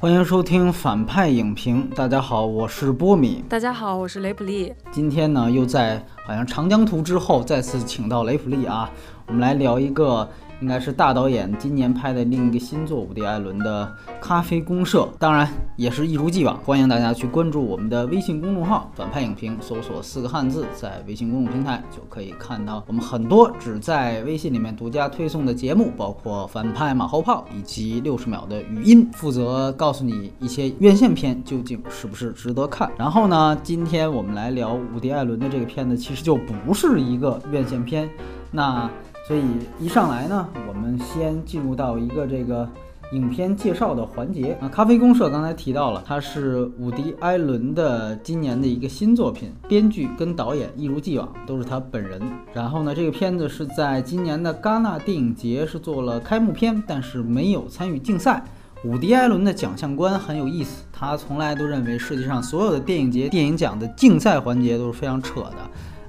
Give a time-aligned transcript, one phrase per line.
[0.00, 1.86] 欢迎收听反派影评。
[1.94, 3.44] 大家好，我是波米。
[3.50, 4.72] 大家好，我是雷普利。
[4.90, 8.90] 今天呢，又在好像长江图之后再次请到雷普利啊，
[9.26, 10.26] 我们来聊一个。
[10.60, 13.90] 应该是大导演今年拍的另一个新作，伍迪·艾伦的
[14.20, 32.90] 《咖啡公社》，当然也是一如既往，欢迎大家去关注我们的微信公众号“反派影评”，搜索四个汉字，在微信公众平台就可以看到我们很多只在微信里面独家推送的节目，包括反派马后炮以及六十秒的语音，负责告诉你一些院线片究竟是不是值得看。
[32.98, 38.06] 然后呢，今天我们来聊伍迪·艾伦的这个片子，其实就不是一个院线片，
[38.50, 38.90] 那。
[39.30, 39.44] 所以
[39.78, 42.68] 一上来呢，我们先进入到一个这个
[43.12, 44.68] 影片介绍的环节啊。
[44.68, 52.20] 咖啡公社刚才提到了，它是伍迪·艾伦的今年的一个新作品，编剧跟导演一如既往都是他本人。
[52.52, 58.42] 然后呢，这个片子是在今年的戛纳电影节是做了开幕片，但是没有参与竞赛。
[58.82, 65.56] 伍迪·艾伦的奖项观很有意思，他从来都认为世界上所有的电影节电影奖的竞赛环节都是非常扯的。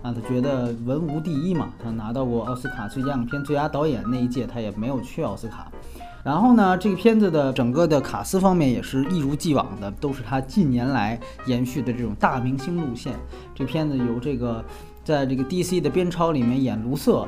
[0.02, 5.71] 啊，他觉得文无第一嘛，他拿到过奥斯卡最佳影片、最佳导演那一届，他也没有去奥斯卡。
[6.23, 13.13] 然后呢，这个片子的整个的卡司方面也是一如既往的，都是他近年来延续的这种大明星路线。
[13.55, 14.63] 这片子由这个
[15.03, 17.27] 在这个 DC 的边超里面演卢瑟，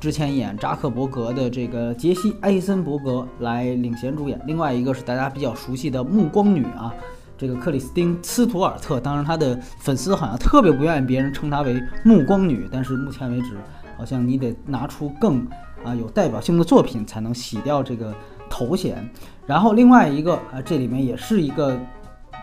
[0.00, 6.92] 之前演扎克伯格的这个杰西·艾森伯格来领衔主演，另外一个是大家比较熟悉的暮光女啊。
[7.36, 13.56] 这个克里斯汀·斯图尔特，当然他的粉丝好像特别不愿意别人称她为“暮光女”，但是目前为止，
[13.96, 15.46] 好像你得拿出更
[15.84, 18.14] 啊有代表性的作品才能洗掉这个
[18.48, 19.08] 头衔。
[19.46, 21.78] 然后另外一个啊，这里面也是一个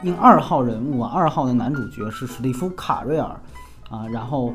[0.03, 3.29] 应二号人物啊，二号的男主角是史蒂夫·卡瑞尔
[3.89, 4.53] 啊，然后。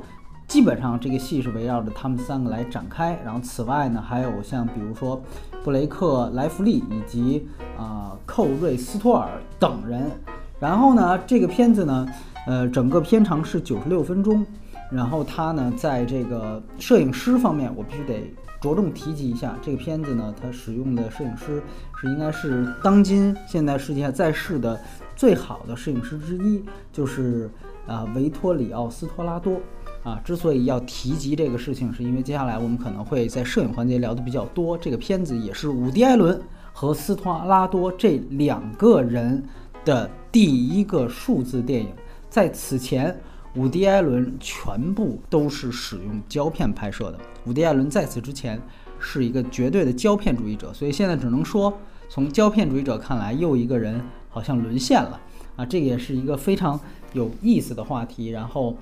[0.49, 5.21] 基本上这个戏是围绕着他们三个来展开，然后此外呢，还有像比如说
[5.65, 10.11] 布雷克莱弗利以及啊寇瑞斯托尔等人。
[10.59, 12.07] 然后呢，这个片子呢，
[12.47, 14.47] 呃，整个片长是九十六分钟。
[14.91, 21.61] 然后他呢，在这个摄影师方面，我必须得着重提及一下，这个片子呢，它使用的摄影师
[22.01, 24.81] 是应该是当今现在世界在世的
[25.17, 27.51] 最好的摄影师之一，就是
[27.87, 29.61] 啊维托里奥斯托拉多。
[30.07, 34.79] 啊，之所以要提及这个事情，是因为接下来我们可能会在摄影环节聊的比较多。
[34.79, 36.41] 这个片子也是伍迪·艾伦
[36.73, 39.43] 和斯托拉多这两个人
[39.85, 41.89] 的第一个数字电影。
[42.31, 43.19] 在此前，
[43.57, 47.19] 伍迪·艾伦全部都是使用胶片拍摄的。
[47.45, 48.63] 伍迪·艾伦在此之前
[49.01, 51.77] 是一个绝对的胶片主义者，所以现在只能说，
[52.09, 55.21] 从胶片主义者看来，又一个人好像沦陷了。
[55.57, 56.79] 啊，这也是一个非常
[57.13, 58.29] 有意思的话题。
[58.29, 58.77] 然后。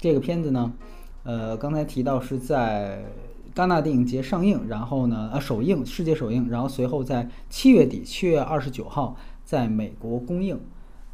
[0.00, 0.72] 这个片子呢，
[1.24, 3.04] 呃，刚才提到是在
[3.54, 10.58] 戛纳电影节上映，然后呢，呃，首映，世界首映，然后随后在七月底，七月二十九号在美国公映。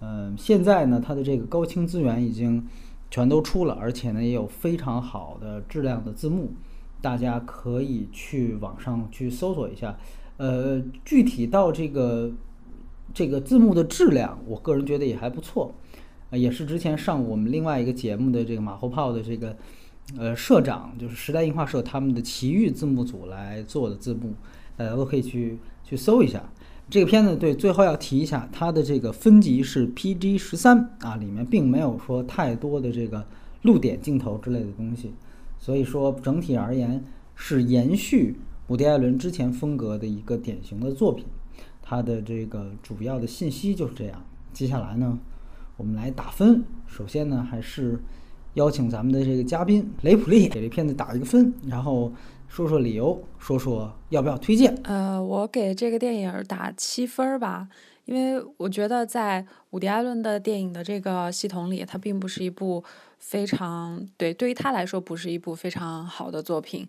[0.01, 2.65] 嗯，现在呢，它的这个高清资源已经
[3.11, 6.53] 全都出了，而且呢，也有非常好的质量的字幕，
[7.01, 9.99] 大家可以去网上去搜索一下。
[10.37, 12.31] 呃，具体到这个
[13.13, 15.75] 这个字幕的质量，我个人觉得也还不错。
[16.31, 19.57] 啊，也是之前上我们另外一个节目的这个马后炮的这个，
[20.19, 24.35] 呃，社长就是时代映画社他们的奇遇字幕组来做的字幕，
[24.77, 26.43] 大家都可以去去搜一下。
[26.89, 33.27] 这个片子对，最后要提一下，它的这个分级是 PG 十三啊，里面并没有说太多的这个
[33.63, 35.13] 露点镜头之类的东西，
[35.59, 37.05] 所以说整体而言
[37.35, 38.37] 是延续
[38.69, 41.25] 伍迪·艾伦之前风格的一个典型的作品。
[41.83, 44.25] 它的这个主要的信息就是这样。
[44.53, 45.19] 接下来呢？
[45.77, 46.65] 我们来打分。
[46.87, 47.99] 首先呢，还是
[48.55, 52.13] 邀请咱们的这个嘉宾雷普利给这片子打一个分，然后
[52.49, 54.75] 说说理由，说说要不要推荐。
[54.85, 57.69] 呃，我给这个电影打七分吧，
[58.07, 62.83] 因为我觉得在伍迪·艾伦的电影的这个系统里，它并不是一部
[63.19, 66.89] 非常对对于他来说不是一部非常好的作品。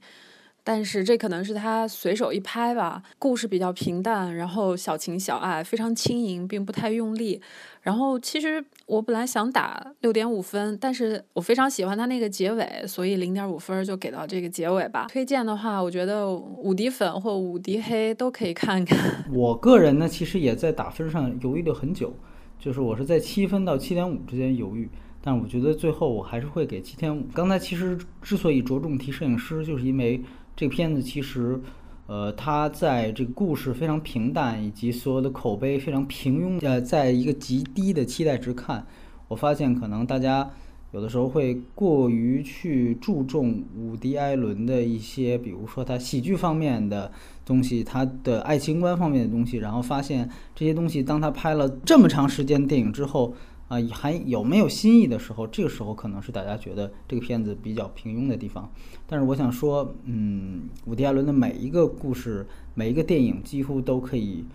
[0.69, 7.40] 但是这可能是他随手一拍吧，故事比较平淡，然后小情小爱，非常轻盈，并不太用力。
[7.84, 15.06] 然后其实我本来想打六点五分，但是我非常喜欢他那个结尾，所以零点五分就给到这个结尾吧。
[15.08, 19.00] 推荐的话，我觉得五迪粉或五迪黑都可以看看。
[19.31, 22.14] 我个人呢，其实也在打分上犹豫了很久，
[22.60, 24.90] 就是我是在七分到七点五之间犹豫。
[25.22, 27.24] 但我觉得最后我还是会给七点五。
[27.34, 30.22] 刚才其实之所以着重提摄影师，就是因为
[30.57, 31.62] 这个片子其实，
[32.07, 36.59] 呃，它在这个故事非常平淡，以及所有的口碑非常平庸。
[36.68, 38.88] 呃，在一个极低的期待值看，
[39.27, 40.50] 我发现可能大家
[40.94, 47.12] 有的时候会过于去注重伍迪·艾伦的一些，比如说他喜剧方面的
[47.45, 53.36] 东西，他的爱情观方面的东西，然后发现这些东西，当他拍了这么长时间电影之后，
[53.68, 58.72] 啊，还有没有新意的时候，这个时候可能是大家觉得这个片子比较平庸的地方。
[59.06, 64.46] 但是我想说，嗯，伍迪·艾伦的每一个故事，每一个电影，几乎都可以，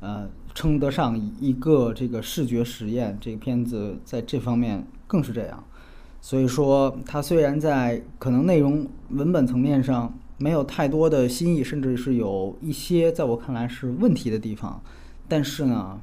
[0.00, 3.18] 呃，称得上一个这个视觉实验。
[3.20, 5.62] 这个片子在这方面更是这样。
[6.22, 14.82] 所以说，它虽然在可能内容文本层面上没有太多的新意，甚至是有一些在我看来是问题的地方，
[15.28, 16.00] 但是呢，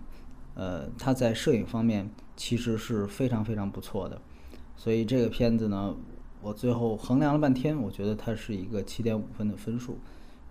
[0.53, 2.07] 呃，它在摄影方面
[2.43, 4.19] 其实是非常非常不错的。
[4.75, 5.95] 所以这个片子呢，
[6.41, 9.99] 我最后衡量了半天，我觉得它是一个七点五分的分数。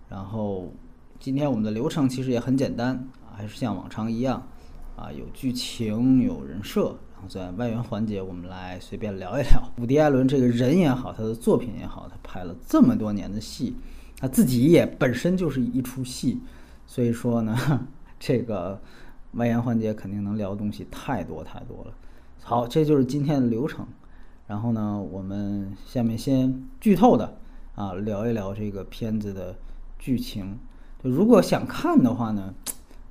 [0.07, 0.71] 然后
[1.19, 3.05] 今天我们的流程其实也很简单，
[3.35, 4.47] 还是像往常一样，
[4.95, 6.95] 啊，有剧情，有人设。
[7.13, 13.75] 然后在外援环节，我们来随便聊一聊伍迪·艾伦这个人也好，他的作品也好，他拍了这么多年的戏，
[14.17, 16.39] 他自己也本身就是一出戏，
[16.87, 17.85] 所以说呢，
[18.17, 18.81] 这个
[19.33, 21.93] 外延环节肯定能聊的东西太多太多了。
[22.41, 23.85] 好，这就是今天的流程。
[24.47, 27.37] 然后呢，我们下面先剧透的
[27.75, 29.55] 啊，聊一聊这个片子的
[29.97, 30.57] 剧情。
[31.03, 32.53] 就如果想看的话呢？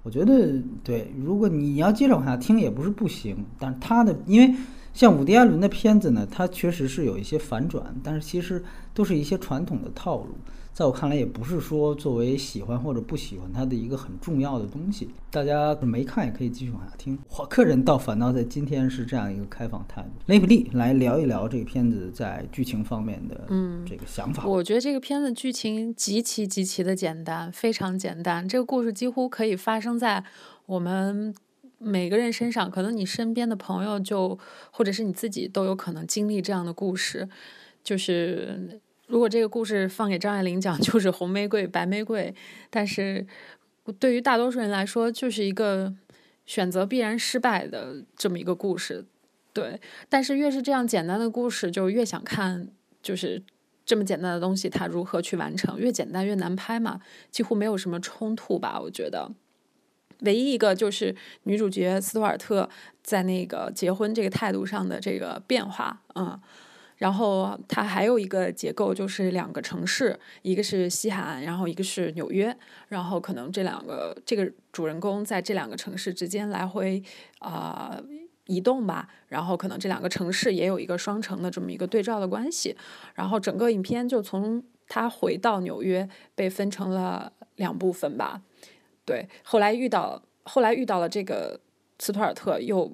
[0.03, 4.57] 我觉得对，如果你要接着往下听也不是不行，但是他的因为
[4.93, 10.35] 像伍迪·艾伦的片子呢，它确实是有一些反转，但是其实都是一些传统的套路。
[10.73, 15.11] 在我看来，也不是说作为喜欢或者不喜欢它的一个很重要的东西。
[15.29, 17.19] 大家没看也可以继续往下听。
[17.37, 20.09] 我个人倒反倒在今天是这样一个开放态度。
[20.27, 24.47] 雷普利来聊一聊这个片子在剧情方面的嗯这个想法。
[24.47, 28.49] 我觉得这个片子剧情极其极其的简单，非常简单。
[28.49, 30.25] 这个故事几乎可以发生在
[30.67, 31.35] 我们
[31.83, 34.39] 每个人身上，可能你身边的朋友就
[34.71, 37.29] 或者是你自己都有可能经历这样的故事，
[37.83, 38.81] 就是。
[39.07, 42.33] 如果这个故事放给张爱玲讲， 就是红玫瑰、白玫瑰，
[42.71, 43.27] 但是
[43.99, 45.93] 对于大多数人来说，就是一个
[46.47, 49.05] 选择必然失败的这么一个故事。
[49.53, 52.69] 对，但是越是这样简单的故事，就越想看，
[53.03, 53.43] 就是
[53.85, 55.77] 这么简单的东西，它如何去完成？
[55.77, 57.01] 越简单越难拍嘛，
[57.33, 58.81] 几乎没有什么冲突吧？
[58.81, 59.33] 我觉得，
[60.23, 61.15] 唯一一个就是
[61.45, 62.69] 女主角斯图尔特
[63.03, 66.41] 在那个结婚这个态度上的这个变化，嗯。
[66.99, 72.55] 然后它还有一个结构，就是两个城市，一个是西海岸，然后一个是纽约，
[72.89, 77.03] 然后可能这两个这个主人公在这两个城市之间来回
[77.39, 77.99] 啊
[78.45, 82.77] 移动吧，然后可能这两个城市也有一个双城的这么一个对照的关系，
[83.15, 88.43] 然后整个影片就从他回到纽约被分成了两部分吧，
[89.11, 91.59] 对，后来遇到后来遇到了这个
[91.99, 92.91] 斯图尔特又。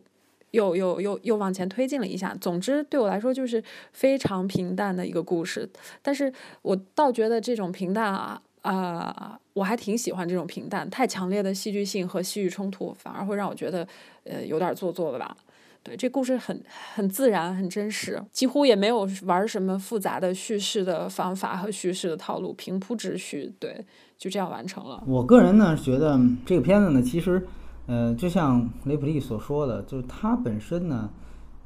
[0.52, 2.34] 又又又又往前推进了一下。
[2.40, 5.68] 总之，对我来说就是非常平淡的一个故事。
[6.00, 6.32] 但是
[6.62, 10.88] 我倒觉得这种平淡啊，啊，我还挺喜欢这种平淡。
[10.88, 13.86] 太强烈的戏剧性和戏剧冲突，反而会让我觉得，
[14.24, 15.36] 呃，有点做作了吧？
[15.82, 16.58] 对，这故事很
[16.94, 23.84] 很自然，很真实，几乎也没有玩什么复杂的叙事的方法和叙事的套路，平铺直叙，对，
[24.18, 25.02] 就这样完成了。
[25.06, 27.46] 我个人呢，觉得这个片子呢，其实。
[27.88, 31.08] 呃，就像雷普利所说的，就是它本身呢，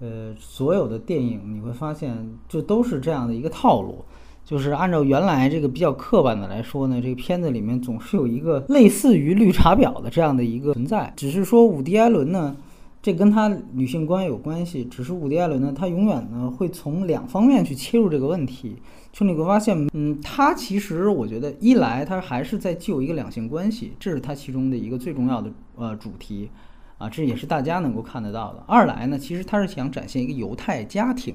[0.00, 4.05] 呃，所有的电影你会发现，就都是这样的一个套路，
[4.44, 12.55] 就是按照原来这个比较刻板的来说呢，这个片子里面总是有一个类似于绿茶婊的这样的一个存在，只是说伍迪·艾伦呢。
[13.03, 18.77] 这跟他女性观有关系，只是伍迪·艾伦呢，他永远呢会从两方面去切入这个问题。
[19.11, 26.51] 就你会发现，嗯，他其实我觉得，一来他还是在救一个两性关系，这是他其中的一个最重要的呃主题，
[26.99, 28.63] 啊，这也是大家能够看得到的。
[28.67, 31.35] 二来呢，其实他是想展现一个犹太家庭，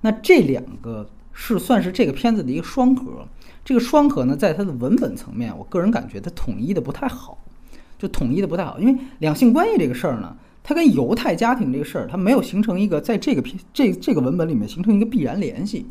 [0.00, 3.28] 那这两个是算是这个片子的一个双核。
[3.62, 7.36] 这个双核呢，在它的文本层面，我个人感觉它统一的不太好，
[7.98, 10.34] 就统一的不太好，因为两性关系这个事儿呢。
[10.68, 15.86] 它跟犹太家庭这个事儿，它没有形成一个在这个篇这这个文本里面形成一个必然联系，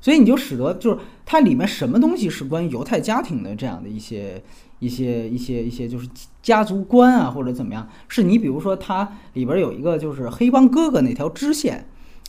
[0.00, 4.42] 所以你就使得就是它里面什么东西是关于犹太家庭的这样的一些
[4.78, 6.08] 一些一些一些就是
[6.40, 11.86] 家族观啊或者怎么样，是你比如说它里边有一个就是黑帮哥哥那条支线。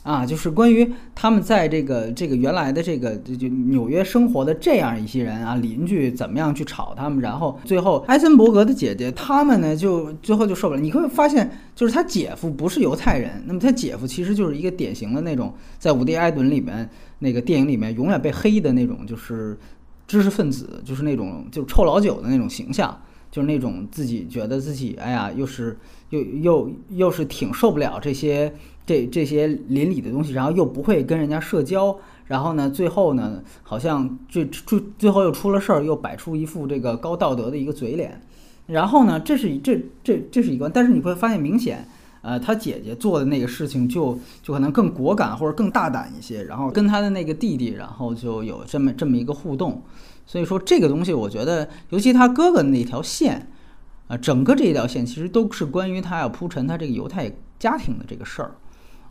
[0.08, 10.80] 啊，就是关于他们在这个这个原来的这个就就纽约生活的这样一些人啊，邻居怎么样去吵他们，然后最后艾森伯格的姐姐他们呢就最后就受不了。
[10.80, 19.58] 你会发现，就是他姐夫不是犹太人，那么他姐夫其实就是一个典型的那种在伍迪·艾伦里面那个电影里面永远被黑的那种，就是
[20.08, 22.98] 知识分子，就是那种就臭老九的那种形象。
[23.30, 25.78] 就是那种自己觉得自己哎呀，又是
[26.12, 28.52] 又又又是挺受不了这些
[28.88, 38.20] 这这些邻里的东西，然后又不会跟人家社交，然后呢，最后呢，好像最最最后又出了事儿，又摆出一副这个高道德的一个嘴脸，
[38.66, 41.88] 然后呢，这是这这这是一个，但是你会发现明显。
[42.24, 49.82] 呃，他姐姐做的那个事情就就可能更果敢或者更大胆一些，然后跟他的那个弟弟，然后就有这么这么一个互动。
[50.26, 53.50] 所以说这个东西，我觉得，尤其他哥哥那条线，
[54.08, 58.56] 啊，整个这一条线其实都是关于他要铺陈他这个犹太家庭的这个事儿，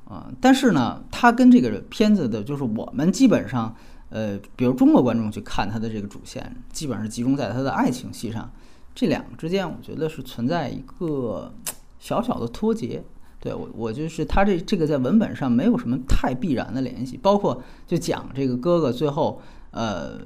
[0.08, 3.75] 啊，但是呢，他跟这个片子的，就是我们基本上，
[4.08, 8.50] 呃，比如中国观众去看他的这个主线，基本上是集中在他的爱情戏上，
[8.94, 11.52] 这两个之间，我觉得是存在一个。
[11.98, 13.02] 小小的脱节，
[13.40, 19.40] 对我我就是他这这个在文本上没有什么太必然的联系，包括就讲这个哥哥最后
[19.72, 20.18] 呃，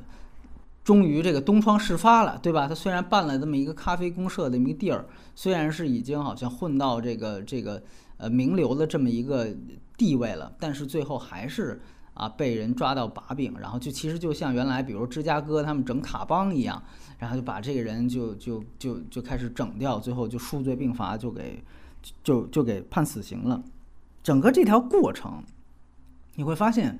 [0.84, 2.66] 终于这个东窗事发了，对吧？
[2.66, 7.82] 他虽然办了这么一个咖啡公社的一个地儿，虽然是已经好像混到这个这个
[8.20, 9.48] 呃名流的这么一个
[9.96, 11.80] 地位了，但是最后还是
[12.14, 16.80] 啊被人抓到把柄，然后就其实就像原来比如芝加哥他们整卡邦一样。
[17.20, 21.62] 然后就把这个人就就就就开始整掉，最后就数罪并罚，就给
[22.24, 23.62] 就就给判死刑了。
[24.22, 25.44] 整个这条过程，
[26.36, 26.98] 你会发现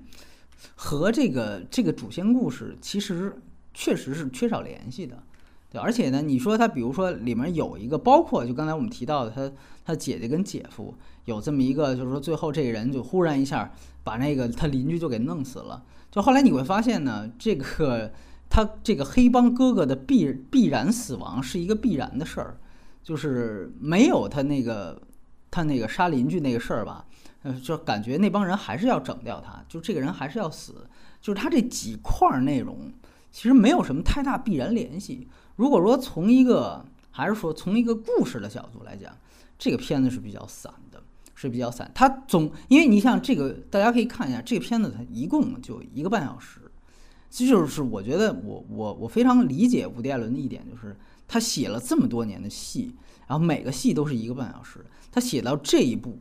[0.75, 3.35] 和这个这个主线故事其实
[3.73, 5.23] 确实是缺少联系的，
[5.71, 5.81] 对。
[5.81, 9.53] 而且呢，你说他比如说里面有一个，包括就刚才我们提到的，他
[9.85, 13.73] 他姐姐跟姐夫有这么一个，就是说最后这个人就忽然一下
[14.03, 15.83] 把那个他邻居就给弄死了。
[16.11, 18.13] 就后来你会发现呢，这个。
[18.53, 22.59] 他这个黑帮哥哥的必必然死亡是一个必然的事儿，
[23.01, 25.01] 就是没有他那个
[25.53, 27.07] 他那个杀邻居那个事儿吧，
[27.45, 30.85] 呃，就感觉那帮人还是要整掉他，就这个人还是要死，
[31.21, 32.93] 就是他这几块内容
[33.31, 35.29] 其实没有什么太大必然联系。
[35.61, 39.15] 如果说从一个还是说从一个故事的角度来讲，
[39.59, 40.99] 这个片子是比较散的，
[41.35, 41.91] 是比较散。
[41.95, 46.63] 他总因为你像这个，大家可以看一下这个片子，它一共就一个半小时。
[47.29, 50.97] 这就是我觉得我我我非常理解伍迪·艾伦的一点，就是
[51.29, 56.19] 他写了这么多年的戏，然后每个戏都是一个半小时，他写到这一步，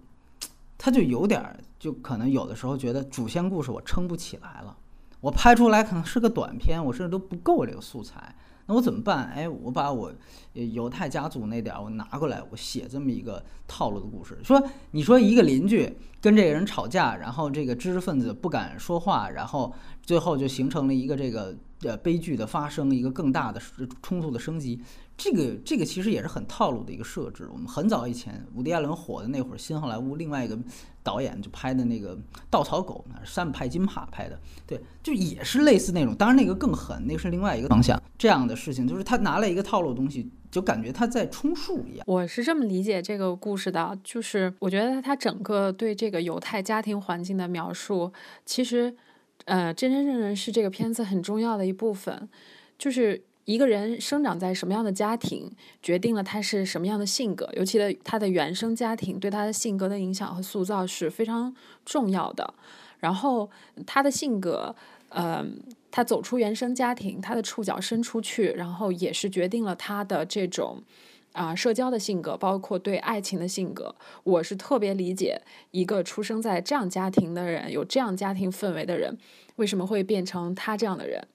[0.77, 4.75] 他就有点就可能有的时候觉得主线故事我撑不起来了，
[5.21, 8.35] 我拍出来可能是个短片，我甚至都不够这个素材。
[8.69, 9.25] 那我怎么办？
[9.35, 10.13] 哎，我把我
[10.53, 14.37] 犹太家族那点儿我拿过来，我写这么一个套路的故事。
[14.43, 19.73] 说，你说一个邻居跟这个人吵架，然后这个知识分子不敢说话，然后
[20.03, 23.59] 最后就形成了一个这个呃悲剧的发生，一个更大的
[24.03, 24.79] 冲突的升级。
[25.19, 27.49] 这个这个其实也是很套路的一个设置。
[27.51, 30.57] 我们很早以前，伍迪·艾伦火的那会儿，新好莱坞另外一个
[31.03, 32.15] 导演就拍的那个
[32.49, 36.15] 《稻草狗》，山姆·派金帕拍的，对，就也是类似那种。
[36.15, 38.01] 当然那个更狠，那是另外一个方向。
[38.17, 42.05] 这样的事情就是他拿了一个套路东西，就感觉他在充数一样。
[42.07, 48.09] 我是这么理解这个故事的，就是我觉得他整个对这个犹太家庭环境的描述，
[48.45, 48.95] 其实，
[49.43, 52.29] 呃，真真正正是这个片子很重要的一部分，
[52.77, 53.25] 就是。
[53.49, 55.51] 一个人生长在什么样的家庭，
[55.81, 61.51] 决定了他是什么样的性格，尤其的他的原生家庭对他的性格的影响和塑造是非常
[61.83, 62.53] 重要的。
[62.99, 63.49] 然后
[63.87, 64.75] 他的性格，
[65.09, 65.43] 呃，
[65.89, 70.83] 他走出原生家庭，他的触角伸出去，然后也是决定了他的这种
[71.31, 73.95] 啊社交的性格，包括对爱情的性格。
[74.23, 75.41] 我是特别理解
[75.71, 79.17] 一个出生在这样家庭的人，有这样家庭氛围的人，
[79.55, 81.27] 为什么会变成他这样的人。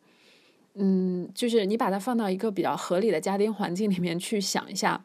[0.77, 5.05] 嗯，就是你把它放到一个比较合理的家庭环境里面去想一下，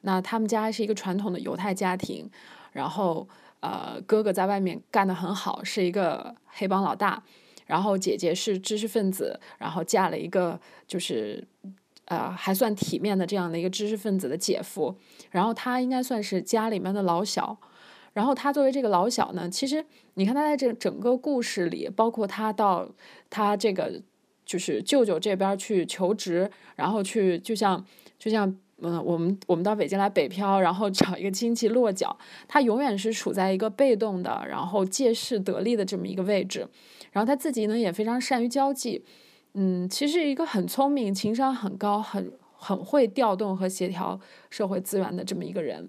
[0.00, 2.30] 那他们家是一个传统的犹太家庭，
[2.72, 3.28] 然后
[3.60, 7.22] 呃哥哥在外面干得很好，是一个黑帮老大，
[7.66, 11.46] 然后姐姐是知识分子，然后嫁了一个就是
[12.06, 14.96] 呃还算体面的这样的一个知识分子的姐夫，
[15.30, 17.58] 然后他应该算是家里面的老小，
[18.14, 22.88] 然后他作为这个老小呢，其实你看他在这整个故事里，包括他到
[23.28, 24.00] 他这个。
[24.52, 27.82] 就是舅舅这边去求职，然后去就像
[28.18, 32.14] 就像嗯，我们我们到北京来北漂，然后找一个亲戚落脚，
[32.46, 36.68] 他永远是处在一个被动的，然后借势得利的这么一个位置。
[37.12, 39.02] 然后他自己呢也非常善于交际，
[39.54, 45.88] 嗯，其实一个很聪明、情商很高、很很会调动和协调社会资源的这么一个人。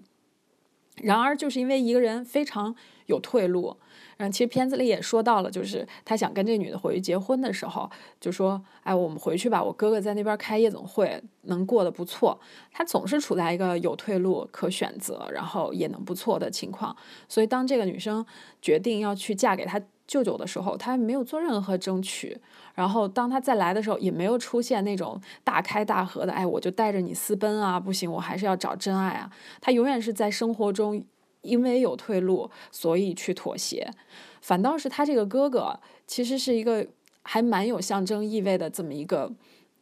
[1.02, 3.76] 然而，就是因为一个人非常有退路。
[4.16, 7.90] 然后其实片子里也说到了，就是他想跟这女的回去结婚的时候，
[8.20, 12.38] 就说：“哎，我们回去吧，我哥哥在那边开夜总会，能过得不错。”
[12.72, 16.96] 他总是处在一个有退路可选择，然后也能不错的情况。
[17.28, 18.24] 所以当这个女生
[18.62, 22.40] 决定要去嫁给他舅舅的时候，他没有做任何争取。
[22.74, 29.30] 然后当他再来的时候，也没有出现那种大开大合的，哎，我就带着你私奔啊，不行，我还是要找真爱啊。
[29.60, 31.00] 他永远是在生活中，
[31.44, 33.88] 因为有退路，所以去妥协。
[34.40, 36.86] 反倒是他这个哥哥，其实是一个
[37.22, 39.32] 还蛮有象征意味的这么一个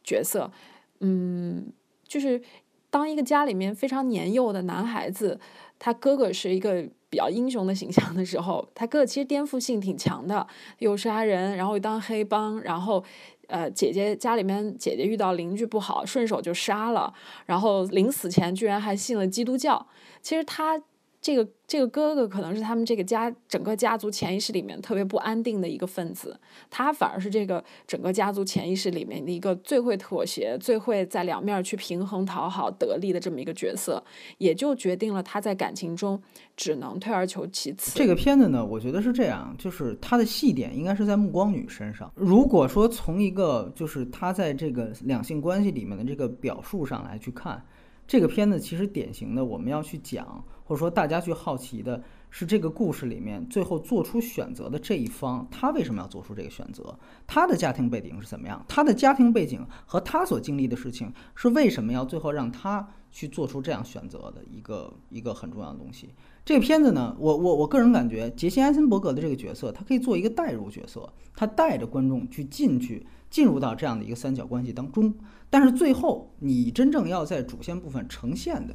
[0.03, 0.51] 角色。
[0.99, 1.73] 嗯，
[2.07, 2.41] 就是
[2.89, 5.39] 当一个家里面非常年幼的男孩子，
[5.79, 6.87] 他哥哥是一个。
[7.13, 10.47] 比较英雄的形象的时候，他哥哥其实颠覆性挺强的，
[10.79, 13.03] 又杀人，然后又当黑帮，然后，
[13.45, 17.13] 呃，姐姐家里面姐姐遇到邻居不好，顺手就杀了，
[17.45, 19.85] 然后临死前居然还信了基督教。
[20.23, 20.81] 其实他。
[21.23, 26.37] 这个这个哥哥可能是他们这个家整个家族潜意识里面特别不安定的一个分子，
[26.69, 34.03] 他反而是这个整个家族潜意识里面的一个最会妥协、最会在两面去平衡、讨好、得力的这么一个角色，
[34.37, 36.21] 也就决定了他在感情中
[36.57, 37.97] 只能退而求其次。
[37.97, 42.11] 这个片子呢，我觉得是这样，就是他的戏点应该是在暮光女身上。
[42.15, 47.65] 如果说从一个就是他在这个两性关系里面的这个表述上来去看，
[48.07, 50.43] 这个片子其实典型的我们要去讲。
[50.65, 56.97] 或者说，大家去好奇的是这个故事里面最后做出选择的这一方，他为什么要做出这个选择？
[57.27, 58.63] 他的家庭背景是怎么样？
[58.65, 66.11] 他的家庭背景和他所经历的事情是为什么要最后让他去做出这样选择的一个一个很重要的东西。
[66.45, 75.13] 这个片子呢，我我我个人感觉，杰西·艾森伯格的这个角色，他可以做一个代入角色，他带着观众去进去，进入到这样的一个三角关系当中。
[75.53, 78.73] 但是最后，你真正要在主线部分呈现的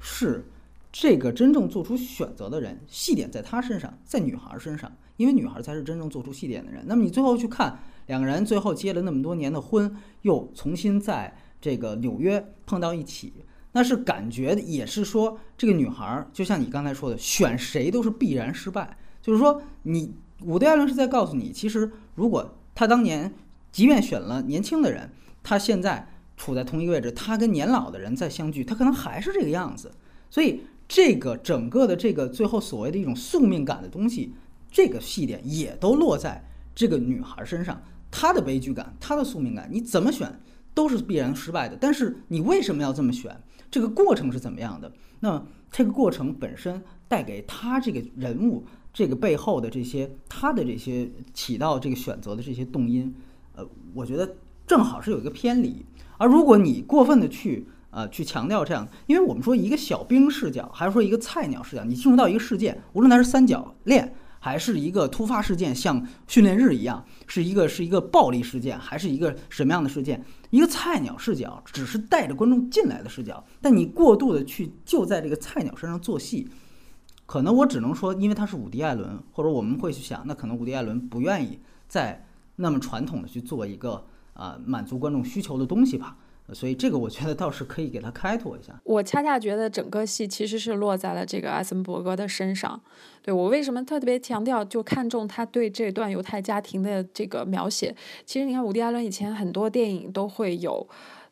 [0.00, 0.44] 是。
[0.90, 6.82] 这个真正做出选择的人，细点在他身上，在女孩身上，因为女孩才是真正做出细点的人。
[6.86, 18.96] 那么你最后去看两个人最后结了那么多年的婚，又重新在这个纽约碰到一起，那是感觉也是说，这个女孩就像你刚才说的，选谁都是必然失败。
[19.20, 23.32] 就是说，你伍迪·艾伦是在告诉你，其实如果他当年
[23.72, 25.10] 即便选了年轻的人，
[25.42, 29.92] 他现在处在同一个位置，他跟年老的人再相聚，他可能还是这个样子。
[30.30, 30.60] 所以。
[30.90, 34.32] 这个整个的这个最后所谓的一种宿命感的东西，
[34.70, 36.42] 这个细点也都落在
[36.74, 40.40] 这个女孩身上，她的悲剧感，她的宿命感，你怎么选
[40.72, 41.76] 都是必然失败的。
[41.78, 43.38] 但是你为什么要这么选？
[43.70, 44.90] 这个过程是怎么样的？
[45.20, 53.14] 那这个过程本身带给他这个人物这个背后的这些他的这些起到这个选择的这些动因，
[53.98, 55.84] 我觉得正好是有一个偏离。
[56.16, 57.66] 而如果你过分的去。
[57.90, 70.22] 呃，去强调这样，因为我们说一个小兵视角，还是说一个菜鸟视角，你进入到一个事件，无论它是三角恋，还是一个突发事件，像训练日一样，是一个是一个暴力事件，还是一个什么样的事件？
[70.50, 76.46] 一个菜鸟视角，只是带着观众进来的视角，但你过度的去就在这个菜鸟身上做戏，
[77.24, 81.58] 可能我只能说，因为他是伍迪·艾伦，或者我们会去想，那可能伍迪·艾伦不愿意
[81.88, 82.22] 在
[82.58, 86.16] 那么传统的去做一个啊满足观众需求的东西吧。
[86.54, 88.72] 所以这个我觉得倒是可以给他开拓一下。
[88.82, 92.80] 我恰恰觉得整个戏其实是落在了这个艾森伯格的身上。
[93.20, 97.94] 对我为什么特别强调就看重他对这段犹太家庭的这个描写？
[98.24, 100.88] 其实你看伍迪·艾伦以前很多电影都会有，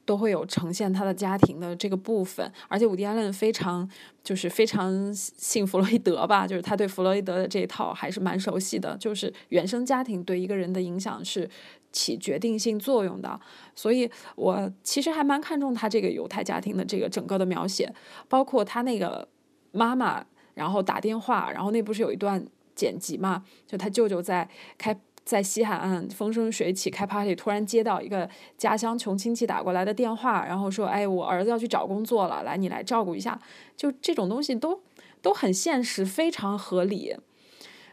[0.06, 2.50] 都会有呈现他的家庭的这个部分。
[2.68, 3.86] 而且伍迪·艾伦非常
[4.24, 8.96] 就是非常信弗洛伊德吧，就是他对弗洛伊德的这一套还是蛮熟悉的。
[8.96, 11.50] 就是原生家庭对一个人的影响是。
[11.92, 13.40] 起决定性作用的，
[13.74, 17.90] 所以我其实还蛮看重他这个犹太家庭的这个整个的描写，
[18.28, 19.26] 包括他那个
[19.72, 23.42] 妈妈，然后打电话，然后那不是有一段剪辑嘛？
[23.66, 24.94] 就他舅舅在开
[25.26, 33.38] 在西海岸风生水起开 party，突然接到一个家乡穷亲戚打过来的电话，然后说：“哎，我儿子要去找工作了，来你来照顾一下。”
[33.76, 34.80] 就这种东西都
[35.20, 37.14] 都很现实，非常合理，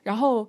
[0.04, 0.48] 然后。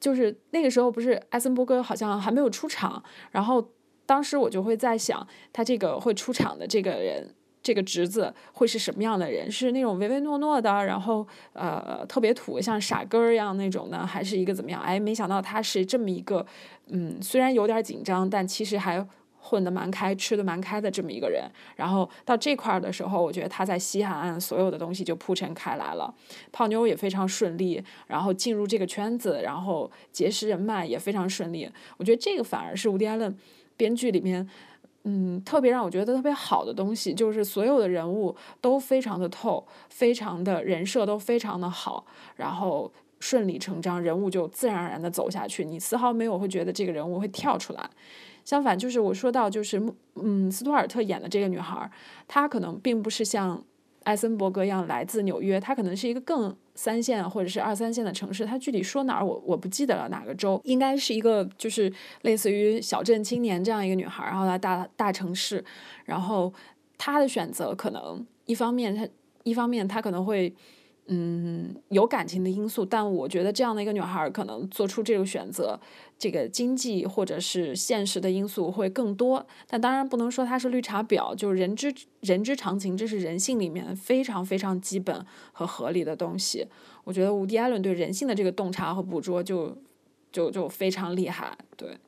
[0.00, 3.70] 就是那个时候，不是艾森伯格好像还没有出场，然后
[4.04, 9.50] 当时我就会在想，他这个会出场的这个人，这个侄子会是什么样的人？
[9.50, 14.80] 是那种唯唯诺诺的，然后呃特别土，像傻根儿一样那种呢，还是一个怎么样？
[14.80, 16.46] 哎，没想到他是这么一个，
[16.86, 19.04] 嗯，虽然有点紧张，但其实还。
[19.46, 21.44] 混得蛮开，吃得蛮开的这么一个人，
[21.76, 26.14] 然后到这块儿的时候，我觉得他在西海岸所有的东西就铺陈开来了，
[26.50, 31.70] 泡妞也非常顺利，然后进入这个圈子，然后结识人脉也非常顺利。
[31.98, 33.36] 我觉得这个反而是伍迪·艾伦
[33.76, 34.48] 编剧里面，
[35.04, 42.90] 嗯，特别让我觉得特别好的东西，就是所有的人物都非常的透，非常的人设都非常的好，然后
[43.20, 47.90] 顺理成章，人物就自然而然的走下去，你丝毫没有会觉得这个人物会跳出来。
[48.44, 49.82] 相反，就是我说到，就是
[50.16, 51.90] 嗯，斯图尔特演的这个女孩，
[52.26, 53.62] 她可能并不是像
[54.04, 65.64] 艾森伯格一样来自纽约，她可能是一个更三线或者是二三线的城市，它具体说哪儿我我不记得了，哪个州应该是一个就是类似于小镇青年这样一个女孩，然后来大大城市，
[66.04, 66.52] 然后
[66.98, 69.08] 她的选择可能一方面她
[69.42, 70.54] 一方面她可能会。
[71.06, 75.78] 嗯，有感情的因素，但我觉得这样的一个女孩可能做出这个选择，
[76.18, 79.46] 这个经济或者是现实的因素会更多。
[79.66, 86.66] 但当然不能说她是绿茶婊，就是人之人之常情，这是人性里面非常非常基本和合理的东西。
[87.04, 89.76] 我觉得伍迪·艾伦对人性的这个洞察和捕捉就
[90.32, 91.54] 就就非常厉害。
[91.76, 91.98] 对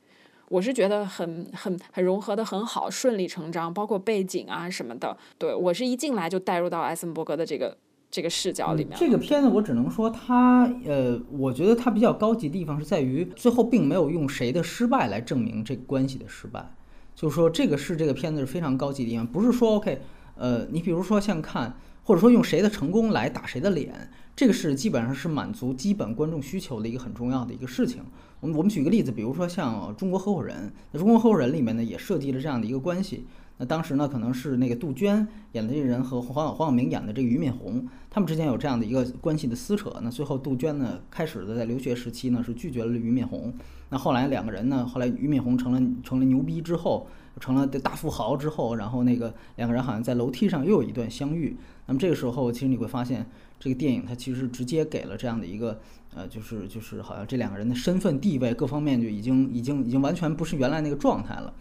[0.48, 5.14] 我是觉得很很很融合的很好，顺理成章，包括背景啊什么的。
[5.36, 7.76] 对我是一进来就带入到艾森伯格的这个。
[8.16, 16.72] 这个视角里面，这个片子我只能说它，呃，我觉得它比较高级的地方是在于最后并没有用谁的失败来证明这个关系的失败，
[17.14, 20.00] 就是说这个是这个片子是非常高级的地方，不是说 OK，
[20.36, 28.02] 呃，你比如说像看，或者说用谁的成功来打谁的脸，这个是基本上是满足基本观众需求的一个很重要的一个事情。
[28.40, 33.26] 我们我们举个例子，比如说像中国合伙人，那中国合伙人里面呢也设计了这样的一个关系。
[33.58, 39.90] 那当时呢，可能是那个杜鹃演的这个人和黄黄晓明演的这个俞敏洪，他们之间有这样的一个关系的撕扯。
[40.02, 43.52] 那最后杜鹃呢，开始的在留学时期呢是拒绝了俞敏洪。
[43.88, 47.06] 那后来两个人呢，后来俞敏洪成了成了牛逼之后，
[47.40, 51.56] 成了大富豪之后，然后那个两个人好像在楼梯上又有一段相遇。
[51.86, 53.24] 那么这个时候，其实你会发现，
[53.58, 55.80] 这个电影它其实直接给了这样的一个，
[56.14, 61.54] 呃，就是就是好像这两个人的身份地位各方面就已经已经已经完全不是原来那个状态了，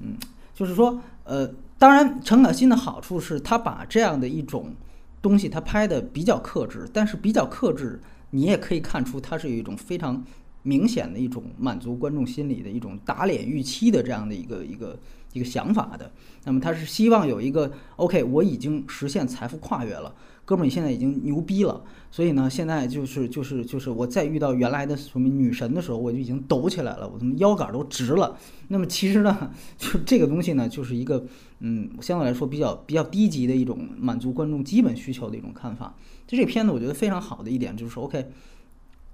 [0.00, 0.16] 嗯。
[0.54, 1.46] 就是说，呃，
[1.78, 4.74] 当然，陈可辛的好处是他把这样的一种
[5.20, 10.22] 东西，他拍的比较克制，但是比较克制，你也可以看出他是有一种非常
[10.62, 14.98] 明显的一种满足观众心理的一种打脸预期的这样的一个一个
[15.32, 16.10] 一个想法的。
[16.44, 20.14] 那么他是希望有一个 OK，我已经实现财富跨越了。
[20.44, 28.36] 哥们儿，你现在已经牛逼了，所以呢，现在就是就是就是我再遇到原来的什么女神的时候，我就已经抖起来了，我他妈腰杆都直了。
[28.68, 31.24] 那么其实呢，就这个东西呢，就是一个
[31.60, 35.94] 嗯，相对来说比较比较低级的一种满足观众基本需求的一种看法。
[36.26, 38.26] 就这片子，我觉得非常好的一点就是，OK，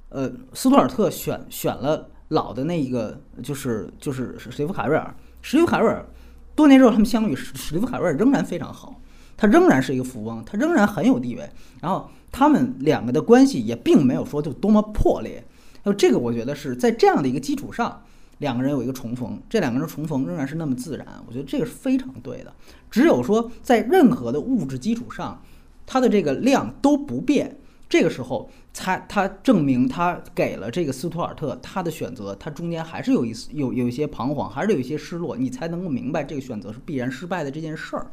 [0.08, 6.06] 呃，斯图尔特选选了老的那一个，就是就是史蒂夫·卡瑞尔，史蒂夫·卡瑞尔
[6.54, 9.00] 多年之后他们相遇，史蒂夫·卡瑞尔仍然非常好。
[9.38, 11.48] 他仍然是一个富翁，他仍然很有地位。
[11.80, 15.42] 然后他们两个的关系也并没有说就多么破裂。
[15.82, 18.02] 就这个，我觉得是在这样的一个基础上，
[18.38, 21.06] 两个人有一个重逢，这两个人重逢仍然是那么自然。
[21.26, 22.52] 我觉得这个是非常对的。
[22.90, 25.40] 只有说在任何的物质基础上，
[25.86, 27.56] 它的这个量都不变，
[27.88, 38.10] 这个时候才他证明他给了这个斯图尔特他的选择，他中间还是有一有有一些彷徨，还是有一些失落，你才能够明白这个选择是必然失败的这件事儿。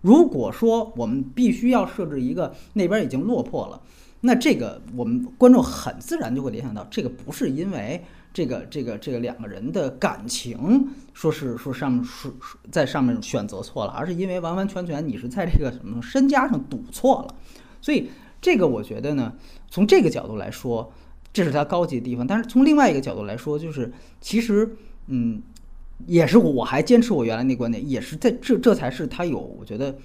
[0.00, 3.80] 如果说我们必须要设置一个那边已经落魄了，
[4.20, 12.28] 那这个我们观众很自然就会联想到，这个不是因为这个这个这个两个人的感情说是说上面是
[12.70, 17.34] 在上面选择错了，而是因为完完全全你是在这个什么身家上赌错了。
[17.80, 19.32] 所以这个我觉得呢，
[19.70, 20.92] 从这个角度来说，
[21.32, 22.26] 这是他高级的地方。
[22.26, 25.42] 但是从另外一个角度来说，就是其实嗯。
[26.06, 29.96] 也是，我还坚持我原来那观点，也是在这，这才是他有，我觉得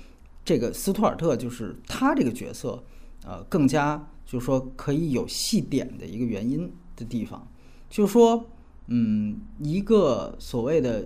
[0.44, 2.84] 这个斯图尔特就是他这个角色，
[3.26, 7.48] 呃，更加就是说可以有细点的一个原因的地方，
[7.90, 8.44] 就是说，
[8.88, 11.06] 嗯，一个所谓的，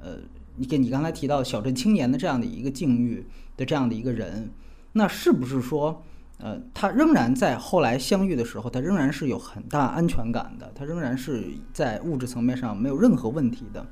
[0.00, 0.18] 呃，
[0.56, 4.50] 你跟你刚才提到小镇青年的这样的一个境遇的这样的一个人，
[4.92, 6.04] 那是不是说，
[6.36, 13.84] 呃，他仍然在后来相遇的时候，他仍然是有很大安全感的，他仍然是在物质层面上没有任何问题的。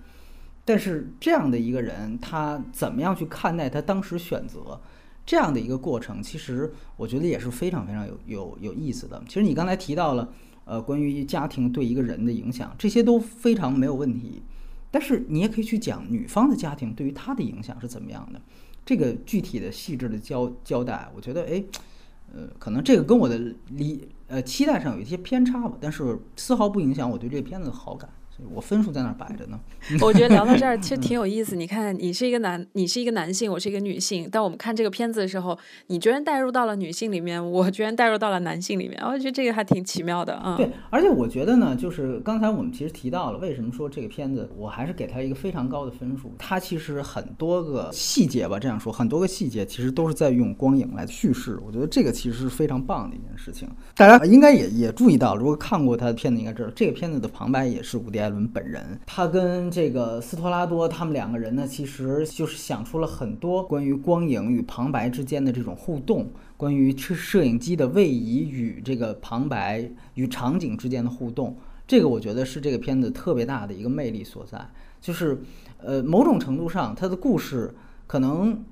[0.66, 4.78] 但是这样的一个人，他怎么样去看待他当时选择
[5.24, 6.20] 这样的一个过程？
[6.22, 9.22] 其实我觉得也是非常非常有有有意思的。
[9.28, 10.28] 其实你刚才提到了，
[10.64, 14.42] 呃，关于家庭对一个人的影响，这些都非常没有问题。
[14.90, 18.40] 但是你也可以去讲女方的家庭对于他的影响是怎么样的，
[18.84, 21.62] 这个具体的细致的交交代，我觉得，哎，
[22.34, 28.08] 呃，可能这个跟我的理呃期待上有一些偏差吧，但是丝毫不影响我对这片子的好感。
[28.54, 29.58] 我分数在那儿摆着呢。
[30.02, 31.56] 我觉得聊到这儿其实挺有意思。
[31.56, 34.28] 你看，你是一个男，你是一个男性，我是一个女性。
[34.30, 39.00] 但我们看这个片子的时候，你居然带入到了女性里面，我居然带入到了男性里面。
[39.02, 40.56] 我觉得这个还挺奇妙的啊。
[40.56, 46.34] 对，而且我觉得呢，就是刚才我们其实提到了，为什么说这个片子，我还是给他一个非常高的分数。
[46.38, 51.58] 它其实很多个细节吧，这样说，很多个细节其实都是在用光影来叙事。
[51.64, 53.68] 我觉得这个其实是非常棒的一件事情。
[53.94, 58.25] 大家应该也也注意到，如果看过他的片子，应该知道这个片子的旁白也是伍迪。
[58.26, 58.98] 艾伦本人。
[59.06, 71.56] 他跟这个斯托拉多他们两个人呢，其实就是想出了很多关于光影与旁白之间的这种互动，关于摄摄影机的位移与这个旁白与场景之间的互动。
[71.86, 74.60] 这个我觉得是这个片子特别大的一个魅力所在，
[75.00, 75.40] 就是
[75.78, 77.72] 呃，某种程度上它的故事
[78.08, 78.64] 可能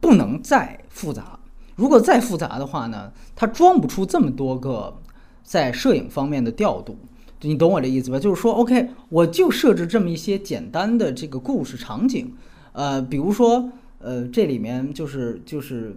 [0.00, 1.38] 不能再复杂。
[1.76, 4.98] 如果再复杂的话呢，它装不出这么多个
[5.44, 6.98] 在摄影方面的调度，
[7.42, 8.18] 你懂我这意思吧？
[8.18, 12.32] 就是说，OK，我就设置这么一些简单的这个故事场景，
[12.72, 15.96] 呃，比如说，呃，这里面就是就是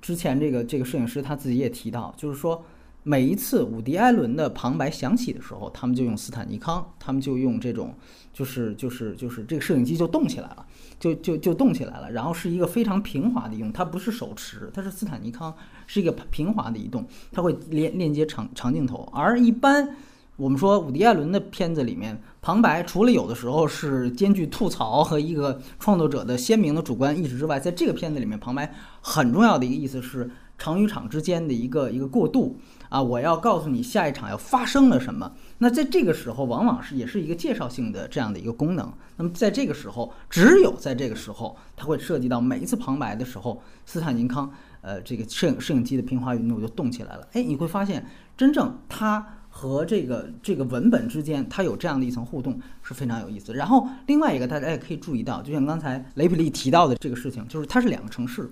[0.00, 2.64] 之前这个这个摄影师他自己也提到，就是说。
[3.08, 7.94] 每一次伍迪·艾伦的旁白响起的时候，他们就用斯坦尼康，他们就用这种，
[8.32, 10.66] 就是就是就是这个摄影机就动起来了，
[10.98, 15.54] 就就就动起来了，然后是一个非常平滑的移动，它不是手持，它是斯坦尼康，
[15.86, 19.08] 是一个平滑的移动，它会连链接长长镜头。
[19.14, 19.94] 而一般
[20.36, 28.70] 我们说伍迪·艾伦的片子里面，旁白除了有的时候是兼具吐槽和一个创作者的鲜明的主观意识之外，在这个片子里面，旁白
[29.00, 32.58] 很重要的一个意思是场与场之间的一个一个过渡。
[32.88, 35.32] 啊，我要告诉你下一场要发生了什么。
[35.58, 38.92] 那在这个时候，往往是也是一个介绍性的这样的一个功能。
[39.16, 47.26] 那么在这个时候，只有在这个时候，它会涉及到每一次旁白的时候，斯坦尼康，呃，这个摄影摄影机的平滑运动就动起来了。
[47.32, 53.54] 哎，你会发现，真正它和这个这个文本之间，它有这样的一层互动是非常有意思。
[53.54, 58.50] 然后另外一个，大家也可以注意到，就像刚才雷普利提到的这个事情，就是它是两个城市。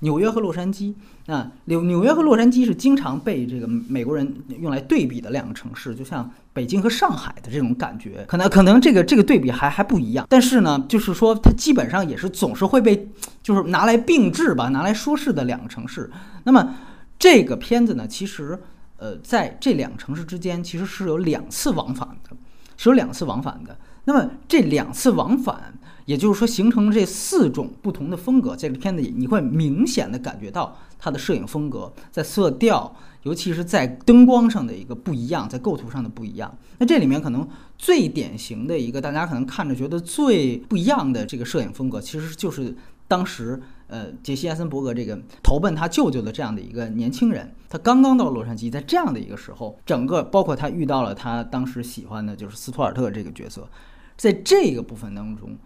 [0.00, 0.94] 纽约和洛杉矶，
[1.26, 13.08] 那，纽纽约和洛杉矶是经常被这个美国人用来对比的两个城市，就像北京和上海的这种感觉，可能可能这个这个对比还还不一样，但是呢，就是说它基本上也是总是会被
[13.42, 16.08] 就是拿来并置吧，拿来说事的两个城市。
[16.44, 16.76] 那么
[17.18, 18.60] 这个片子呢，其实
[19.04, 22.34] 呃在这两个城市之间其实是有两次往返的，
[22.78, 23.76] 是有两次往返的。
[24.06, 25.74] 那么这两次往返。
[26.06, 36.54] 也就是说，形成这四种不同的风格，在这片子里，你会明显的感觉到它的摄影风格在色调，尤其是在灯光上的一个不一样，在构图上的不一样。
[36.76, 42.76] 那这里面可能最典型的一个，大家可能看着觉得最不一样的这个摄影风格，其实就是
[43.08, 43.58] 当时
[43.94, 53.68] 呃杰西·艾森伯格这个投奔他舅舅的这样的一个年轻人，他刚刚到洛杉矶，在这样的一个时候，整个包括他遇到了他当时喜欢的就是斯图尔特这个角色，
[54.16, 55.56] 在这个部分当中。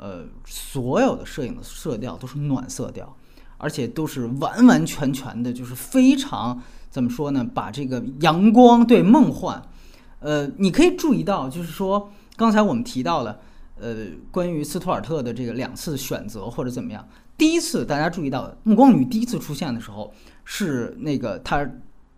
[0.00, 3.16] 呃，所有的摄影的色调都是暖色调，
[3.56, 7.44] 而且都是完完全全的，就是非常怎么说呢？
[7.52, 9.60] 把这个阳光对梦幻，
[10.20, 13.40] 呃，你可以注意到，就是说刚才我们提到了，
[13.80, 17.04] 呃，关于斯图尔特的这个两次选择或者怎么样。
[17.38, 20.12] 第一次大家注意到，暮光女第一次出现的时候，
[20.44, 21.64] 是那个他，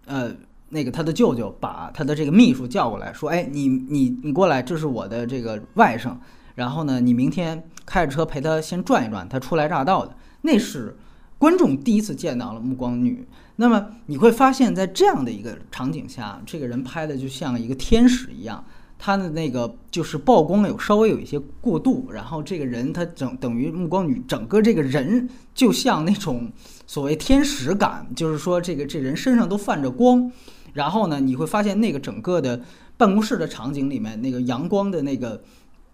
[0.07, 0.35] 呃，
[0.71, 6.17] 那个他的舅舅把他的这个秘书叫过来说：“哎，你你你过来，这是我的这个外甥。”
[6.57, 10.97] 然后呢，你明天开着车陪他先转一转，他初来乍到的，那是
[11.37, 13.29] 观众第一次见到了暮光女。
[13.57, 18.65] 那么你会发现在这样的一个场景下，这个人拍的就像一个天使一样，
[19.01, 26.53] 他的那个就是曝光有稍微有一些过度，然后这个人他整等于目光女整个这个人就像那种
[26.87, 30.31] 所谓天使感，就是说这个这人身上都泛着光。
[30.75, 32.63] 然后呢，你会发现那个整个的
[32.97, 35.43] 办公室的场景里面那个阳光的那个。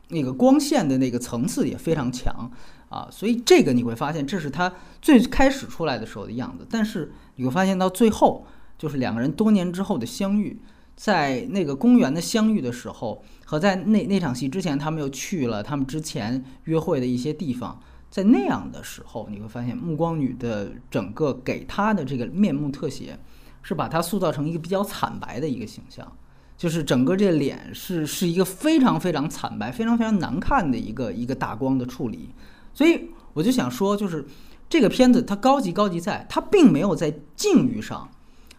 [0.08, 2.48] 那个光线的那个层次也非常强
[2.88, 6.64] 啊，所以这个你会发现这是他最开始出来的时候的样子。
[6.70, 8.46] 但是你会发现到最后，
[8.78, 10.60] 就是两个人多年之后的相遇，
[10.96, 17.78] 在那个公园的相遇的时候，和在那那场戏之前，他们又去了他们之前约会的一些地方，
[18.10, 23.18] 在那样的时候，你会发现暮光女的整个给她的这个面目特写，
[23.62, 26.10] 是把她塑造成一个比较惨白的一个形象。
[26.56, 32.30] 就是整个这脸是是一个非常非常惨白、非常非常难看的一个一个打光的处理，
[32.72, 34.24] 所以我就想说，就是
[34.66, 38.08] 这个片子它高级高级在，它并没有在境遇上，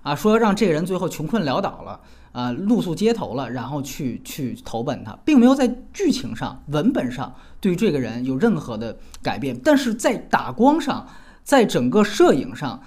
[0.03, 1.99] 啊，说让这个人最后穷困潦倒了，
[2.37, 11.07] 啊，露宿街头了，然后去去投奔他，并没有在剧情上、文本上对这个人有任何的改变，但是在打光上，
[11.43, 12.79] 在整个摄影上，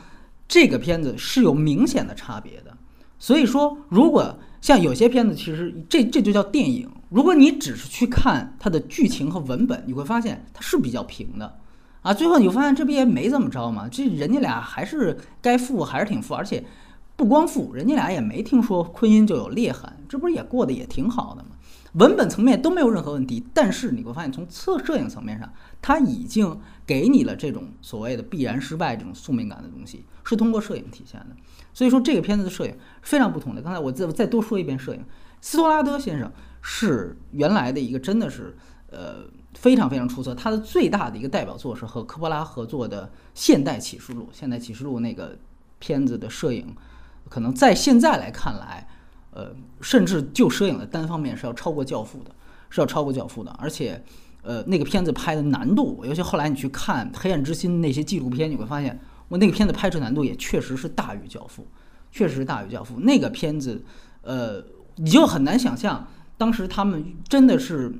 [0.46, 2.72] 这个片子是有明显的差别的。
[3.18, 6.88] 所以说，如果像有些片子，其实这这就叫电影。
[7.08, 11.58] 如果你只是去看它的剧情和文本，你会发现它是比较平的，
[12.02, 13.88] 啊，最后你会发现这不也没怎么着嘛？
[13.90, 16.64] 这人家俩还是该富还是挺富，而且
[17.20, 21.50] 不光富，人家俩也没听说婚姻就有裂痕，这不是也过得也挺好的吗？
[21.92, 25.52] 文本层面都没有任何问题，但是你会发现从侧摄影层面上，
[25.82, 31.36] 它已经给你了这种所谓的必然失败这种宿命感的东西，是通过摄影体现的。
[31.74, 33.60] 所以说这个片子的摄影非常不同的。
[33.60, 35.04] 刚才我再再多说一遍，摄影
[35.42, 38.56] 斯托拉德先生是原来的一个真的是
[38.88, 40.34] 呃非常非常出色。
[40.34, 43.04] 他的最大的一个代表作是和科波拉合作的
[43.34, 44.22] 《现代启示录》。
[44.32, 45.36] 《现代启示录》那个
[45.78, 46.74] 片子的摄影，
[47.30, 48.86] 可能在现在来看来，
[49.30, 52.30] 呃，甚至就摄影的单方面是要超过《教父》的，
[52.68, 53.50] 是要超过《教父》的。
[53.52, 54.04] 而且，
[54.42, 61.62] 呃，那个片子拍的难度，尤其后来你去看《黑暗之心》那些纪录片，你会发现，我那个片子拍摄难度也确实是大于《教父》。
[62.12, 63.84] 确实是大于《教父》那个片子，
[64.22, 64.60] 呃，
[64.96, 67.94] 你就很难想象，当时他们真的是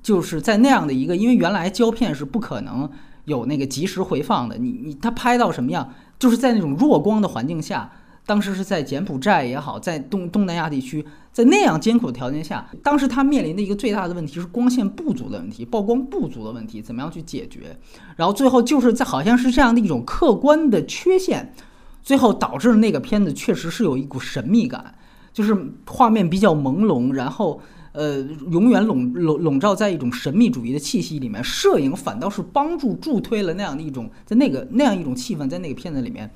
[0.00, 2.88] 就是在那样的一个，因为原来胶片是不可能
[3.24, 7.90] 有那个及时回放的，你你他拍到什么样，就是在那种弱光的环境下，
[8.28, 17.74] 当时是在柬埔寨也好，在东东南亚地区，在那样艰苦的条件下，当时他面临的一个最大的问题是光线不足的问题，曝光不足的问题，怎么样去解决？
[18.16, 21.54] 然后最后就是在好像是这样的一种客观的缺陷。
[22.00, 24.94] 最后导致了那个片子确实是有一股神秘感，
[25.30, 25.54] 就是
[25.86, 27.60] 画面比较朦胧，然后
[27.92, 31.42] 呃，永远笼笼笼罩在一种神秘主义的气息里面。
[31.44, 36.30] 摄影反倒是帮助助推了那样的一种在那个那样一种气氛在那个片子里面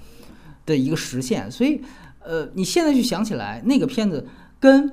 [0.67, 1.51] 的一个实现。
[1.51, 1.81] 所以，
[2.21, 4.27] 呃，你现在去想起来那个片子
[4.61, 4.89] 跟《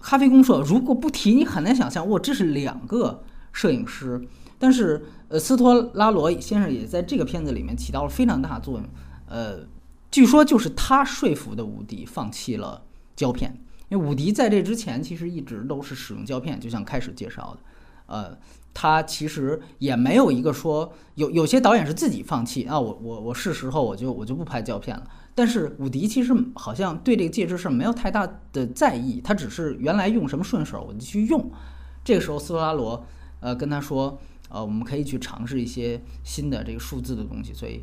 [0.00, 3.22] 咖啡公社》，如果不提，你很难想象，哇，这是两个
[3.52, 4.20] 摄影师。
[4.58, 8.88] 但是，呃，斯托拉罗先生也在这个片子里面起到了非常大的作用，
[9.28, 9.66] 呃。
[10.10, 12.80] 据说就是他说服的伍迪放弃了
[13.16, 13.52] 胶片，
[13.88, 17.58] 因为伍迪在这之前其实一直都是使用胶片，就像开始介绍的，
[18.06, 18.36] 呃，
[18.72, 25.06] 他其实也没有一个说有有些导演是自己放弃啊，我我我是时候我就我就不拍胶片了。
[25.34, 31.50] 但是伍迪其实好像对这个介质是没有太大的在意，他只是原来用什么顺手我就去用。
[32.04, 33.04] 这个时候斯托拉罗
[33.40, 37.82] 呃跟他说，呃，我们可以去尝试一些新的这个数字的东西，所以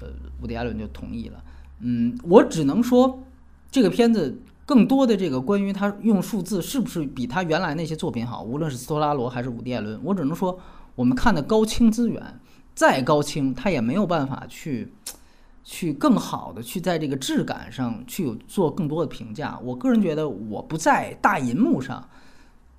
[0.00, 0.08] 呃
[0.40, 1.42] 伍迪艾伦就同意了。
[1.80, 3.24] 嗯，我只能说，
[3.70, 10.58] 这个片子更多的这个关于他用数字是不是比他原来那些作品好，无论是斯托拉罗还是伍迪·艾伦，我只能说，
[10.94, 12.40] 我们看的高清资源
[12.74, 14.92] 再高清，他也没有办法去
[15.62, 19.58] 去更好的去在这个质感上去做更多的评价。
[19.62, 22.08] 我个人觉得，我不在大银幕上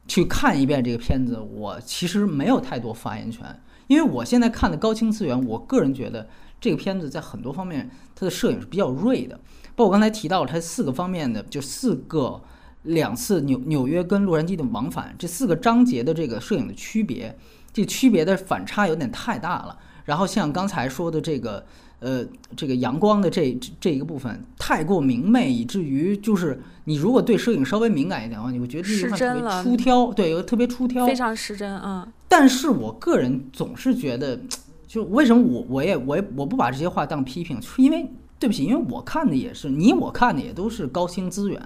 [0.07, 6.27] 去看一遍这个片子，我其实没有太多发言权，因为我现在看的高清资源，我个人觉得。
[6.57, 9.39] 这个片子在很多方面，它的摄影是比较锐的。
[9.75, 12.41] 包括我刚才提到了它四个方面的，就四个
[12.83, 17.37] 两次纽纽约跟洛杉矶的往返，这四个章节的这个摄影的区别，
[17.73, 19.77] 这区别的反差有点太大了。
[20.05, 21.65] 然后像刚才说的这个，
[21.99, 32.07] 呃，这个阳光的这这一个部分太过明媚，以至于就是你如果对摄影稍微敏感一点的话，你会觉得这个特别出挑，对，有特别出挑，非常失真啊。
[32.29, 34.39] 但是我个人总是觉得。
[34.87, 41.61] 就为什么我我也我也我不把这些话当批评，是因为对不起，因为我看的也是你我看的也都是高清资源，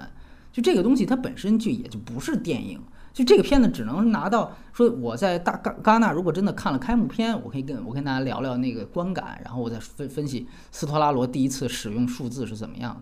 [0.52, 2.80] 就这个东西它本身就也就不是电影，
[3.12, 13.00] 就这个片子只能拿到说我在大戛戛纳如果真的看了开幕片，我可以跟我跟大家聊聊那个观感，然后我再分分析斯托拉罗第一次使用数字是怎么样的。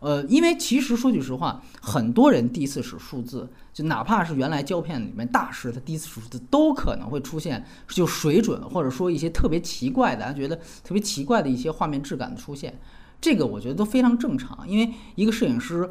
[0.00, 12.76] 呃，因为其实说句实话，很多人第一次使数字，就哪怕是原来胶片里面大师，他第一次数字都可能会出现就水准，或者说一些特别奇怪的，大家觉得特别奇怪的一些画面质感的出现。
[13.22, 15.88] 这个我觉得都非常正常，因为一个摄影师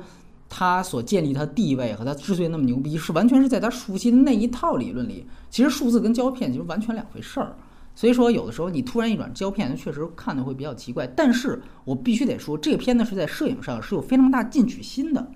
[0.49, 5.25] 他所建立他的地位和他之所以那么牛逼，是完全是在他熟悉的那一套理论里。
[5.49, 7.55] 其实数字跟胶片其实完全两回事儿。
[7.95, 11.07] 所以说，有的时候你突然一转胶片，确实看的会比较奇怪。
[11.07, 15.31] 但是我必须得说，这个片子是在摄影上是有非常大进取心的。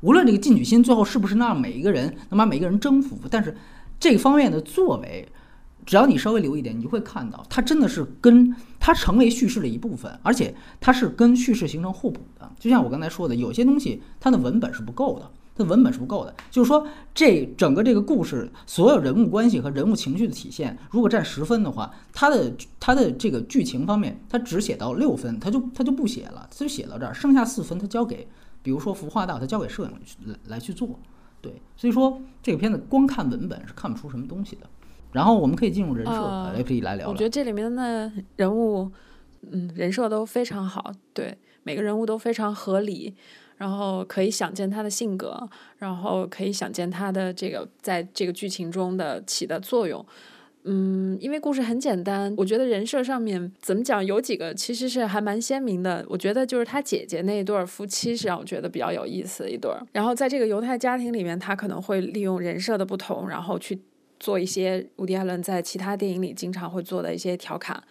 [0.00, 3.56] 无论这个进取心最后是不是能让每一个人能把每一个人征服，但是
[3.98, 5.26] 这方面的作为，
[5.86, 12.50] 只要你稍微留一点，你就会看到它真的是跟它成为叙事的一部分，而且它是跟叙事形成互补的。
[12.58, 15.30] 就像我刚才说的，有些东西它的文本是不够的。
[15.58, 28.28] 它文本是不够的，就是说，这整个这个故事所有人物关系和人物情绪的体现，如果占十分的话，它的它的这个剧情方面，它只写到六分，它就它就不写了，它就写到这儿，剩下四分它交给，
[28.62, 29.92] 比如说服化道，它交给摄影
[30.26, 31.00] 来来去做，
[31.40, 34.68] 对，所以说这个片子光看文本是看不出什么东西的。
[35.12, 37.08] 然后我们可以进入人设，可以来聊。
[37.08, 38.90] 我觉得这里面的人物，
[39.50, 43.14] 嗯，人设都非常好，对，每个人物都非常合理。
[43.58, 50.04] 然后可以想见他的性格，然后可以想见他的这个在这个剧情中的起的作用。
[50.64, 56.04] 嗯，因为故事很简单，我觉得人设上面怎么讲，有几个其实是还蛮鲜明的。
[56.06, 59.82] 我觉得就是他姐姐那一对夫妻是让我觉得比较有意思的一对儿。
[59.90, 63.80] 然后在这个犹太家庭里面，他可能会利用人设的不同，然后去
[64.18, 67.82] 做一些伍迪·艾伦在其他电影里经常会做的一些调侃。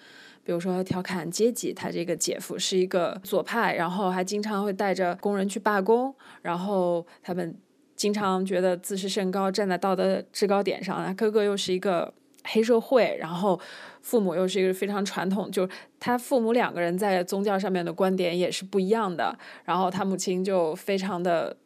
[0.44, 6.14] 比如说调侃阶级，他这个姐夫是一个左派，然后还经常会带着工人去罢工，
[6.44, 7.58] 然后他们
[7.96, 11.04] 经常觉得自视甚高，站在道德制高点上。
[11.04, 12.14] 他哥哥又是一个
[12.44, 13.60] 黑社会，然后
[14.02, 15.70] 父母又是一个非常传统，就是
[16.00, 19.36] 他父母两个人在宗教上面的观点也是不一样的。
[19.64, 21.58] 然后他母亲就非常的，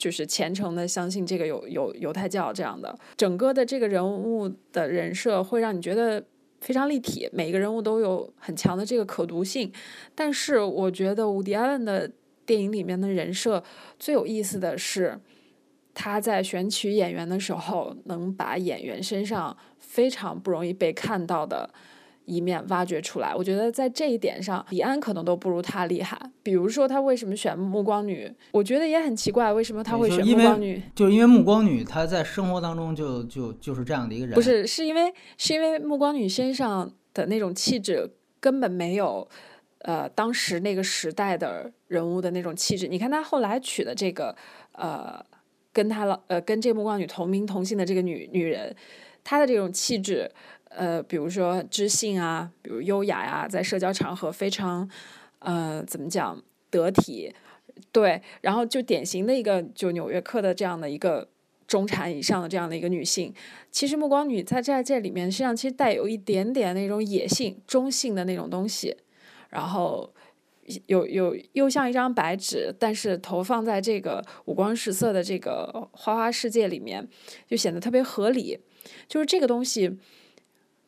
[0.00, 2.98] 就是虔诚的相信这个犹犹犹太教这样的。
[3.16, 6.24] 整个的这个人物的人设会让你觉得
[6.60, 9.70] 非常立体，每一个人物都有很强的这个可读性。
[10.14, 12.10] 但是我觉得伍迪·艾伦的
[12.46, 13.62] 电影里面的人设
[13.98, 15.20] 最有意思的是。
[15.92, 21.68] 他在选取演员的时候，能把演员身上非常不容易被看到的
[22.30, 23.34] 一面挖掘出来。
[23.34, 26.16] 我觉得在这一点上，李安可能都不如他厉害。
[26.42, 28.32] 比如说，他为什么选暮光女？
[28.52, 30.82] 我觉得也很奇怪，为什么他会选暮光女？
[30.94, 34.34] 就是因为暮光女她在生活当中就就就是这样的一个人。
[34.34, 38.08] 不是，是因为是因为暮光女身上的那种气质
[38.38, 39.28] 根本没有，
[39.80, 42.86] 呃，当时那个时代的人物的那种气质。
[42.86, 44.36] 你看她后来娶的这个，
[44.72, 45.24] 呃。
[45.72, 48.74] 跟她老呃，跟这暮光女同名同姓的这个女女人，
[49.22, 50.28] 她的这种气质，
[50.70, 54.90] 呃，比如说知性啊，比如优雅呀，在社交场合非常，
[55.40, 57.34] 呃，怎么讲得体，
[57.92, 61.28] 对，然后就典型的一个就纽约客的这样的一个
[61.66, 63.34] 中产以上的这样的一个女性。
[63.70, 68.96] 其实目光女在在这里面，实际上其实带有一点点那种野性、中性的那种东西，
[69.50, 70.12] 然后。
[70.86, 77.08] 有有又像一张白纸，但是投放在这个五光十色的这个花花世界里面，
[77.48, 78.56] 就显得特别合理。
[79.08, 79.98] 就是这个东西，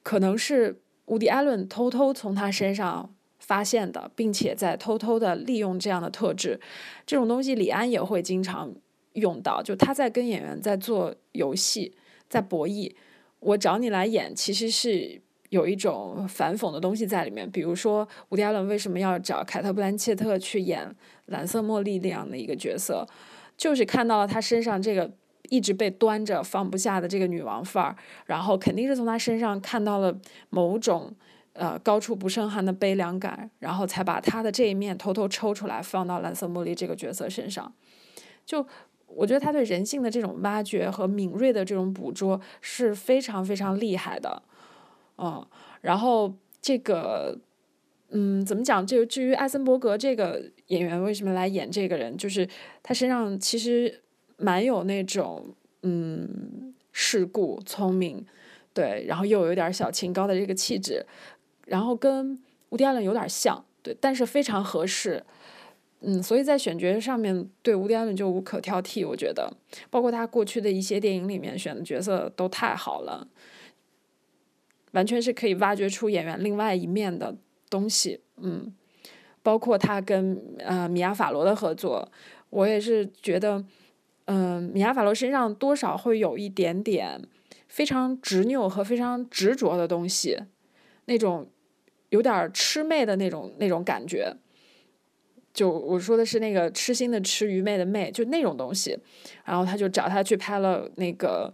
[0.03, 6.61] 可能是伍迪·艾伦偷偷从他身上发现的，并且在偷偷的利用这样的特质。
[7.07, 8.75] 这种东西，李安也会经常
[9.15, 9.63] 用到。
[9.63, 11.95] 就他在跟演员在做游戏，
[12.29, 12.95] 在博弈。
[13.41, 15.23] 我找你来演，其实是。
[15.53, 20.97] 有一种反讽的东西在里面，比如说伍迪·艾伦为什么要找凯特·布兰切特去演
[21.27, 23.07] 蓝色茉莉那样的一个角色，
[23.55, 25.13] 就是看到了他身上这个
[25.53, 27.95] 一直被端着放不下的这个女王范儿，
[28.25, 31.15] 然后肯定是从她身上看到了某种
[31.53, 37.71] 呃高处不胜寒的悲凉感，然后才把她的这一面偷偷抽出来放到蓝色茉莉这个角色身上。
[38.47, 38.67] 就
[39.07, 44.43] 我觉得他对人性的这种挖掘和敏锐的这种捕捉是非常非常厉害的。
[45.19, 45.47] 嗯，
[45.83, 47.39] 然后这个，
[48.09, 48.87] 嗯，怎么讲？
[48.87, 52.49] 就至于艾森伯格这个演员为什么来演这个人，就是
[52.83, 54.03] 他身上其实
[54.43, 58.27] 蛮有那种嗯世故、聪明，
[58.75, 61.07] 对，然后又有点小清高的这个气质，
[61.67, 62.39] 然后跟
[62.71, 65.25] 伍迪·艾伦有点像，对，但是非常合适，
[66.01, 69.53] 嗯，所以在选角上面对伍迪·艾伦就无可挑剔，我觉得，
[69.89, 73.29] 包括他过去的一些电影里面选的角色都太好了。
[74.93, 77.35] 完全是可以挖掘出演员另外一面的
[77.71, 78.71] 东西，嗯，
[79.43, 82.07] 包括他跟呃米娅法罗的合作，
[82.51, 83.65] 我也是觉得，
[84.27, 87.21] 嗯，米娅法罗身上多少会有一点点
[87.69, 90.39] 非常执拗和非常执着的东西，
[91.07, 91.49] 那种
[92.11, 94.35] 有点魑魅的那种那种感觉，
[95.53, 98.99] 就我说的是那个痴心的痴愚昧的昧，就那种东西，
[99.45, 101.53] 然后他就找他去拍了那个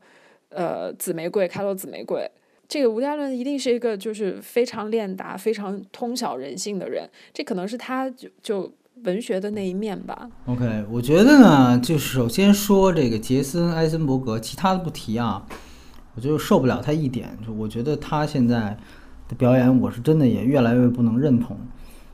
[0.51, 2.31] 呃紫玫瑰，开罗紫玫瑰。
[2.69, 8.71] 这个吴家伦一定是一个就是非常练达、非常通晓人性的人，这可能是他就就
[9.05, 10.29] 文学的那一面吧。
[10.47, 15.45] OK，我觉得呢，就首先说这个杰森·艾森伯格，其他的不提啊，
[16.15, 18.77] 我就受不了他一点，就我觉得他现在
[19.29, 21.57] 的表演，我是真的也越来越不能认同。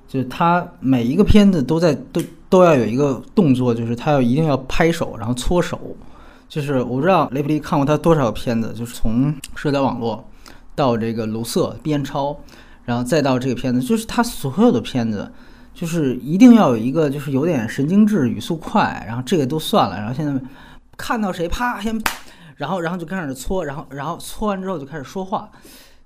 [0.07, 5.81] 就是他每一个片子都在都都要有一个动作，就是他要一定要拍手，然后搓手。
[6.49, 10.25] 就是我不知道雷普利看过他多少片子，就是从社交网络。
[10.77, 12.37] 到这个卢瑟边超，
[12.85, 15.31] 然后再到这个片子，就是他所有的片子，
[15.75, 20.41] 就是一定要有一个就是有点神经质、语速快，然后这个都算了，然后现在
[20.97, 22.01] 看到谁啪先，
[22.57, 25.51] 然后然后就开始搓，然后然后搓完之后就开始说话，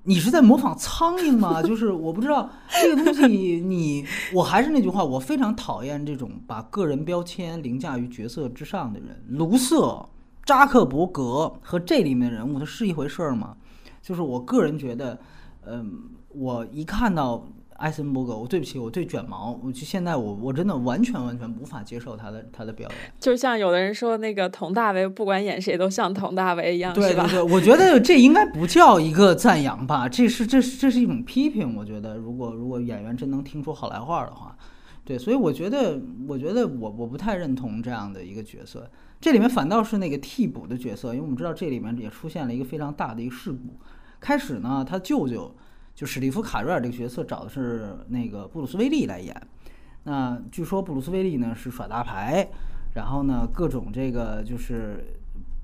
[0.05, 1.61] 你是在模仿苍蝇吗？
[1.63, 2.49] 就是我不知道
[2.81, 9.23] 这个东西，你我还是那句话，我非常讨厌这种把个人标签凌驾于角色之上的人。
[9.29, 10.09] 卢瑟、
[10.47, 13.55] 扎克伯格和这里面的人物，他是一回事儿吗？
[14.01, 15.19] 就是我个人觉得，
[15.67, 17.47] 嗯，我一看到
[17.79, 22.99] 艾森伯格，我对不起，我对卷毛，我就现在我我真的完全完全无法接受他的他的表演。
[23.21, 31.77] 就像有的人说那个佟大为，不管演谁都像佟大为一样，对对对，我觉得这应该不叫一个赞扬吧，这是这是这是一种批评。
[31.77, 34.57] 我觉得如果如果演员真能听出好来话的话，
[35.05, 38.91] 对，所以我觉得我觉得我我不太认同这样的一个角色。
[39.21, 43.77] 这里面反倒是那个替补的角色，因为我们知道这里面也出现了一个非常大的一个事故。
[44.21, 45.55] 开始呢，他舅舅
[45.99, 49.37] 就史蒂夫·卡瑞尔这个角色找的是那个布鲁斯·威利来演。
[50.05, 52.49] 那据说布鲁斯·威利呢是耍大牌，
[52.95, 55.05] 然后呢，各种这个就是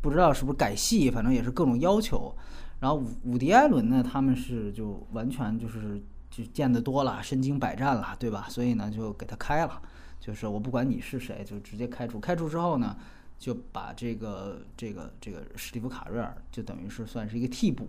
[0.03, 2.35] 不知道是不是改戏，反正也是各种要求。
[2.81, 8.49] 然后伍伍迪·艾伦呢，他们是就完全就是就见得多了，身经百战了，对吧？
[8.49, 9.81] 所以呢，就给他开了，
[10.19, 12.19] 就是我不管你是谁，就直接开除。
[12.19, 12.97] 开除之后呢，
[13.39, 17.87] 就把这个这个这个史蒂夫·卡瑞尔就等于是算是一个替补，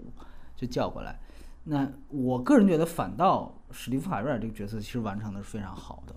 [0.56, 1.20] 就叫过来。
[1.66, 6.16] 那我个人觉得，反倒史蒂夫·海瑞尔这个角色其实完成的是非常好的。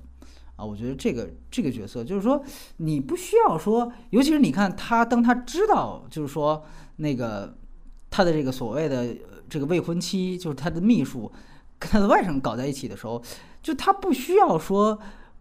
[0.56, 2.42] 啊，我觉得这个这个角色就是说，
[2.78, 6.64] 你不需要说，尤其是你看他，当他知道就是说
[6.96, 7.56] 那个
[8.10, 9.16] 他的这个所谓的
[9.48, 11.30] 这个未婚妻，就是他的秘书
[11.78, 13.22] 跟他的外甥搞在一起的时候，
[13.62, 14.98] 就他不需要说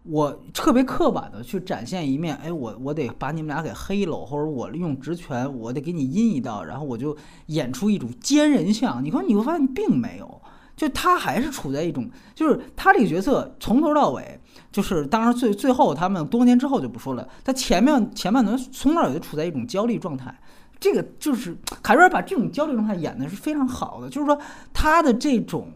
[0.08, 7.14] 我特别刻板的去展现一面，哎，我我得把你们俩给黑了，或者我利用职权，我得给你阴一道，然后我就
[7.46, 9.04] 演出一种奸人相。
[9.04, 10.40] 你说你会发现并没有。
[10.74, 14.40] 就他还是处在一种，就是他这个角色从头到尾，
[14.70, 20.32] 就是当然最最后他们多年之后就不说了，他前面前半段从哪就处在一种焦虑状态，
[20.78, 24.38] 这个就是凯瑞尔把这种焦虑状态演的是非常好的，就是说
[24.72, 25.68] 他的这种。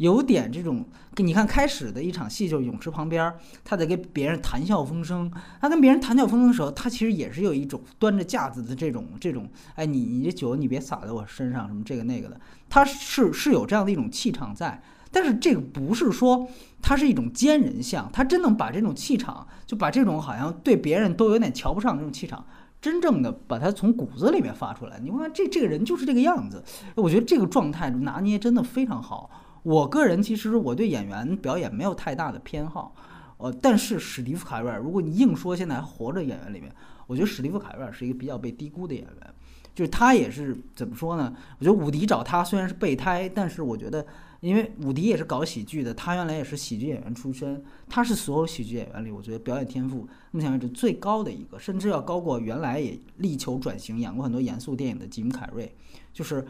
[0.00, 0.82] 有点这种，
[1.16, 3.30] 你看开始的一场戏就是泳池旁边，
[3.62, 5.30] 他在跟别人谈笑风生。
[5.60, 12.40] 他跟别人谈笑风生的时候，他其实也是有一种端着架子的这种这种，哎，你你这酒你别洒在我身上，什么这个那个的，
[12.70, 14.82] 他是是有这样的一种气场在。
[15.10, 16.48] 但是这个不是说
[16.80, 22.46] 他是一种奸人相，他真能把这种气场，就把这种好像对别人都有点瞧不上这种气场，
[22.80, 24.98] 真正的把它从骨子里面发出来。
[25.00, 29.28] 你看这这个人就是这个样子，我觉得这个状态拿捏真的非常好。
[29.62, 32.94] 我个人其实我对演员表演没有太大的偏好，
[33.36, 36.74] 呃，但是史蒂夫·凯瑞尔，如果你硬说现在还活着演员里面，
[37.06, 39.34] 我觉得史蒂夫·凯瑞尔是一个比较被低估的演员，
[39.74, 41.36] 就是他也是怎么说呢？
[41.58, 44.06] 我觉得伍迪找他虽然是备胎，但是我觉得，
[44.40, 55.74] 因为伍迪也是搞喜剧的，他原来也是喜剧演员出身，他是所有喜剧演员里我觉得表演天赋目前为止最高的一个，甚至要高过原来也力求转型演过很多严肃电影的吉姆·凯瑞，
[56.14, 56.46] 就是。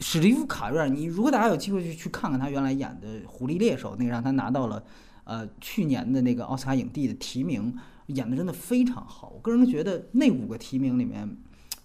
[0.00, 4.82] 史蒂夫·卡瑞尔，你如果大家有机会去去看看他原来演的《狐狸猎手》，那个让他拿到了，
[5.24, 7.72] 呃，去年的那个奥斯卡影帝的提名，
[8.06, 9.30] 演的真的非常好。
[9.34, 11.36] 我个人觉得那五个提名里面，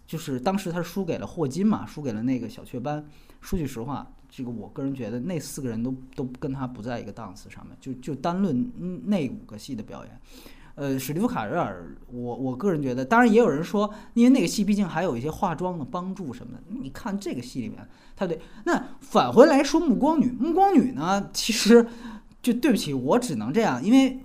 [0.08, 3.06] 就是当时他输给了霍金嘛，输给了那个小雀斑。
[3.40, 7.78] 说句实话，这个我个人觉得那四个人都都跟他不在一个档次上面。
[7.80, 8.72] 就就单论
[9.06, 10.20] 那五个戏的表演。
[10.78, 16.62] 呃，史蒂夫·卡瑞尔，我我个人觉得，当然也有人说，因为那个戏毕竟还有一些化妆的帮助什么的。
[16.68, 17.80] 你看这个戏里面，
[18.16, 21.88] 他对那返回来说，暮光女，暮光女呢，其实
[22.44, 24.20] 就对不起，我只能这样，因为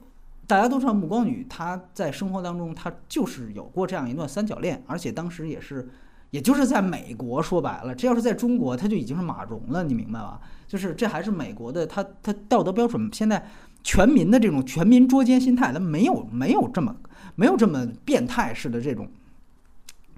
[0.46, 5.88] 大家都知道，暮光女她在生活当中，她就是有过这样一段三角恋，而且当时也是，
[6.32, 10.38] 也就是在美国，说白了，这要是在中国，她就已经是马蓉了，你明白吧？
[10.68, 13.42] 就是这还是美国的，她她道德标准现在。
[13.84, 16.94] 全民的这种全民捉奸心态，他没有没有这么
[17.34, 19.10] 没有这么变态式的这种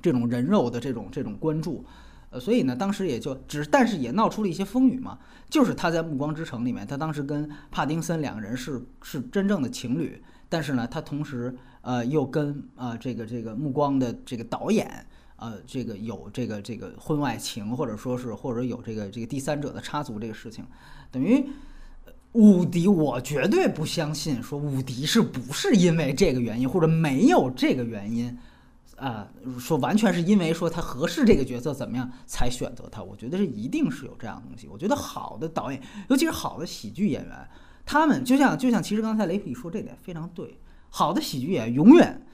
[0.02, 1.84] 这种人肉的这种这种关注，
[2.30, 5.18] 呃，所以呢，当时也就只但是也闹出了一些风雨嘛。
[5.48, 15.06] 就是他在《暮光之城》里面，他当时跟帕丁森两个人是是真正的情侣，但是呢，他同时呃又跟呃这个这个暮光的这个导演
[15.36, 20.64] 呃这个有这个这个婚外情，或者说是或者有这个这个第三者的插足这个事情，
[21.10, 21.46] 等于。
[22.34, 28.36] 伍迪，我绝对不相信说伍迪是不是因为这个原因，或者没有这个原因，
[28.96, 33.00] 啊，说完全是因为说他合适这个角色怎么样才选择他？
[33.00, 34.66] 我觉得是一定是有这样的东西。
[34.66, 37.48] 我觉得好的导演，尤其是好的喜剧演员，
[37.86, 40.58] 他们就像就像其实刚才雷皮说这点非常对，
[40.90, 42.26] 好的喜剧演员永远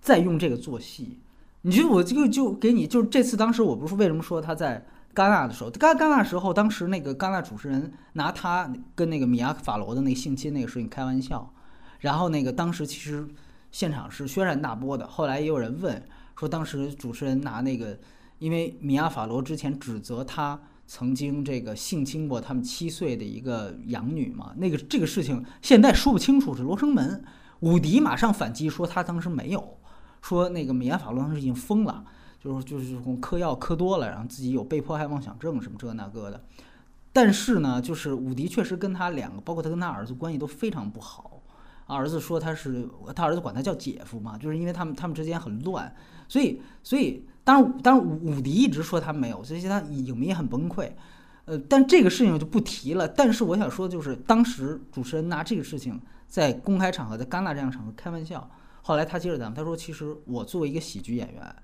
[0.00, 1.18] 在用这个做戏。
[1.62, 4.86] 你觉得我这个就给你，就这次当时我不是为什么说他在。
[5.18, 11.52] 戛纳的时候，戛戛纳时候，当时那个戛纳主持人拿他跟那个米娅法罗的那个性侵那个事情开玩笑，
[11.98, 13.26] 然后那个当时其实
[13.72, 15.08] 现场是轩然大波的。
[15.08, 16.00] 后来也有人问
[16.38, 17.98] 说，当时主持人拿那个，
[18.38, 27.24] 因为米娅法罗之前指责他曾经这个性侵过他们七岁的一个养女嘛，那个这个事情现在说不清楚是罗生门。
[27.60, 29.78] 伍迪马上反击说他当时没有，
[30.22, 32.04] 说那个米娅法罗当时已经疯了。
[32.40, 36.44] 就是就是嗑药嗑多了，然后自己有被迫害妄想症什么这那个的，
[37.12, 41.42] 但是呢，就是伍迪确实跟他两个，包括他跟他儿子关系都非常不好。
[41.86, 42.86] 儿子说他是
[43.16, 45.90] 他儿子管他叫姐夫嘛，就是因为他们他们之间很乱，
[46.28, 50.92] 所以所以当然当然伍伍迪一直说他没有，所以他影迷也很崩溃。
[51.46, 53.08] 呃，但这个事情就不提了。
[53.08, 58.48] 但是我想说，就是当时主持人拿这个事情在公开场合，在戛纳这样场合开玩笑，
[58.82, 61.56] 后来他接着讲，他说其实我作为一个喜剧演员。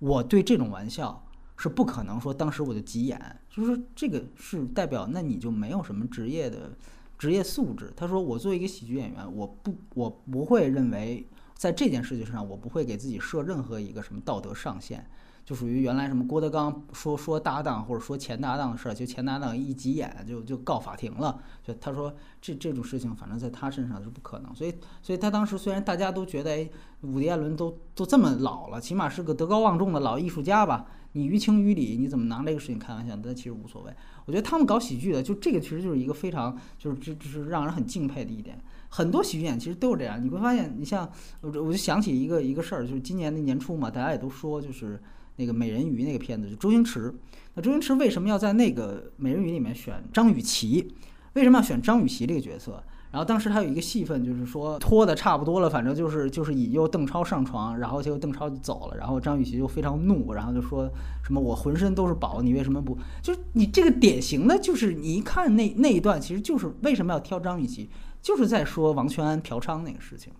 [0.00, 1.24] 我对这种玩笑
[1.56, 6.72] 是不可能说，当时我就急眼，就是这个是代表，那你就没有什么职业的
[7.16, 7.92] 职业素质。
[7.94, 11.24] 他说，我作为一个喜剧演员，我不我不会认为
[11.54, 15.08] 在这件事情上，我不会给自己设任何一个什么道德上限。
[15.50, 21.42] 就属于原来什么郭德纲说说搭档或者说前搭档的事儿，就前搭档一急眼就就告法庭了。
[21.60, 24.54] 就他说这这种事情，反正在他身上是不可能。
[24.54, 24.72] 所以
[25.02, 26.70] 所以他当时虽然大家都觉得哎，
[27.00, 30.86] 伍迪·艾伦都都这么老了，起码是个德高望重的老艺术家吧？
[31.14, 33.18] 你于情于理，你怎么拿这个事情开玩笑？
[33.20, 33.92] 但其实无所谓。
[34.26, 38.56] 我觉得他们搞喜剧的，就这个其实就是一个非常就是这就是让人很敬佩的一点。
[38.88, 40.22] 很多喜剧演员其实都是这样。
[40.22, 45.02] 你会发现，你像我我就想起一个一个事儿，就是今年的年初嘛，大家也都说就是。
[45.40, 47.14] 那个美人鱼那个片子，就周星驰。
[47.54, 50.92] 那周星驰为什么要在那个美人鱼里面选张雨绮？
[51.32, 52.82] 为什么要选张雨绮这个角色？
[53.10, 60.88] 然后当时他有一个戏份，就是说拖的差不多了，反正就是就是引诱邓超上床，然后结果邓超就走了，然后张雨绮就非常怒，然后就说
[61.24, 62.96] 什么我浑身都是宝，你为什么不？
[63.22, 67.88] 就是你这个典型的，就是你一看那那一段，其实就是为什么要挑张雨绮，
[68.20, 70.32] 就是在说王全安嫖娼那个事情，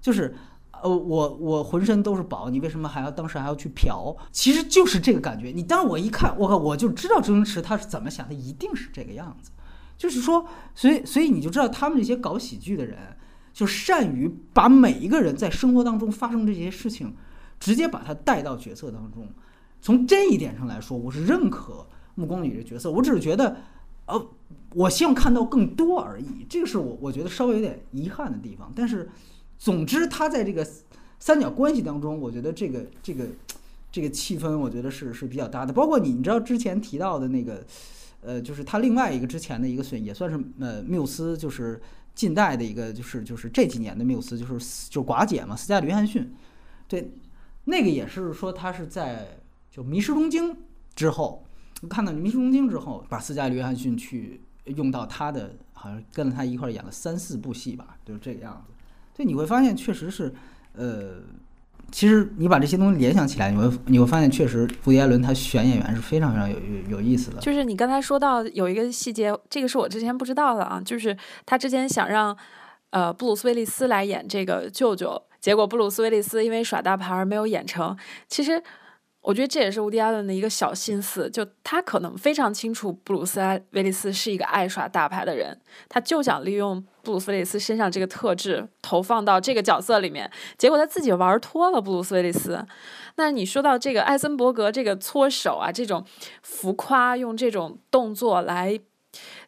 [0.00, 0.34] 就是。
[0.82, 4.16] 呃，我我浑身都是宝，你为什么还要当时还要去嫖？
[4.30, 5.48] 其实就是这个感觉。
[5.48, 9.50] 你当我一看，我靠，我就知道周星驰他是怎么想，他一定是这个样子。
[9.96, 12.98] 就是说，所以所以你就知道他们这些搞喜剧的人，
[13.52, 17.14] 就善于把每一个人在生活当中发生这些事情，
[17.58, 19.26] 直接把他带到角色当中。
[19.80, 22.90] 从这一点上来说，我是认可暮光女这角色。
[22.90, 23.56] 我只是觉得，
[24.06, 24.26] 呃，
[24.74, 26.46] 我希望看到更多而已。
[26.48, 29.08] 这个是我我觉得稍微有点遗憾的地方，但是。
[29.58, 30.66] 总之，他在这个
[31.18, 33.26] 三角关系当中，我觉得这个这个
[33.90, 35.72] 这个气氛，我觉得是是比较搭的。
[35.72, 37.64] 包括你，你知道之前提到的那个，
[38.20, 41.80] 呃，就是他另外一个之前的一个算也算是呃缪斯，就是
[42.14, 46.34] 近代的一个，就是就是这几年的缪斯，就是就寡姐嘛，斯嘉丽约翰逊。
[46.86, 47.10] 对，
[47.64, 49.38] 那个也是说他是在
[49.70, 50.52] 就《迷失东京》
[50.94, 51.44] 之后，
[51.88, 58.72] 看到《迷失东京》之后，把斯嘉丽约翰逊去用到他的，好像跟着他一块演了三四部戏吧，就是这个样子。
[59.16, 60.30] 对，你会发现确实是，
[60.74, 61.14] 呃，
[61.90, 67.38] 其实你把这些东西联想起来，你会你会发现，确实布迪艾伦他选演员是非常非常有有有意思的。
[67.40, 72.36] 就是你刚才说到有一个细节，这个是我之前不知道的啊，就是他之前想让
[72.90, 77.96] 呃布鲁斯威利斯来演这个舅舅，结果布鲁斯威利斯因为耍大牌没有演成。
[78.28, 78.62] 其实。
[79.26, 83.40] 我觉得这也是乌迪·艾伦的一个小心思，就他可能非常清楚布鲁斯·
[83.72, 92.64] 威利斯是一个爱耍大牌的人，他就想利用布鲁斯·威利斯身上这个特质投放到这个角色里面，结果他自己玩脱了布鲁斯·威利斯。
[93.16, 96.06] 那你说到这个艾森伯格这个搓手啊，这种
[96.42, 98.78] 浮夸，用这种动作来，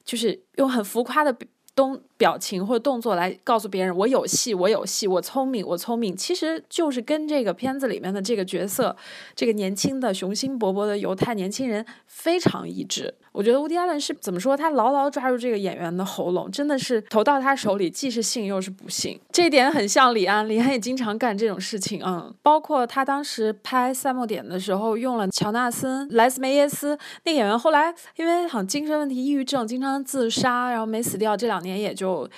[0.05, 1.37] 就是用很浮夸的。
[1.74, 8.95] 动表情或动作来告诉别人我有戏，我有戏，我聪明，我聪明，其实就是跟这个片子里面的这个角色，
[9.35, 13.14] 这个年轻的雄心勃勃的犹太年轻人非常一致。
[13.31, 14.57] 我觉得乌迪·艾伦是怎么说？
[14.57, 19.21] 他牢牢抓住这个演员的喉咙，真的是投到他手里，既是幸又是不幸。
[19.31, 22.03] 这一点很像李安，李安也经常干这种事情。
[22.05, 31.37] 嗯，包括他当时拍《赛末点》的时候，用了乔纳森·莱斯梅耶斯那个演员，后来因为好像精神问题、抑郁症，经常自杀，然后没死掉。
[31.37, 32.31] 这两年也就就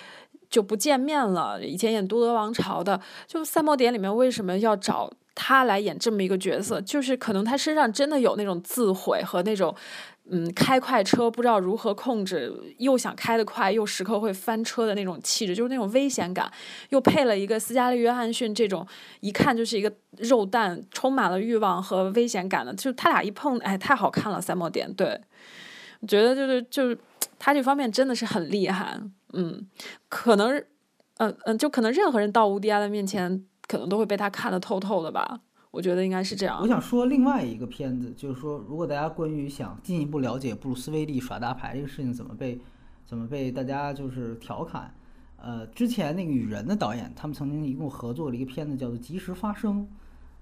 [0.49, 1.62] 就不见面了。
[1.64, 6.81] 以前演《都德王朝》的，就《赛末点》里面为什么要找他来演这么一个角色？
[6.81, 9.75] 就是可能他身上真的有那种自毁和那种。
[10.33, 16.49] 嗯，开快车不知道如何控制，又想开得快，又时刻会翻车的那种气质，就是那种危险感，
[16.91, 18.87] 又配了一个斯嘉丽·约翰逊这种
[19.18, 25.21] 一看就是一个肉蛋，充满了欲望和危险感的，就他俩一碰，哎，太好看了，三毛点，对，
[26.01, 26.97] 我觉得就是就是
[27.37, 29.01] 他这方面真的是很厉害，
[29.33, 29.66] 嗯，
[30.09, 30.62] 可能，
[31.18, 35.41] 嗯嗯，就可能任何人到乌迪安的面前，可能都会被他看得透透的吧。
[35.70, 36.59] 我觉得应该是这样。
[36.61, 42.61] 我想说另外一个片子，就是说，如果大家关于想进一步了解布鲁斯威利耍大牌这个事情怎么被
[43.07, 44.93] 怎么被大家就是调侃，
[45.37, 49.87] 呃，之前那个雨人的导演他们曾经一共合作了一个片子叫做《及时发生》，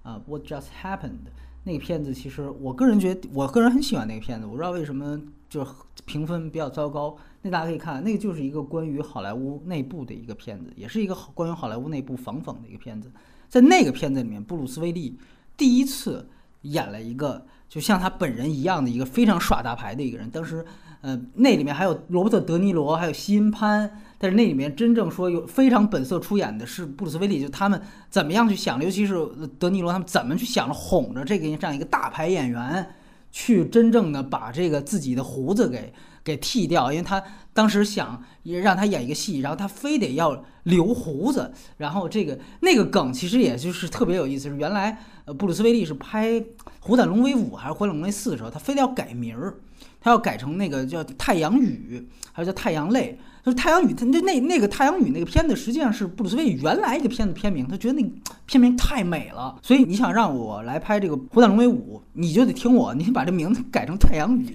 [0.09, 1.29] 啊，What Just Happened。
[1.63, 4.47] 那个片子其实我个人觉得，我个人很喜欢那个片子。
[4.47, 5.71] 我不知道为什么就是
[6.05, 7.17] 评分比较糟糕。
[7.41, 13.11] 那大家可以看，那个就是一个关于好莱坞内部的一个片子，也是一个关于好莱坞内部仿讽的一个片子。
[13.47, 15.17] 在那个片子里面，布鲁斯威利
[15.57, 16.29] 第一次
[16.61, 20.29] 演了一个就像他本人一样的一个非常耍大牌的一个人。
[20.29, 20.63] 当时，
[21.01, 23.89] 呃，那里面还有罗伯特·德尼罗，还有西恩·潘。
[24.21, 29.15] 但是那里面真正说有非常本色出演的是布鲁斯威利，就他们怎么样去想，尤其是
[29.57, 32.95] 德尼罗他们怎么去想着哄着这个这样一个大牌演员，
[33.31, 37.23] 去真正的把这个自己的胡子给给剃掉，因为他。
[37.51, 44.47] 当时想也让他演一个戏，然后他非得要留胡子，然后这个那个梗其实也就是特别有意思。
[44.47, 46.29] 是原来呃布鲁斯威利是拍
[46.79, 49.55] 《虎胆龙威五》还是《虎胆龙威四》的时候，他非得要改名儿，
[49.99, 53.19] 他要改成那个叫《太阳雨》，还有叫《太阳泪》。
[53.43, 58.09] 就是《太阳雨》，他那那那个《太阳雨》那个片子，实际上是布鲁斯威利原来一个片子片名，他觉得那个
[58.45, 64.45] 片名太美了，所以你想让我来拍这个《虎胆龙威五》，你就得听我，你把这名字改成《太阳雨》，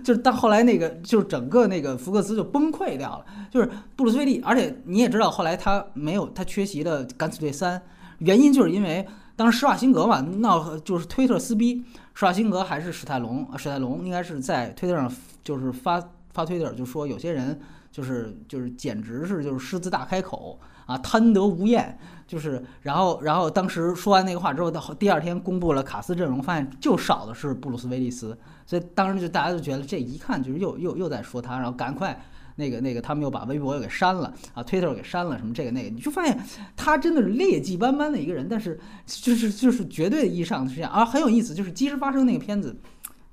[0.02, 7.78] 就是到后来那个就是整个那个福克斯就崩溃掉了，就是布鲁斯威利，而且你也知道后来他没有他缺席的《敢死队三》，
[8.20, 11.84] 原因就是因为当时施瓦辛格嘛闹就是推特撕逼，
[12.14, 15.12] 施瓦辛格还是史泰龙，史泰龙应该是在推特上
[15.44, 17.60] 就是发发推特就说有些人。
[17.90, 21.98] 就是就是简直是就是狮子大开口啊，贪得无厌。
[22.26, 32.16] 就是然后然后当时说完那个话之后，到第二天公布了卡斯阵容，发现就少的是布鲁斯威利斯，所以当时就大家就觉得这一看就是又又又在说他，然后赶快
[32.54, 36.40] 那个那个他们又把微博又给删了啊，推特给删了什么这个那个，你就发现
[36.76, 42.76] 他真的是劣迹斑斑的一个人，但是就是就是绝对意义上是这样啊，很有意思，就是即时发生那个片子，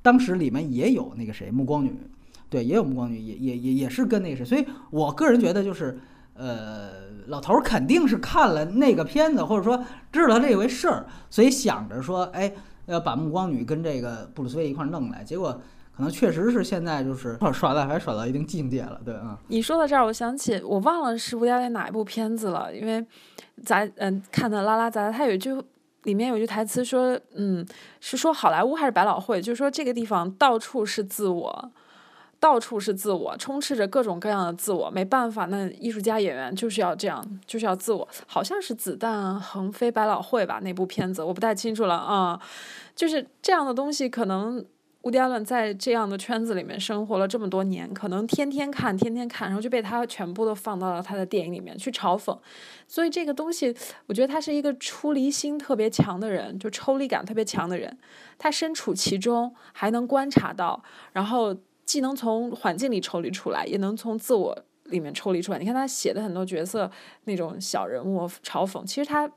[0.01, 1.95] 当时里面也有那个谁暮光女。
[2.49, 5.99] 对，也有目光女，也也也也是跟那个谁，所以我个人觉得就是，
[6.33, 6.89] 呃，
[7.27, 12.53] 老头肯定是看了那个片子，或者说知道这回事儿，所以想着说，哎，
[12.85, 15.51] 要把目光女跟这个布鲁斯威一块弄来，结果
[15.95, 19.37] 可能确实是现在就是 耍大牌耍到一定境界了，对啊。
[19.47, 23.05] 你说到这儿，我想起我忘了是吴亚伦哪一部片子了，因为
[23.65, 25.53] 咱嗯看的拉拉杂杂，他有一句
[26.03, 27.65] 里面有句台词说，嗯，
[27.99, 31.71] 是说好莱坞还是百老汇，就是说这个地方到处是自我。
[32.47, 38.07] 到处是自我，充斥着各种各样的自我，没办法，那艺术家演员就是要这样，就是要自我。
[38.25, 42.39] 好像是子弹横飞百老汇吧，那部片子我不太清楚了啊。
[42.95, 44.65] 就是这样的东西，可能
[45.01, 52.33] 乌迪·艾伦在这样的圈子里面生活了这么多年，可能天天看，天天看，然后就被他全部都放到了他的电影里面去嘲讽。
[52.87, 53.75] 所以这个东西，
[54.05, 57.97] 我觉得他是一个出离心特别强的人，就抽离感特别强的人。
[58.37, 60.81] 他身处其中，还能观察到，
[61.11, 61.53] 然后。
[61.88, 65.57] 既能从环境里抽离出来，也能从自我里面抽离出来。
[65.57, 66.91] 你看他写的很多角色，
[67.23, 69.27] 那种小人物嘲讽，其实他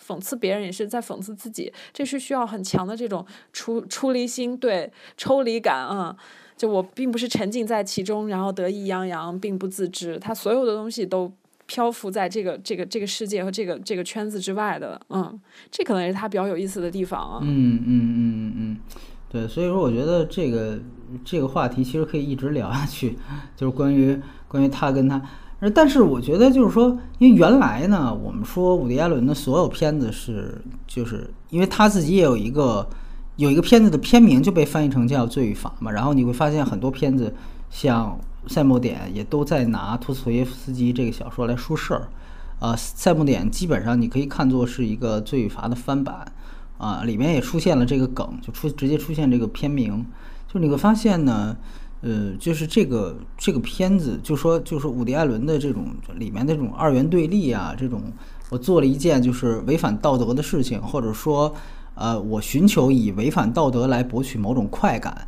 [0.00, 1.72] 讽刺别人也是在讽刺自己。
[1.92, 6.16] 这是需要很强的这种出出离心，对抽离感啊。
[6.56, 10.18] 就我并不是沉浸在其中，然后得意洋洋，并不自知。
[10.18, 11.30] 他所有的东西都
[11.66, 14.98] 漂浮在这个这个这个世界和这个这个圈子之外的。
[15.10, 15.38] 嗯，
[15.72, 17.40] 这可能也是他比较有意思的地方啊。
[17.42, 18.76] 嗯嗯嗯嗯。
[19.36, 20.78] 对，所以说我觉得这个
[21.22, 23.18] 这个话题其实可以一直聊下去，
[23.54, 24.18] 就是关于
[24.48, 25.20] 关于他跟他，
[25.74, 32.88] 但是我觉得就是说，因为原来呢，我们说伍迪·艾伦的所有片子是，就是因为他自己也有一个
[33.36, 37.34] 有一个片子的片名就被翻译成叫《罪与罚》嘛，然后你会发现很多片子
[37.68, 38.18] 像
[38.50, 42.08] 《赛末点》也都在拿托斯托耶夫斯基这个小说来说事儿，
[42.60, 46.26] 呃，《赛末点》基本上你可以看作是一个《罪与罚》的翻版。
[46.78, 50.04] 啊，里面也出现了这个梗，就出直接出现这个片名，
[50.46, 51.56] 就你会发现呢，
[52.02, 58.02] 呃，就是这个这个片子，就说就是伍迪·艾伦的这种里面的这种二元对立啊，这种
[58.50, 61.54] 我做了一件就是违反道德的事情，或者说，
[61.94, 65.26] 呃，我寻求以违反道德来博取某种快感，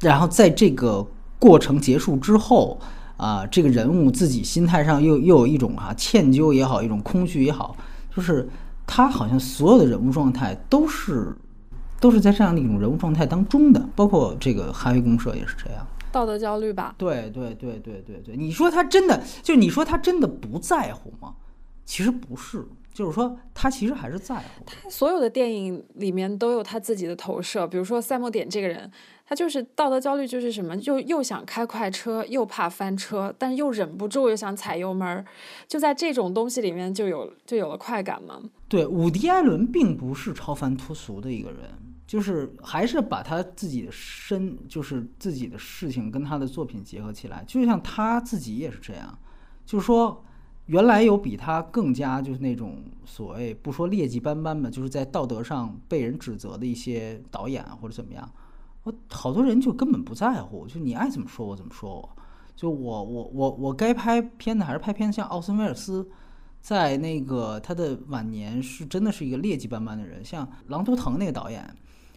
[0.00, 1.06] 然后在这个
[1.38, 2.80] 过程结束之后，
[3.18, 7.76] 啊，这个人物自己心态上又又有一种啊歉疚也好，一种空虚也好，
[8.16, 8.48] 就是。
[8.86, 11.36] 他好像所有的人物状态都是，
[12.00, 15.86] 都是在这样的一种人物状态当中的，包括这个哈维公社也是这样。
[16.12, 16.94] 道德焦虑吧？
[16.96, 21.34] 对对对对对对，你说他真的就你说他真的不在乎吗？
[21.84, 22.64] 其实不是，
[22.94, 24.64] 就是说他其实还是在乎。
[24.64, 28.90] 他所有的电影里面都有他自己的投射，比如说赛默点这个人。
[29.28, 35.24] 他就是道德焦虑，就是什么，就又想开快车，又怕翻车，但又忍不住又想踩油门儿，
[35.66, 38.40] 就在这种东西里面就有就有了快感嘛。
[38.68, 41.58] 对，伍迪·艾伦并不是超凡脱俗的一个人，
[42.06, 49.18] 就是还是把他自己的身，就是自己的事情跟他的作品结合起来，就像他自己也是这样，
[49.64, 50.24] 就是说
[50.66, 58.28] 原来有比他更加就是那种所谓不说劣迹斑斑吧，就是在道德上被人指责的一些导演或者怎么样。
[58.86, 62.08] 我好多人就根本不在乎，就你爱怎么说我怎么说我，
[62.54, 65.16] 就我我我我该拍片子还是拍片子。
[65.16, 66.08] 像奥森威尔斯，
[66.60, 70.24] 在那个他的晚年是真的是一个劣迹斑斑的人。
[70.24, 71.68] 像《狼图腾》那个导演，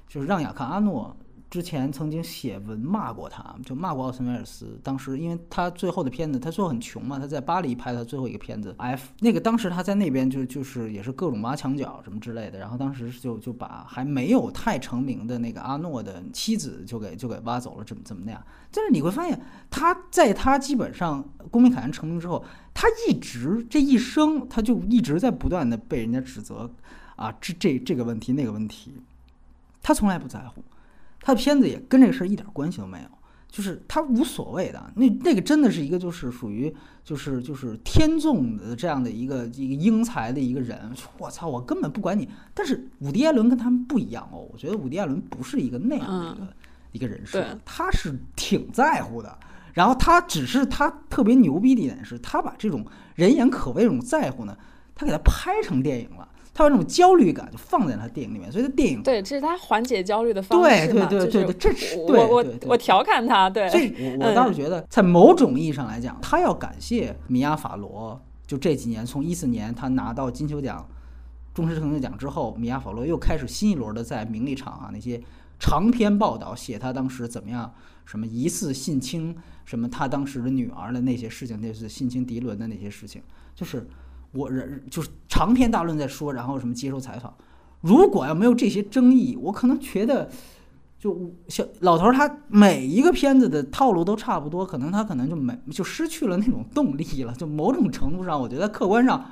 [0.07, 1.17] 就是让雅克阿诺。
[1.49, 4.79] 之前曾经写文骂过他，就骂过奥森威尔斯。
[4.83, 9.09] 当时因为他最后的片子，他最后很穷嘛，他在巴黎拍他最后一个片子 F。
[9.19, 12.59] 那个当时他在那边就就是也是各种挖墙脚什么之类的。
[12.59, 18.39] 然后当时就就把还没有太成名的那个阿诺的妻子就给就给挖走了，怎么怎么那样。
[18.71, 19.41] 但是你会发现
[19.71, 22.45] 他在他基本上公民凯恩成名之后，
[22.75, 26.69] 他一直这一生他就一直在不断的被人家指责
[27.15, 28.93] 啊，这这这个问题那个问题，
[29.81, 30.63] 他从来不在乎。
[31.21, 33.09] 他的片子也跟这个事儿一点关系都没有，
[33.49, 34.91] 就是他无所谓的。
[34.95, 40.91] 那那个真的是一个就是属于就是就是天纵的这样的一个一个英才的一个人。
[41.17, 42.29] 我操，我根本不管你。
[42.53, 46.53] 但是伍迪·艾伦跟他们不一样哦，我觉得伍迪·艾伦不是一个那样的一个、
[46.93, 49.37] 一个人设，他是挺在乎的。
[49.73, 54.57] 然后他只是他特别牛逼的一点是，他把这种人言可畏这种在乎呢，
[54.95, 56.27] 他给他拍成电影了。
[56.59, 63.69] 他把那种焦虑感就放在他电影里面，所以他电影对，这是他缓解焦虑的方式对对对对对，这是我我我调侃他，对。
[63.69, 68.21] 所以 我我倒是觉得，在某种意义上来讲，他要感谢米娅·法罗。
[68.45, 70.85] 就这几年，从一四年他拿到金球奖
[71.53, 75.21] 终身成就奖之后，米娅·法罗又开始新一轮的在名利场啊那些
[75.59, 79.33] 长篇报道，写他当时怎么样，什么疑似性侵，
[79.63, 83.21] 什么他当时的女儿的那些事情，那是性侵迪伦的那些事情，
[83.55, 83.87] 就是。
[84.31, 87.33] 我人就是长篇大论在说，然后什么接受采访。
[87.81, 90.29] 如果要没有这些争议，我可能觉得，
[90.99, 97.33] 就小老头他每一个片子的套路都差不多，可能他可能就没就失去了那种动力了。
[97.33, 99.25] 就某种程度上，我觉得客观上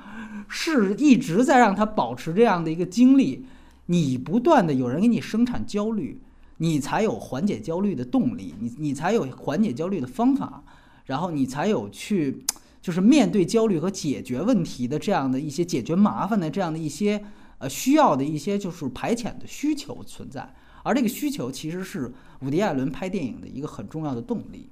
[0.48, 3.44] 是一直在让他保持这样的一个经历。
[3.86, 6.20] 你不断的有人给你生产焦虑，
[6.56, 10.64] 你才有缓解焦虑的动力，你你才有缓解焦虑的方法，
[11.04, 12.44] 然后你才有去。
[12.80, 17.24] 就是面对焦虑和解决问题的这样的一些解决麻烦的这样的一些
[17.58, 20.54] 呃需要的一些就是排遣的需求存在，
[20.84, 24.70] 而这个需求其实是伍迪·艾伦拍电影的一个很重要的动力。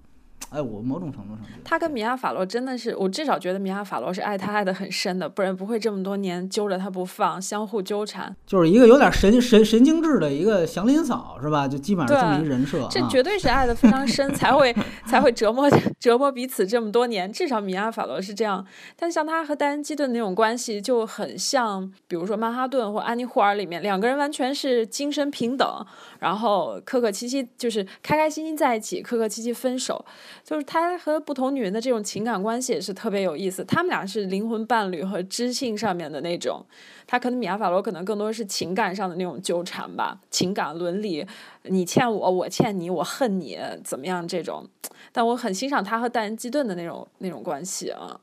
[0.51, 8.34] 哎，我某种程度上，他跟米娅·法罗真的是，我至少觉得米娅·法罗是爱他爱的很深的，不然不会这么多年揪着他不放，相互纠缠。
[8.47, 11.66] 就是一个有点神神神经质的一个祥林嫂，是吧？
[11.66, 12.87] 就基本上这么一人设。
[12.89, 14.72] 这绝对是爱的非常深，才会
[15.05, 15.68] 才会折磨
[15.99, 17.30] 折磨彼此这么多年。
[17.32, 18.64] 至少米娅·法罗是这样，
[18.95, 25.84] 但像他和戴恩·基顿那种关系就很像，比如说《曼哈顿》或《安妮·霍尔》里面，两个人完全是精神平等，
[26.20, 30.05] 然后客客气气，就是开开心心在一起，客客气气分手。
[30.45, 36.64] 就是他和不同女人的这种情感关系也是特别有意思，他们俩是灵魂伴侣和知性上面的那种，
[37.07, 41.27] 他可能米娅法罗可能更多是情感上的那种纠缠吧，情感伦理，
[41.62, 44.68] 你欠我，我欠你，我恨你，怎么样这种？
[45.12, 48.20] 但我很欣赏他和戴恩基顿的那种那种关系啊，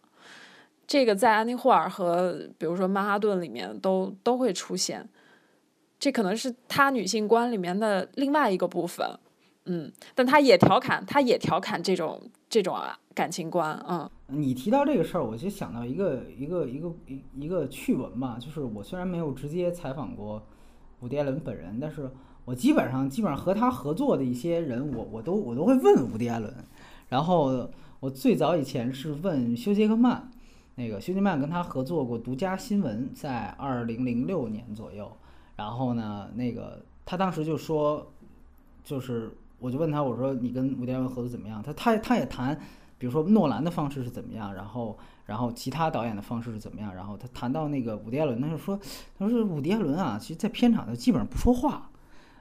[0.86, 5.08] 这个在安妮霍尔和比如说曼哈顿里面都都会出现，
[6.00, 9.08] 这可能是他女性观里面的另外一个部分。
[9.66, 13.82] 嗯，但他也调侃，他也调侃这种这种啊感情观。
[13.88, 20.44] 嗯，你提到这个事儿，我就想到一个一个一个一一个趣闻嘛，就是我虽然没有直接采访过
[21.00, 22.12] 伍迪·艾伦本人，但是
[22.44, 26.54] 我基本上基本上和他合作的一些人，我我都我都会问伍迪·艾伦。
[27.08, 27.70] 然后
[28.02, 30.30] 我最早以前是问休·杰克曼，
[30.76, 35.10] 那个休·杰克曼跟他合作过《独家新闻》在二零零六年左右。
[35.56, 38.12] 然后呢，那个他当时就说，
[38.84, 39.32] 就是。
[39.64, 41.64] 我就问他，我说你跟伍迪·艾伦合作怎么样？
[41.64, 42.54] 他他他也谈，
[42.98, 48.78] 比如说诺兰的方式是怎么样，然后然后其他导演的方式是怎么样，然后他谈到那个伍迪·艾伦，他就说，
[49.18, 51.90] 他说伍迪·艾伦啊，其实，在片场就基本上不说话，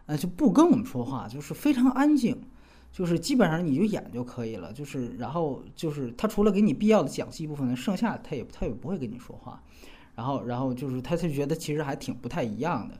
[0.06, 2.36] 呃，就不跟我们说话，就是非常安静，
[2.90, 9.62] 就是基本上你就演就可以了，就是然后就是他除了给你必要的讲戏部分，剩下他也他也不会跟你说话，
[10.16, 12.96] 然后然后就是他就觉得其实还挺不太一样的，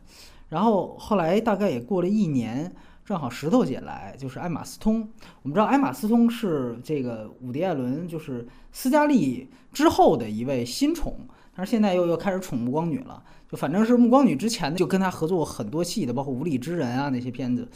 [0.49, 2.73] 然后后来大概也过了一年。
[3.05, 5.09] 正好石头姐来，就是艾玛斯通。
[5.43, 11.17] 我们知道艾玛斯通是这个伍迪·艾伦，就是斯嘉丽之后的一位新宠，
[11.55, 13.21] 但是现在又又开始宠暮光女了。
[13.51, 17.69] 就反正是暮光女之前就跟他合作过很多戏的，包括《无理之人》啊那些片子。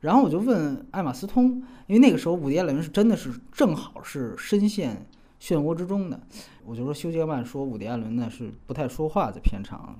[0.00, 5.04] 然后我就问艾玛斯通，因为那个时候伍迪·艾伦是真的是正好是深陷
[5.40, 6.20] 漩涡之中的，
[6.64, 9.98] 我就说休·杰曼说伍迪·艾伦呢是不太说话在片场。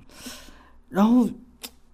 [0.87, 1.27] 然后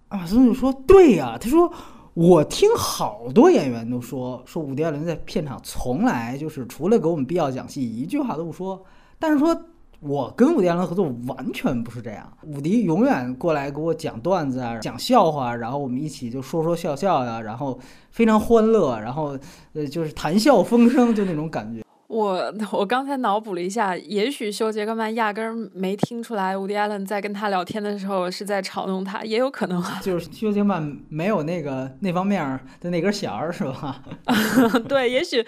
[0.08, 1.70] 艾玛斯通就说：“对呀，他说。”
[2.16, 8.82] 我听好多演员都说，说伍迪·艾伦在片场从来就是除了给我们必要讲戏，一句话都不说。
[9.18, 9.54] 但是说
[10.00, 17.78] 我跟伍迪·艾伦合作完全不是这样，伍迪永远过来给我讲段子啊，讲笑话，然后我们一起就说说笑笑呀，然后
[18.10, 19.38] 非常欢乐，然后
[19.74, 21.85] 呃就是谈笑风生，就那种感觉。
[22.08, 29.82] 我 我刚才脑补了一下，也许休·杰克曼压根儿没听出来，伍迪·艾伦在跟他聊天的时候是在嘲弄他，也有可能。
[30.02, 34.02] 就是休·杰克曼没有那个那方面的那根弦儿，是吧？
[34.88, 35.40] 对，也许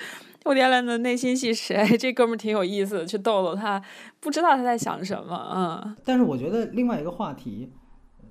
[0.46, 3.80] 伍迪·艾伦的内心戏是，哎，这哥们儿挺有意思，去逗逗他，
[4.18, 5.96] 不知道他在想什么，嗯。
[6.04, 7.70] 但是我觉得另外一个话题，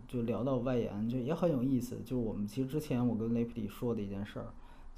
[0.07, 1.97] 就聊到外延，就也很有意思。
[2.03, 4.47] 就是我们其实之前我跟雷普里说的一件事儿，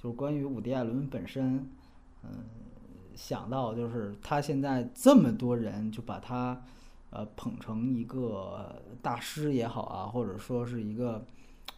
[0.02, 1.70] 就是关于伍迪·艾伦本身，
[2.24, 2.30] 嗯。
[3.20, 6.62] 想到就是他现在这么多人就把他，
[7.10, 11.26] 呃捧成一个大师也好啊，或者说是一个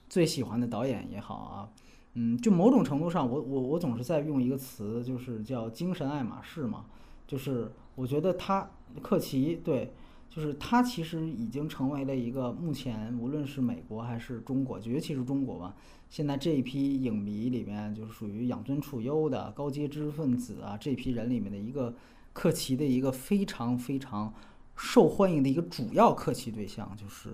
[0.07, 1.69] 最喜欢的导演也好啊，
[2.13, 6.85] 嗯，就某种程度上，我我我总是在用一个词，就是叫精神爱马仕嘛，
[7.25, 8.69] 就是我觉得他
[9.01, 9.91] 克奇对。
[10.33, 15.75] 就是他其实已经成为了一个目前无论是美国还是中国，尤其是中国吧，
[16.11, 21.95] 现在这一批影迷里面就是属于养尊处优的高阶知识分子啊，这批人里面的一个
[22.33, 24.33] 克奇的一个非常非常
[24.75, 27.29] 受欢迎的一个主要克奇对象，就是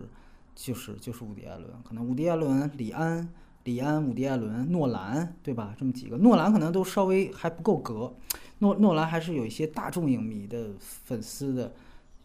[0.54, 3.28] 就是就是伍迪·艾伦，可能伍迪·艾伦、李安、
[3.64, 5.76] 李安、伍迪·艾伦、诺兰，对吧？
[5.76, 8.16] 这么几个，诺兰可能都稍微还不够格，
[8.60, 11.74] 诺诺兰还是有一些大众影迷的粉丝的。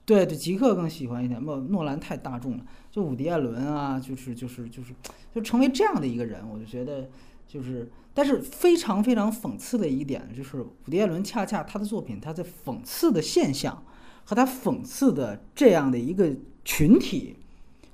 [0.04, 1.40] 对对，极客更喜欢一点。
[1.44, 4.92] 诺诺兰太大众了，就伍迪·艾伦啊，就是就是就是
[5.32, 7.08] 就成为这样的一个人，我就觉得
[7.46, 13.80] 就是，但是非常非常讽刺的一点就是，伍迪·艾伦恰恰他的作品，他在讽刺的现象
[14.24, 16.34] 和他讽刺的这样的一个
[16.64, 17.36] 群体，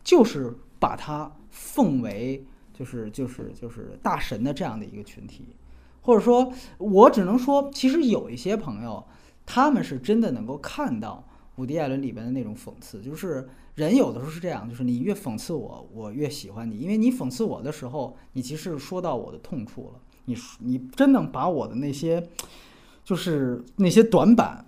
[0.03, 2.43] 就是把他奉为
[2.73, 5.45] 就是就是就是大神的这样的一个群体，
[6.01, 9.05] 或者说，我只能说，其实有一些朋友，
[9.45, 11.23] 他们是真的能够看到。
[11.59, 22.27] 伍迪·艾伦里边的那种讽刺，就是人有的时候是这样，就是你越讽刺我，我越喜欢你，因为你讽刺我的时候，你其实说到我的痛处了，你你真能把我的那些，
[23.05, 24.65] 就是那些短板，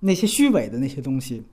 [0.00, 1.44] 那些虚伪的那些东西，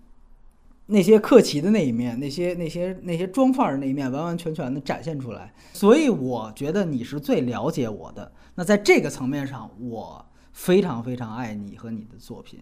[0.85, 5.53] 那些客气的那一面，那些那些那些装范儿的那一面，完完全全的展现出来。
[5.73, 8.31] 所以我觉得你是最了解我的。
[8.55, 12.59] 那在这个层面上，我非常非常爱你和你的作品。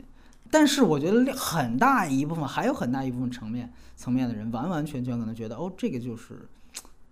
[0.52, 6.48] 但是我觉得很大一部分，还有很大一部分层面层面的人，完完全全可能觉得，哦，这个就是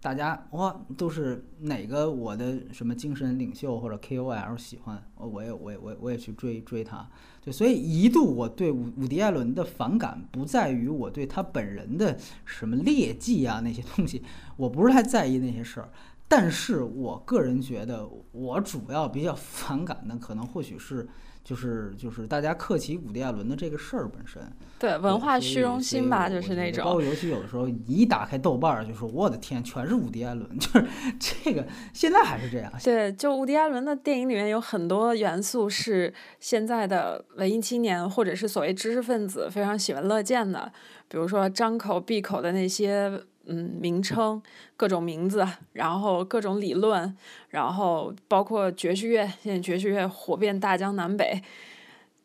[0.02, 7.08] 大家哇，都是哪个我的什么精神领袖或者 KOL 喜欢，我也我也我也我也去追追他。
[7.44, 14.24] 对，所以一度我对伍伍迪·艾伦的反感不在于我对他本人的什么劣迹啊那些东西，
[14.56, 15.90] 我不是太在意那些事儿。
[16.28, 21.08] 但是我个人觉得，我主要比较反感的，可能或许是。
[21.48, 24.42] 就是就是大家客气伍迪·艾伦的这个事儿本身，
[24.78, 26.84] 对文化虚荣心吧，就是那种。
[26.84, 30.86] 包括尤其有的时候一打开豆瓣儿，就说我的天，全是伍迪·艾伦，就是
[31.18, 32.70] 这个现在还是这样。
[32.84, 40.70] 对，就伍迪·艾伦的电影里面有很多元素是现在的文艺青年或者是所谓知识分子非常喜闻乐见的，
[41.08, 43.22] 比如说张口闭口的那些。
[43.50, 44.42] 嗯，名称
[44.76, 47.16] 各种名字，然后各种理论，
[47.50, 51.42] 然后包括爵士乐，现在爵士乐火遍大江南北，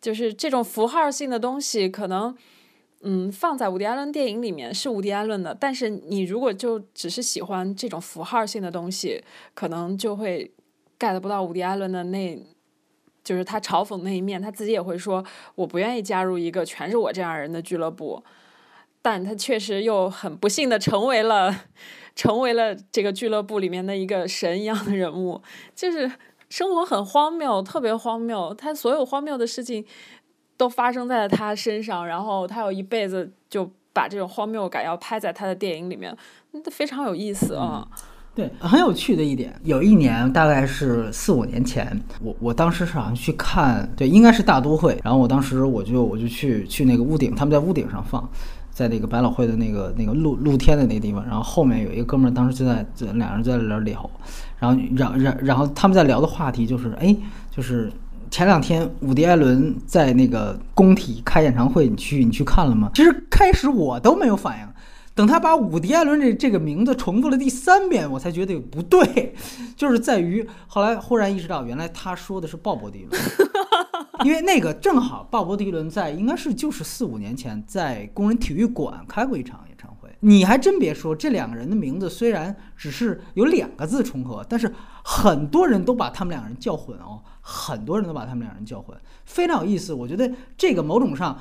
[0.00, 2.36] 就是这种符号性的东西，可能
[3.02, 9.22] 嗯放在伍迪·艾伦电影里面是伍迪·艾伦的，但是你如果就只是喜欢这种符号性的东西，
[9.54, 10.50] 可能就会
[10.98, 12.44] get 不到伍迪·艾伦的那，
[13.22, 18.24] 就是他嘲讽那一面，他自己也会说，我不愿意加入一个全是我这样人的俱乐部。
[19.02, 21.52] 但他确实又很不幸的成为了，
[22.14, 25.42] 成为了这个俱乐部里面的一个神一样的人物，
[25.74, 26.10] 就是
[26.48, 28.54] 生活很荒谬，特别荒谬。
[28.54, 29.84] 他所有荒谬的事情
[30.56, 36.16] 都发生在他身上，然后他有一辈子就把这种荒谬感要拍在他的电影里面，
[36.52, 37.86] 那非常有意思啊。
[38.34, 48.26] 对，很有趣的一点，有一年大概是四五年前，我我当时是好像去看，对，应该是大都会，然后我当时我就我就去去那个屋顶，他们在屋顶上放。
[48.82, 54.10] 在那个百老汇的那个那个露露天的那个地方，然后后面有一个哥们儿，当时就在在两人在那聊，
[54.58, 57.16] 然后然然然后他们在聊的话题就是，哎，
[57.48, 57.92] 就是
[58.28, 62.90] 前两天伍迪·艾伦在那个工体开演唱会，你去你去看了吗？
[62.92, 64.66] 其实开始我都没有反应，
[65.14, 69.32] 等他把伍迪·艾伦这这个名字重复了第三遍，我才觉得不对，
[69.76, 73.22] 就是在于后来忽然意识到，原来他说的是鲍勃迪伦。
[74.24, 80.08] 因为那个正好鲍勃迪伦在应该是就是四五年前在工人体育馆开过一场演唱会。
[80.20, 84.72] 你还真别说，这两个人的名字虽然只是有两个字重合，但是
[85.04, 89.92] 很多人都把他们两个人叫混哦，很多人都把他们两人叫混，非常有意思。
[89.92, 91.38] 我觉得这个某种上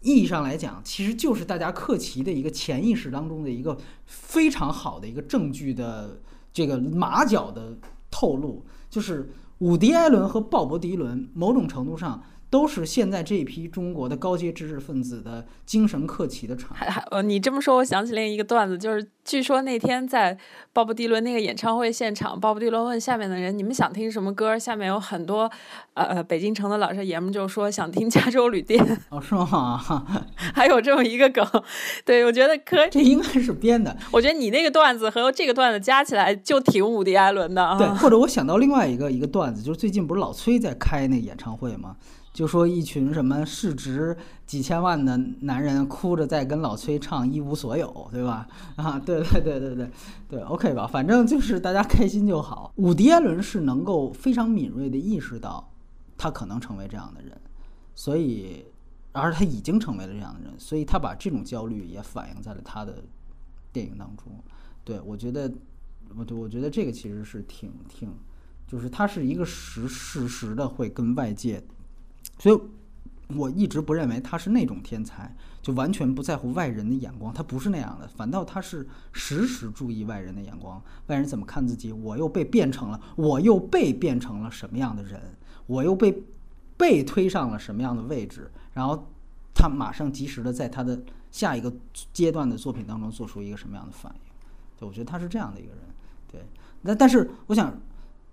[0.00, 6.20] 意义上来讲，其实就是大家克奇的一个潜意识当中的一个非常好的一个证据的
[6.52, 7.76] 这个马脚的
[8.10, 9.32] 透露，就是。
[9.64, 12.22] 伍迪·艾伦和鲍勃·迪伦，某种程度上。
[12.54, 16.70] 都是现在这一批中国的高阶知识分子的精神客奇的场。
[16.72, 20.38] 还还呃，你这么说，我想起另一个段子，就是据说那天在
[20.72, 25.50] 鲍勃迪伦那个演唱会现场，鲍勃迪伦问下面的人：“你们想听什么歌？”下面有很多
[25.94, 28.80] 呃北京城的老少爷们就说想听《加州旅店》。
[29.08, 29.82] 哦，是吗？
[30.54, 31.44] 还有这么一个梗，
[32.06, 33.96] 对我觉得可这应该是编的。
[34.12, 37.74] 我觉得你那个段子和这个段子加起来就挺伍迪·艾伦的。
[37.76, 41.96] 对，或者我想到另外一个一个段子，就是最近不是老崔在开那演唱会吗？
[42.34, 44.14] 就说一群什么市值
[44.44, 48.46] 几千万的男人哭着在跟老崔唱一无所有，对吧？
[48.76, 49.90] 啊，对对对对对
[50.28, 50.84] 对，OK 吧？
[50.84, 52.72] 反正就是大家开心就好。
[52.74, 55.72] 伍迪·艾伦是能够非常敏锐地意识到
[56.18, 57.40] 他可能成为这样的人，
[57.94, 58.64] 所以，
[59.12, 63.02] 而他已经成为了这样的人，所以他把这种焦虑也反映在了他的
[63.72, 64.26] 电影当中。
[64.82, 65.50] 对我觉得，
[66.16, 68.12] 我对我觉得这个其实是挺挺。
[68.66, 71.62] 就是他是一个实事实的会跟外界，
[72.38, 72.60] 所以
[73.34, 77.32] 我一直不认为他是那种天才，就完全不在乎外人的眼光。
[77.32, 85.20] 他不是那样的，反倒他是时时注意外人的眼光，外人怎么看自己，我又被变成了，我又被变成了什么样的人，
[85.66, 86.22] 我又被
[86.76, 89.10] 被推上了什么样的位置，然后
[89.54, 91.72] 他马上及时的在他的下一个
[92.12, 94.32] 阶段的作品当中做出一个什么样的反应。
[94.78, 95.78] 对，我觉得他是这样的一个人。
[96.30, 96.44] 对，
[96.82, 97.74] 那但是我想。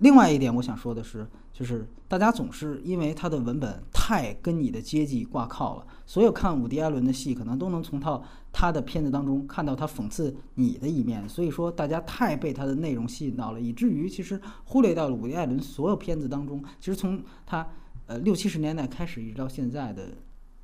[0.02, 8.20] 另外一点，我想说的是，就是大家总是因为他的文本太跟你的阶级挂靠了，所有看伍迪·艾伦的戏，可能都能从他
[8.52, 11.30] 他的片子当中看到他讽刺你的一面。
[11.30, 17.68] 所以说，大家太被他的内容吸引到了，以至于其实忽略掉了伍迪·艾伦所有片子当中，其实从他
[18.08, 20.18] 呃六七十年代开始一直到现在的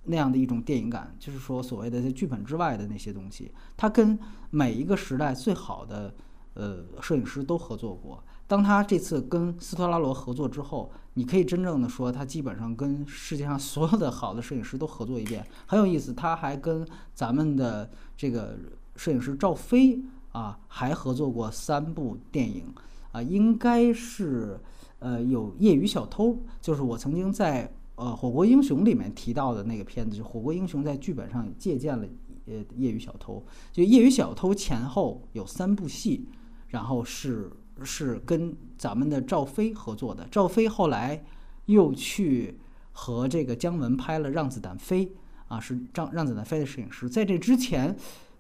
[0.06, 4.18] 那样的一种电影感，就是说所谓的在剧本之外的那些东西，他跟
[4.50, 6.12] 每一个时代最好的
[6.56, 8.24] 呃摄影师都合作过。
[8.48, 16.14] 当他这次跟斯特拉罗合作之后，你可以真正的说，他基本上跟世界上所有的好的摄影师都合作一遍，很有意思。
[16.14, 18.58] 他还跟咱们的这个
[18.96, 22.74] 摄影师赵飞啊，还合作过三部电影
[23.12, 24.58] 啊，应该是
[25.00, 26.30] 呃有《业余小偷》，
[26.62, 32.08] 就是我曾经在呃《火锅英雄》里面提到的那个片子，就《火锅英雄》在剧本上借鉴了
[32.46, 33.44] 呃《业余小偷》，
[33.76, 36.30] 就《业余小偷》前后有三部戏，
[36.70, 37.52] 然后是。
[37.86, 41.24] 是跟咱们的赵飞合作的，赵飞后来
[41.66, 42.58] 又去
[42.92, 45.06] 和这个姜文拍了《让子弹飞》，
[45.48, 47.10] 啊，是张《让子弹飞》的摄影师。
[47.10, 47.96] 在这之前，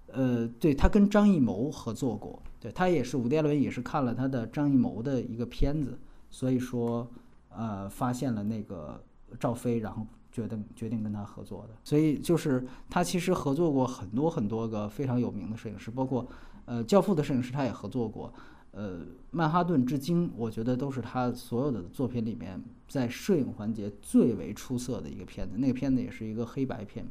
[0.07, 5.97] 呃，对他跟张艺谋合作过，对他也是伍迪·艾伦也是看了他的张艺谋的一个片子，
[6.29, 7.07] 所以说，
[7.49, 9.03] 呃，发现了那个
[9.39, 11.75] 赵飞，然后决定决定跟他合作的。
[11.83, 16.27] 所以就是他其实合作过很多很多个非常有名的摄影师，包括
[16.65, 18.33] 呃《教父》的摄影师他也合作过。
[18.77, 18.99] 呃，
[19.31, 25.57] 曼哈顿之鲸，我觉得都是他所有的作品里面在摄影环节最为出色的一个片子。
[25.57, 27.03] 那个片子也是一个黑白片，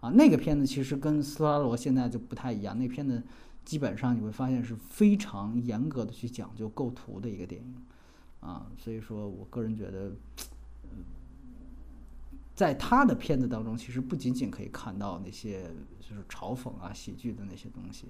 [0.00, 2.78] 啊，那个片子其实跟斯拉罗现在就不太一样。
[2.78, 3.20] 那片子
[3.64, 7.74] 基本上你会发现是非常严格的去讲究构图的一个电影，
[8.38, 10.12] 啊，所以说我个人觉得，
[12.54, 18.06] 在他的片子当中，其实不仅仅可以看到那些就是嘲讽啊、喜剧的那些东西。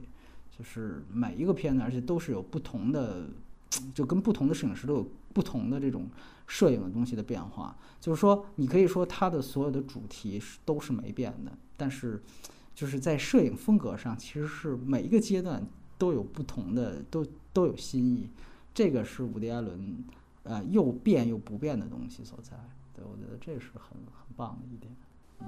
[0.56, 3.28] 就是每一个片子，而且都是有不同的，
[3.94, 6.06] 就跟不同的摄影师都有不同的这种
[6.46, 7.76] 摄影的东西的变化。
[8.00, 12.22] 就是说，你可以说他的所有的主题是都是没变的，但是
[12.74, 15.66] 就是在摄影风格上，其实是每一个阶段
[15.98, 18.28] 都有不同的，都都有新意。
[18.74, 20.04] 这个是伍迪·艾伦，
[20.44, 22.52] 呃，又变又不变的东西所在。
[22.94, 24.94] 对我觉得这是很很棒的一点。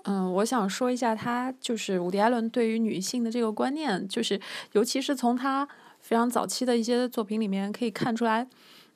[0.03, 4.39] 嗯，我想说一下，他就是伍迪·艾伦对于女性的这个观念，就是
[4.73, 5.67] 尤其是从他
[5.99, 8.47] 非常早期的一些作品里面可以看出来，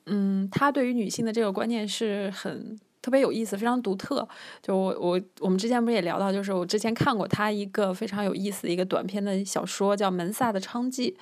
[0.05, 4.27] 嗯，他对于女性的这个观念是很特别有意思，非常独特。
[4.61, 11.13] 就我我我们之前不是也聊到，就是我之前看过他一个非常有意思的一个短篇的小说，叫《门萨的娼妓》，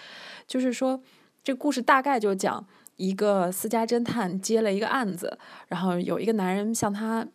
[0.45, 1.01] 就是说
[1.43, 2.67] 这故事大概就讲
[2.97, 7.25] 一个私家侦探接了一个案子，然后有一个男人向他。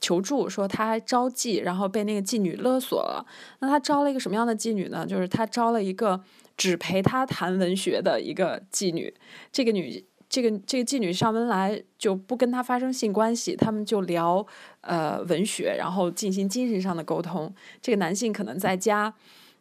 [0.00, 3.26] 求助说他招妓，然后被那个妓女勒索了。
[3.60, 5.06] 那他招了一个什么样的妓女呢？
[5.06, 6.22] 就是他招了一个
[6.56, 9.14] 只陪他谈文学的一个妓女。
[9.50, 14.46] 这个女，这个这个妓女上门来就不跟他发生性关系，他们就聊
[14.82, 17.52] 呃文学，然后进行精神上的沟通。
[17.80, 19.12] 这个男性可能在家，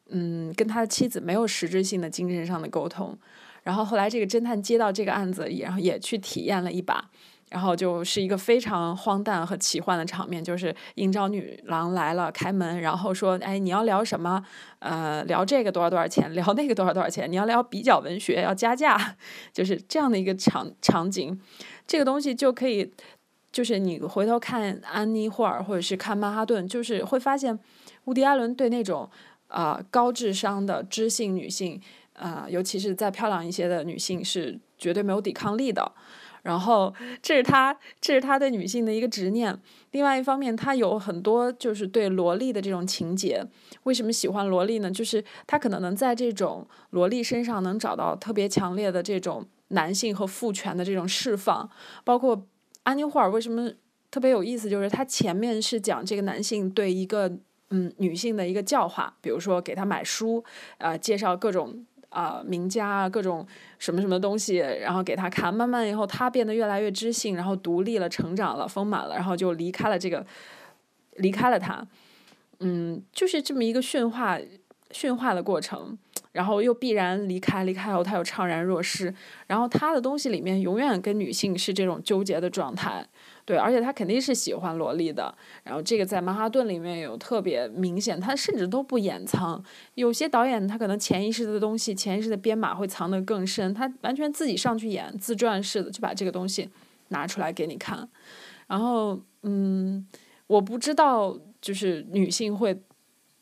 [0.09, 3.17] 嗯，跟他的妻子没有实质性的精神上的沟通。
[3.63, 7.09] 然后后来这个侦探接到这个案子，然后也去体验了一把。
[7.51, 14.43] 然后就是一个非常荒诞和奇幻的场面，就是应召女郎来了，开门，然后说：“哎，你要聊什么？
[14.79, 16.31] 呃，聊这个多少多少钱？
[16.33, 17.31] 聊那个多少多少钱？
[17.31, 19.15] 你要聊比较文学，要加价。
[19.53, 21.39] ”就是这样的一个场场景，
[21.85, 22.91] 这个东西就可以，
[23.51, 27.57] 就是你回头看安妮霍尔或者是看曼哈顿，就是会发现，
[28.05, 29.09] 伍迪·艾伦对那种
[29.47, 31.79] 啊高智商的知性女性，
[32.13, 35.93] 啊，尤其是再漂亮一些的女性，是绝对没有抵抗力的。
[36.45, 36.93] 然后，
[37.23, 39.59] 这是他，这是他对女性的一个执念。
[39.91, 43.43] 另外一方面，他有很多就是对萝莉的这种情节。
[43.83, 44.91] 为什么喜欢萝莉呢？
[44.91, 51.67] 就是他可能能在这种萝莉身上能找到特别强烈的这种男性和父权的这种释放。
[52.03, 52.45] 包括
[52.83, 53.71] 安妮霍尔为什么？
[54.11, 57.29] 特别有意思，就是他前面是讲这个男性对一个
[57.71, 60.41] 嗯女性的一个教化，比如说给她买书，
[60.77, 61.85] 啊，介绍各种
[62.15, 63.45] 啊名家啊各种
[63.77, 65.53] 什么什么东西，然后给他看。
[65.53, 70.25] 慢慢以后，他变得越来越知性，然后独立了，成长了，丰满了，然后就离开了这个，
[71.17, 71.85] 离开了他。
[72.59, 74.39] 嗯，就是这么一个驯化、
[74.91, 75.97] 驯化的过程。
[76.35, 79.13] 然后又必然离开，离开后他又怅然若失。
[79.47, 83.07] 然后他的东西里面永远跟女性是这种纠结的状态，
[83.45, 85.33] 对，而且他肯定是喜欢萝莉的。
[85.63, 89.63] 然后这个在曼哈顿里面有特别明显，他甚至都不掩藏。
[89.93, 96.69] 有些导演他可能潜意识的东西、潜意识的编码会藏得更深，他完全自己上去演，自传式的就把这个东西
[97.07, 98.09] 拿出来给你看。
[98.67, 100.05] 然后，嗯，
[100.47, 102.77] 我不知道就是女性会。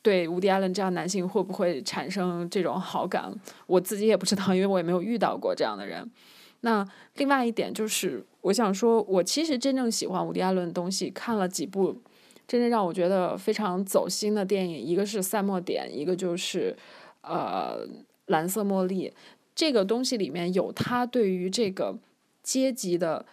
[0.03, 3.33] 对伍迪·艾伦这样男性会不会产生这种好感？
[3.65, 6.11] 我自己也不知道，因为我也没有遇到过这样的人。
[6.59, 6.85] 那
[7.15, 12.01] 另外一点就是，我想说，我其实真正喜欢伍迪·艾伦的东西，看了几部
[12.45, 16.75] 真正让我觉得非常走心的电影，一个是《赛末点》，一个就是
[17.21, 17.87] 呃
[18.25, 19.09] 《蓝色茉莉》。
[19.55, 21.97] 这个东西里面有他对于这个
[22.41, 23.25] 阶级的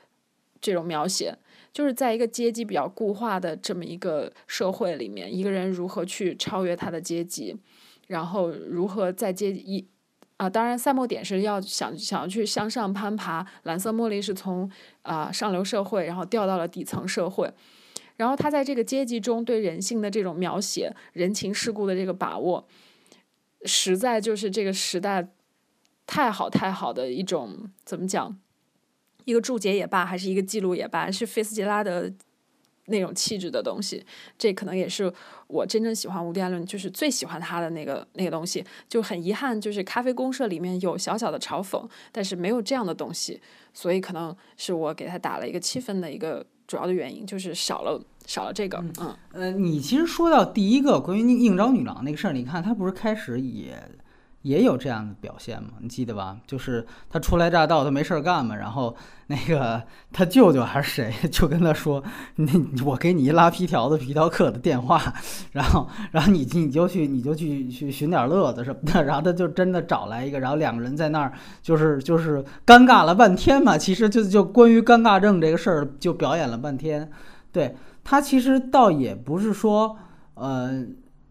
[0.60, 1.36] 这种描写。
[1.72, 7.56] 就是在一个阶级比较固化的这么一个社会里面，一个人如何去超越他的阶级，
[8.08, 9.86] 然后如何在阶一
[10.36, 14.70] 啊，当然赛末点是要想想要去向上攀爬，蓝色茉莉是从
[15.02, 17.52] 啊上流社会然后掉到了底层社会，
[18.16, 22.66] 然后他在这个阶级中对人性的这种描写，人情世故的这个把握，
[23.64, 25.28] 实在就是这个时代
[26.06, 28.38] 太好太好的一种怎么讲？
[29.30, 32.12] 一个注解也罢，还是一个记录也罢，是菲斯杰拉的
[32.86, 34.04] 那种气质的东西。
[34.36, 35.12] 这可能也是
[35.46, 38.64] 我真正喜欢无迪·艾伦，就是最喜欢他的那个那个东西。
[38.88, 43.40] 就很遗憾，就是《咖啡公社》里面有小小的嘲讽，但是没有这样的东西，
[43.72, 48.78] 所以可能是我给他打了一个七分的一个主要的原因，就是少了少了这个。
[48.98, 53.80] 嗯，呃，你其实说到第一个关于应招女郎那个事儿，你看他不是开始也。
[54.42, 55.70] 也有这样的表现嘛？
[55.80, 56.38] 你记得吧？
[56.46, 58.96] 就是他初来乍到，他没事儿干嘛，然后
[59.26, 62.02] 那个 他舅舅还是谁， 就跟他说
[62.36, 62.48] ：“你
[62.84, 65.12] 我给你一拉皮条的皮条客的电话，
[65.52, 73.76] 然后然后你你就去你就去去寻点乐子什么的。”然后他就真的找来一个，然后两个人在那儿就是就是尴尬了半天嘛。
[73.76, 77.10] 其实就就关于尴尬症这个事儿就表演了半天。
[77.52, 79.98] 对他其实倒也不是说
[80.34, 80.86] 呃。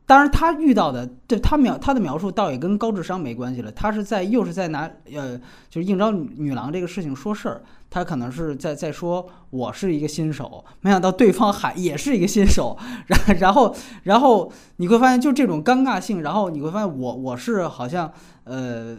[0.10, 3.72] 当然，他遇到的，对他描他的描述倒也跟高智商没关系了。
[3.74, 5.38] 他是在又是在拿呃，
[5.70, 7.62] 就是应招女女郎这个事情说事儿。
[7.92, 12.76] 他可能是在在说，我是一个新手，没想到对方还也是一个新手。
[13.06, 16.24] 然然后然后你会发现，就这种尴尬性。
[16.24, 18.12] 然后你会发现，我我是好像
[18.46, 18.98] 呃，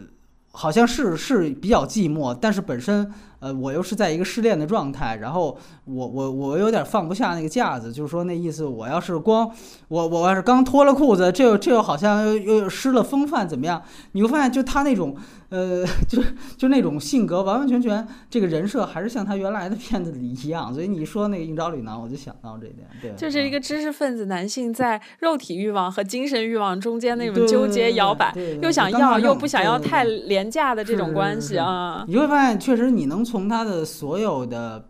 [0.53, 3.11] 好像是是比较寂寞，但是本身。
[3.41, 9.51] 呃，我又是在一个失恋的状态，然后我我我有点放不下那个架子，就是说那意思，我要是光
[9.87, 13.81] 我我要是刚脱了裤子，这又这又好像又又失了风范，怎么样？
[14.11, 15.15] 你会发现，就他那种
[15.49, 16.21] 呃， 就
[16.55, 20.71] 就那种性格，完完全全这个人设还是像他原来的片子里一样。
[20.71, 28.31] 所以你说那个应招女郎，我就想到这一点，对，就是一个知识分子男性在肉体欲望和精神欲望中间那种纠结摇摆，
[28.61, 32.05] 又想要又不想要太廉价的这种关系啊。
[32.07, 33.25] 你会发现，确实你能。
[33.31, 34.89] 从他的所有的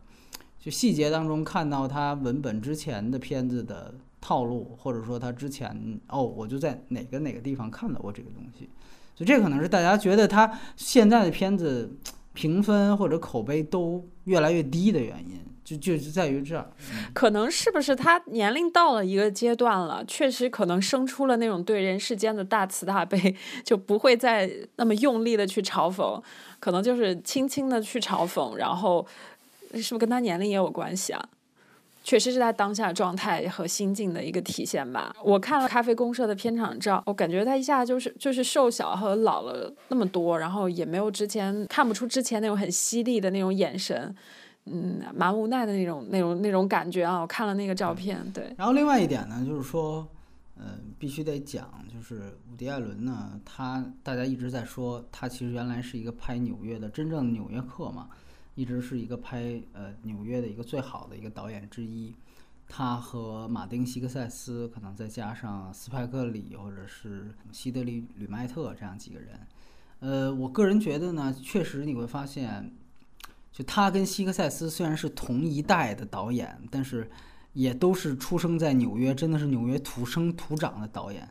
[0.60, 8.68] 就细节当中看到他文本之前的片子的套路，或者说他之前哦，我就在哪个哪个地方看到过这个东西，
[9.16, 11.96] 所以这可能是大家觉得他现在的片子
[12.34, 15.40] 评分或者口碑都越来越低的原因。
[15.64, 16.70] 就就是在于这，
[17.14, 26.22] 可能是不是他年龄到了一个阶段了，确实可能生出了那种对人世间的大慈大悲，就不会再那么用力的去嘲讽，
[26.60, 29.06] 可能就是轻轻的去嘲讽，然后
[29.74, 31.24] 是不是跟他年龄也有关系啊？
[32.04, 35.16] 确实是他当下状态和心境的一个体现吧。
[35.24, 44.16] 我看了咖啡公社的片场照，我感觉他一下就是就是瘦小和老了那么多，然后也没有之前看不出之前那种很犀利的那种眼神。
[44.66, 47.20] 嗯，蛮无奈的那种、那种、那种感觉啊！
[47.20, 48.54] 我看了那个照片，对。
[48.56, 50.08] 然后另外一点呢，就是说，
[50.56, 58.08] 呃，必须得讲，就是伍迪·艾伦呢，他大家一直在说，他其实原来是一个拍纽约的真正的纽约客嘛，
[58.54, 62.14] 一直是一个拍呃纽约的一个最好的一个导演之一。
[62.68, 69.40] 他和马丁·西克塞斯，可能再加上斯派克·里或者是希德里·吕麦特这样几个人，
[70.02, 72.72] 呃，我个人觉得呢，确实你会发现。
[73.52, 77.10] 就他跟希克塞斯虽然是同一代的导演，但是
[77.54, 81.28] 也都是出生在纽约，真的是纽约土生土长的导演。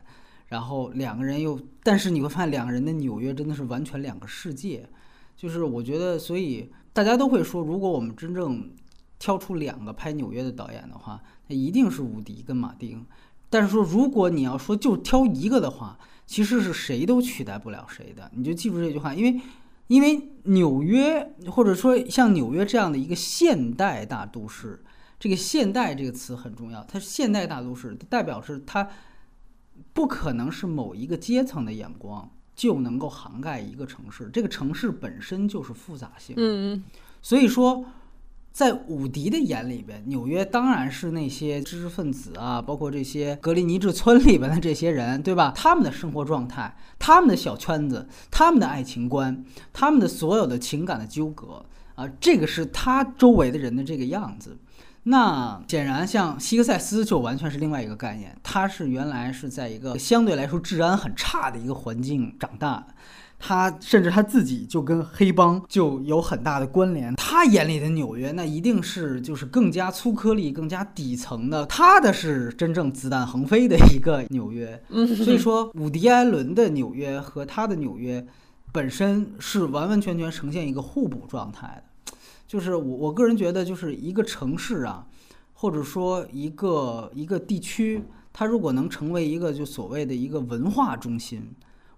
[0.47, 4.87] 然后两个人又，但是你会发现两个人的纽约真的是完全两个世界。
[5.35, 8.69] 就是我觉得，所以大家都会说，如果我们真正
[9.17, 13.03] 挑出两个拍纽约的导演的话，那一定是伍迪跟马丁。
[13.49, 18.29] 但是说，如果你要说就挑一个的话，其实是谁都取代不了谁的。
[18.35, 19.41] 你就记住这句话，因为，
[19.87, 24.83] 因为纽约或者说像纽约这样的一个现代大都市，
[25.19, 26.83] 这个“现代”这个词很重要。
[26.85, 28.87] 它是现代大都市，代表是它
[29.93, 34.29] 不可能是某一个阶层的眼光就能够涵盖一个城市。
[34.33, 36.35] 这个城市本身就是复杂性。
[36.37, 36.83] 嗯，
[37.21, 37.85] 所以说。
[38.51, 45.53] 在伍迪的眼里边，纽约当然是那些知识分子啊，包括这些格林尼治村里边的这些人，对吧？
[45.55, 51.65] 他们的生活状态，他们的小圈子，他们的爱情观，他们的所有的情感的纠葛
[51.95, 54.57] 啊，这个是他周围的人的这个样子。
[55.03, 62.87] 那显然，像希克塞斯就完全是另外一个概念，他是原来是在一个相对来说治安很差的一个环境长大的。
[63.43, 67.15] 他甚至他自己就跟黑帮就有很大的关联。
[67.15, 71.65] 他眼里的纽约，那一定是就是更加粗颗粒、更加底层的。
[71.65, 74.79] 他的是真正子弹横飞的一个纽约。
[75.25, 78.23] 所以说，伍迪·艾伦的纽约和他的纽约
[78.71, 82.13] 本身是完完全全呈现一个互补状态的。
[82.47, 85.07] 就是我我个人觉得，就是一个城市啊，
[85.53, 91.41] 或者说一个一个地区，它如果能成为一个就所谓的一个文化中心。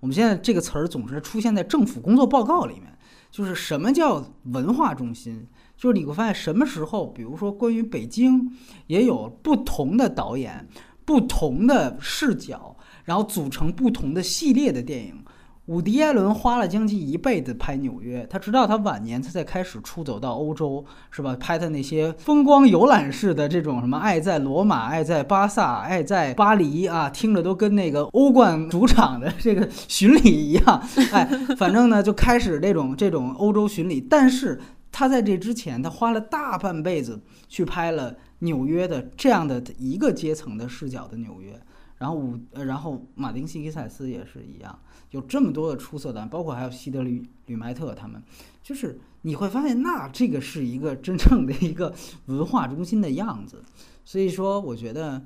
[0.04, 2.94] 我们现在这个词儿总是出现在政府工作报告里面，
[3.32, 5.48] 就是什么叫文化中心？
[5.78, 8.52] 就是你会发现什么时候，比如说关于北京，
[8.88, 10.68] 也有不同的导演、
[11.06, 12.76] 不同的视角，
[13.06, 15.24] 然后组成不同的系列的电影。
[15.68, 21.38] 伍迪·艾伦花了将近一辈子拍纽约，他直到他晚年，他才开始出走到欧洲，是吧？
[21.40, 30.84] 拍他那些风光游览式的这种什么《爱在罗马》《爱在巴萨》《爱在巴黎》啊，听着都跟那个欧冠主场的这个巡礼一样。
[31.14, 31.24] 哎，
[31.58, 34.02] 反正呢，就开始这种这种欧洲巡礼。
[34.02, 34.60] 但是
[34.92, 41.58] 他在这之前，他花了大半辈子去拍了纽约的这样的一个阶层的视角的纽约。
[42.00, 44.78] 然后伍，然后马丁·西克塞斯也是一样。
[45.14, 48.22] 有这么多的出色的，包括还有希德吕吕迈特他们，
[48.64, 51.94] 就是你会发现，那这个是一个真正的一个
[52.26, 53.64] 文化中心的样子。
[54.04, 55.24] 所以说，我觉得，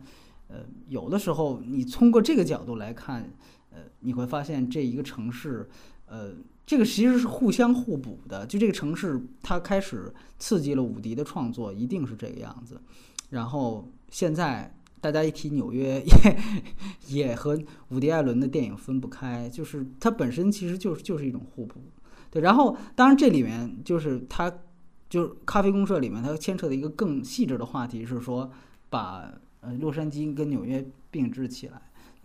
[0.50, 0.58] 呃，
[0.90, 3.32] 有的时候你通过这个角度来看，
[3.72, 5.70] 呃，你会发现这一个城市，
[6.06, 6.34] 呃，
[6.66, 8.46] 这个其实是互相互补的。
[8.46, 12.82] 就这个城市，它开始刺激了伍迪的创作，一定是这个样子。
[13.30, 14.74] 然后现在。
[15.00, 16.02] 大家一提纽约，
[17.08, 17.58] 也也和
[17.90, 21.80] 伍迪·艾伦的电影分不开，就是它本身其实就是就是一种互补，
[22.32, 22.42] 对。
[22.42, 24.52] 然后，当然这里面就是它，
[25.10, 28.52] 就是咖啡公社里面它牵扯的一个更细致的话题是说，
[28.90, 31.82] 把呃洛杉矶跟纽约并置起来，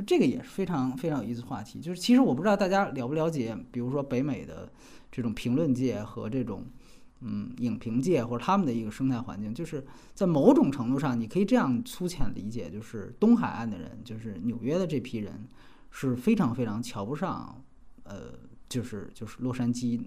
[0.06, 1.80] 这个也是非常非常有意思话题。
[1.80, 4.70] 就是其实我不知道大家了不了解，比如说北美的
[5.10, 6.64] 这种评论界和这种。
[7.24, 15.46] 嗯，影评界或者他们的一个生态环境，就是在某种程度上，你可以这样粗浅理解，就是东海岸的人，就是纽约的这批人，
[15.90, 17.62] 是非常非常瞧不上，
[18.04, 18.32] 呃，
[18.68, 20.00] 就是就是洛杉矶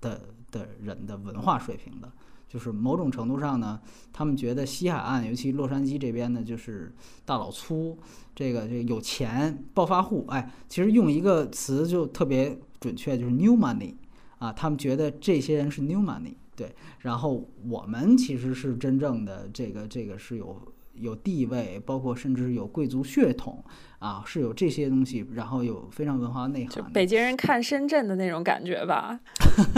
[0.00, 2.10] 的的人的文化水平的。
[2.48, 3.80] 就是某种程度上呢，
[4.12, 6.94] 他们觉得西海岸，尤其洛杉矶这边呢，就是
[7.24, 7.98] 大老粗，
[8.36, 13.94] 这个这个有钱暴发户，哎，其实用一个词就特别准确，就是 new money
[14.38, 16.34] 啊，他们觉得这些人是 new money。
[16.56, 20.60] 对，然后我们其实是真正的这个这个是有
[20.94, 23.62] 有地位，包括甚至有贵族血统
[23.98, 26.70] 啊，是有这些东西，然后有非常文化内涵。
[26.70, 29.20] 就北京人看深圳的那种感觉吧。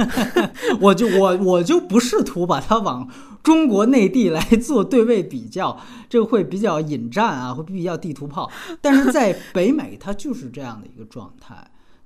[0.80, 3.10] 我就我我就不试图把它往
[3.42, 8.48] 中国内地来做对位比较，这个会比较引战啊，会比较地图炮。
[8.80, 11.56] 但是在北美，它就是这样的一个状态。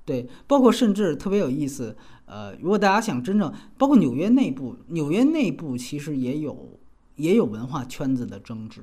[0.05, 1.95] 对，包括甚至特别有意思。
[2.25, 6.79] 呃，如果大家想真正包括纽约内部，纽约内部其实也有
[7.15, 8.81] 也有文化圈子的争执，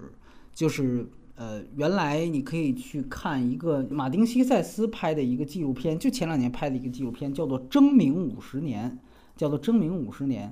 [0.54, 8.90] 就是呃，原来你可以去看一个马丁·西塞斯拍的一个纪录片，就前两年拍的一个纪录片，叫做《争鸣五十年》，
[9.38, 10.48] 叫做《争鸣五十年》，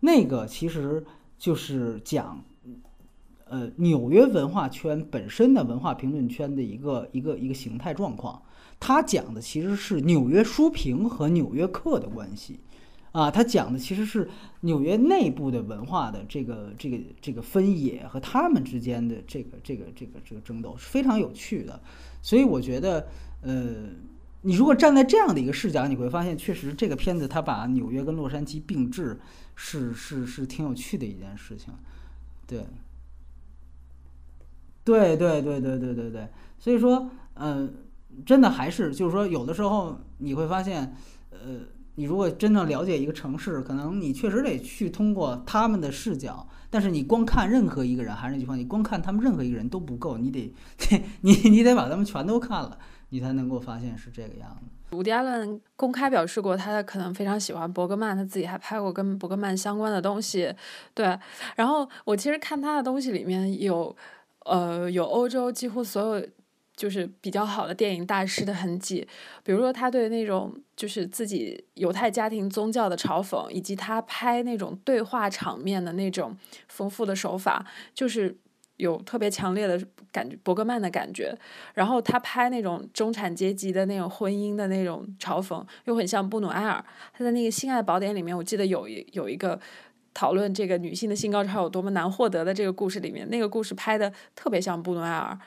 [0.00, 1.04] 那个其实
[1.38, 2.44] 就是讲
[3.52, 8.40] 呃纽约文化圈本身的文化评论圈的一个一个一个形态状况。
[8.80, 12.58] 他讲的其实是纽约书评和纽约客的关系，
[13.12, 14.28] 啊，他讲的其实是
[14.62, 21.78] 纽约内部的文化的这个这个这个分野和他们之间的这个这个这个这个争斗是非常有趣的。
[22.22, 23.06] 所以我觉得，
[23.42, 23.72] 呃，
[24.40, 29.20] 你如果站在这样的一个视角，你会发现，确实这个片子它把纽约跟洛杉矶并置，
[29.54, 31.72] 是是是挺有趣的一件事情。
[32.48, 32.64] 对，
[34.84, 36.28] 对对对对对对对，
[36.58, 37.74] 所以说，嗯。
[38.26, 40.94] 真的还是就是说，有的时候你会发现，
[41.30, 41.60] 呃，
[41.94, 46.46] 你如果真的了解一个城市，可能你确实得去通过他们的视角。
[46.68, 50.54] 但是你光看任何一个人，还是那句话，你光看他们任何一个人都不够，你得
[51.22, 52.78] 你你得把他们全都看了，
[53.08, 54.94] 你才能够发现是这个样子。
[54.94, 60.54] 伍迪·艾伦公开表示过，他可能非常喜欢伯格曼，他自己还拍过跟伯格曼相关的东西。
[60.92, 61.18] 对，
[61.56, 63.96] 然后我其实看他的东西里面有，
[64.44, 66.26] 呃，有欧洲几乎所有。
[66.74, 69.06] 就是比较好的电影大师的痕迹，
[69.44, 76.34] 比如说他对那种就是自己犹太家庭宗教的嘲讽，以及他拍那种对话场面的那种
[76.68, 77.64] 丰富的手法，
[77.94, 78.34] 就是
[78.78, 79.78] 有特别强烈的
[80.10, 81.36] 感觉，伯格曼的感觉。
[81.74, 86.82] 然后他拍那种中产阶级的那种婚姻的那种嘲讽，又很像布努埃尔。
[87.12, 89.60] 他在那个《性爱宝典》里面，我记得有一有一个
[90.14, 95.38] 讨论这个女性的性高潮有多么难获得的这个故事里面，那个故事拍的特别像布努埃尔。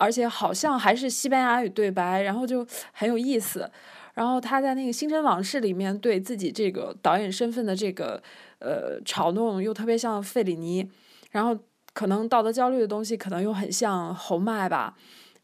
[0.00, 3.68] 而且好像还是西班牙语对白，然后就很有意思。
[4.14, 8.22] 然后他在那个《星辰往事》里面对自己这个导演身份的这个
[8.60, 10.88] 呃嘲弄，又特别像费里尼。
[11.32, 11.58] 然后
[11.92, 14.94] 可能道德焦虑的东西，可能又很像侯麦吧。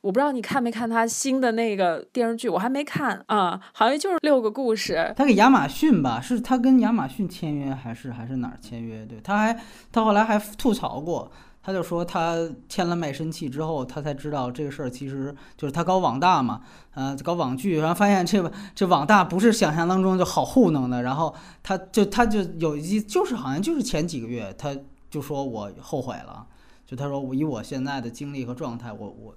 [0.05, 5.11] 我不知道你看没看他新的那个电视剧，我还没看啊，好像就是六个故事。
[5.17, 9.07] 他给亚马逊吧，是他跟亚马逊签约，还是还是哪儿签约？
[9.07, 9.59] 对，他还
[9.91, 11.33] 他后来还吐槽过。
[11.63, 12.37] 他就说，他
[12.69, 16.61] 签了卖身契之后，他才知道这个事儿其实就是他搞网大嘛，
[16.93, 24.77] 呃，搞网剧，然后发现这这网大不是想象当中就好糊弄的，然后他就他就有一就是好像就是前几个月，他
[25.09, 26.47] 就说我后悔了，
[26.85, 29.35] 就他说我以我现在的经历和状态，我我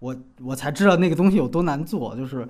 [0.00, 2.46] 我我才知道那个东西有多难做，就是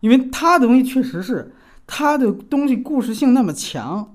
[0.00, 1.54] 因为他的东西确实是
[1.86, 4.10] 他的东西故事性那么强。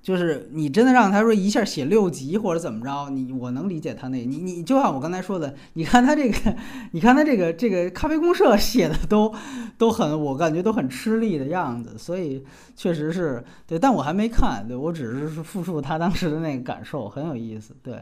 [0.00, 6.56] 就是你真的让他说一下写六集或者怎么着，你我能理解他那，你你就像我刚才说的，你看他这个，
[6.92, 9.34] 你看他这个这个咖啡公社 写的都
[9.76, 12.44] 都很，我感觉都很吃力的样子，所以
[12.76, 18.00] 确实是对，但我还没看，对我只是复述他当时的那个感受，很有意思，对。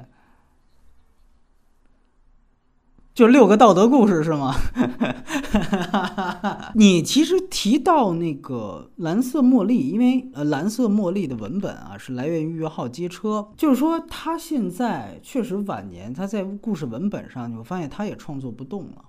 [3.14, 4.56] 就六个道德故事是吗？
[6.74, 19.04] 你其实提到那个蓝色茉莉，因为呃，蓝色茉莉的文本啊是来源于《约号街车》，就是说他现在确实晚年，他在故事文本上，你会发现他也创作不动了。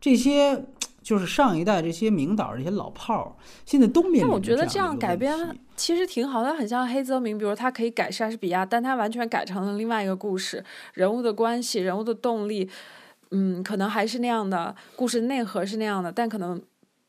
[0.00, 0.64] 这些
[1.02, 3.32] 就是上一代这些名导这些老炮儿，
[3.66, 5.36] 现在都面临我觉得这样改编
[5.74, 10.64] 其实挺好，它很像黑泽明，比如他可以改莎士比亚，但他完全改成了另外一个故事，
[10.94, 12.70] 人物的关系，人物的动力。
[13.32, 16.62] 嗯，可能还是那样的故事内核是那样的，但可能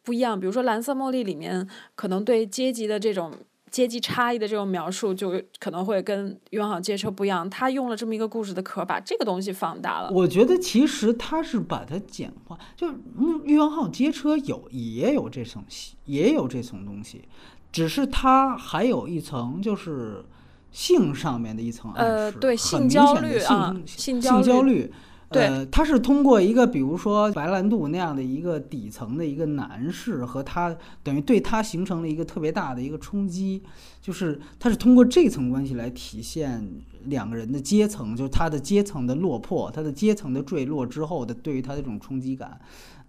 [0.04, 0.40] 不一样。
[0.40, 3.32] 比如说《蓝色茉莉》里面，可能对阶级的这种
[3.70, 7.50] 阶级差异的这种描述，就可能会跟《约好街车》不一样。
[7.50, 10.10] 他用了这么一个故事的壳，把这个东西放大了。
[10.12, 12.88] 我觉得其实他是把它简化，就
[13.44, 15.64] 《欲望号街车》有也有这层，
[16.06, 17.24] 也有这层东西，
[17.72, 20.24] 只是它还有一层就是
[20.72, 24.92] 性上面的一层暗示，呃，对，性焦虑啊，性焦虑。
[25.34, 33.62] 呃，他是通过一个，比如说白兰度那样的一个底层的一个男士和他，等于对他形成了一个特别大的一个冲击，
[34.02, 36.68] 就是他是通过这层关系来体现
[37.06, 42.60] 两个人的阶层，就是他的阶层的落魄，他的阶层的坠落之后的对于他的这种冲击感。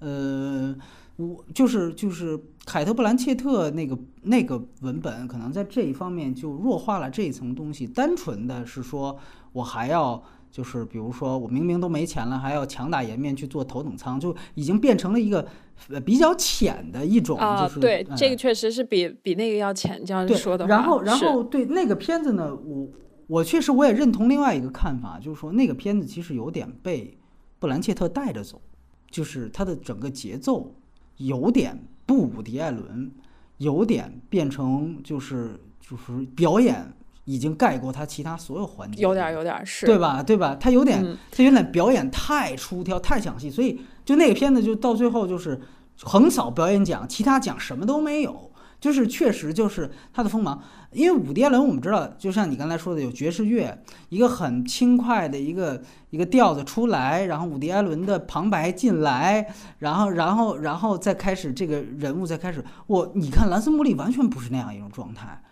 [0.00, 0.74] 呃，
[1.16, 9.18] 我就是就是凯特·布兰切特那个那个文本，可能在这一方面就弱化了这一层东西，单纯的是说
[9.52, 10.22] 我还要。
[10.54, 15.44] 就是比如说，我明明都没钱了，还要强打颜面去做头等舱，就已经变成了一个
[15.88, 17.36] 呃比较浅的一种。
[17.36, 20.00] 啊，对，这个确实是比比那个要浅。
[20.04, 22.88] 这样说的话，然后然后对那个片子呢，我
[23.26, 27.18] 我确实我也认同另外一个看法，就是说那个片子其实有点被
[27.58, 28.62] 布兰切特带着走，
[29.10, 30.72] 就是它的整个节奏
[31.16, 31.76] 有点
[32.06, 33.10] 不伍迪·艾伦，
[33.58, 36.94] 有点变成就是就是表演。
[37.24, 40.22] 已经盖过他其他所有环节，有点有点是，对吧？
[40.22, 40.54] 对吧？
[40.60, 45.60] 他有点，他有点表演太出挑、太抢戏，所以就那个片子就到最后就是
[46.02, 50.62] 横扫表演奖，其他奖什么都没有，就是确实就是他的锋芒。
[50.92, 65.42] 因为伍迪·艾伦我们知道，就像你刚才说的，有爵士乐，一个很轻快的一个一个调子出来，然后伍迪·艾伦的旁白进来，然后然后然后再开始这个人物再开始，我你看兰斯·莫利完全不是那样一种状态。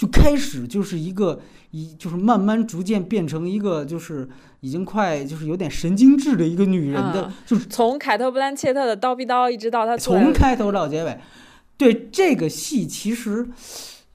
[0.00, 1.38] 就开始就是一个
[1.72, 4.26] 一就是慢慢逐渐变成一个就是
[4.60, 11.20] 已经快就是有点神经质的一个女人的，就是从凯特·布兰切特的刀逼刀一直到她从开头到结尾，
[11.76, 13.46] 对这个戏其实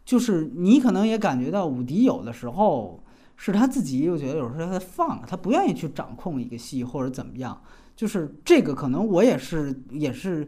[0.03, 3.03] 就是你可能也感觉到伍迪有的时候
[3.35, 7.61] 是他自己又觉得有时候他放他不愿意去掌控一个戏或者怎么样，
[7.95, 10.47] 就是这个可能我也是也是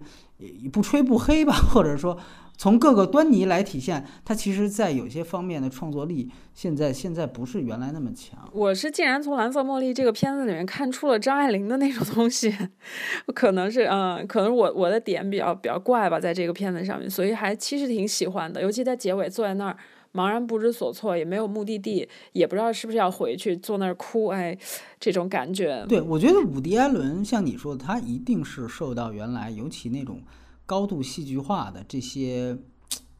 [0.73, 2.17] 不吹不黑吧，或者说。
[2.57, 8.37] 从各个端倪来体现，他其实在有些方面的创作力，现在现在不是原来那么强。
[8.51, 12.51] 我是竟然从《蓝色茉莉》这个片子里面看出了张爱玲的那种东西，
[13.35, 19.77] 可能是嗯，可能我我的点比较比较怪吧，在这个片子上面，所以还其实挺喜欢的，尤其在结尾坐在那儿。
[20.13, 24.57] 茫然不知所措，也没有目的地，也不知道是不是要回去，坐那儿哭，哎，
[24.99, 25.85] 这种感觉。
[25.87, 30.19] 对，我觉得伍迪·艾伦像你说的，他一定是受到原来尤其那种
[30.67, 32.55] 高度戏剧化的这些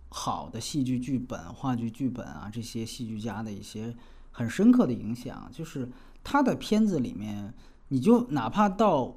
[0.10, 3.96] 好的戏剧剧本、话剧剧本啊，这些戏剧家的一些
[4.30, 5.50] 很深刻的影响。
[5.52, 5.90] 就是
[6.24, 7.52] 他的片子里面，
[7.88, 9.16] 你就哪怕到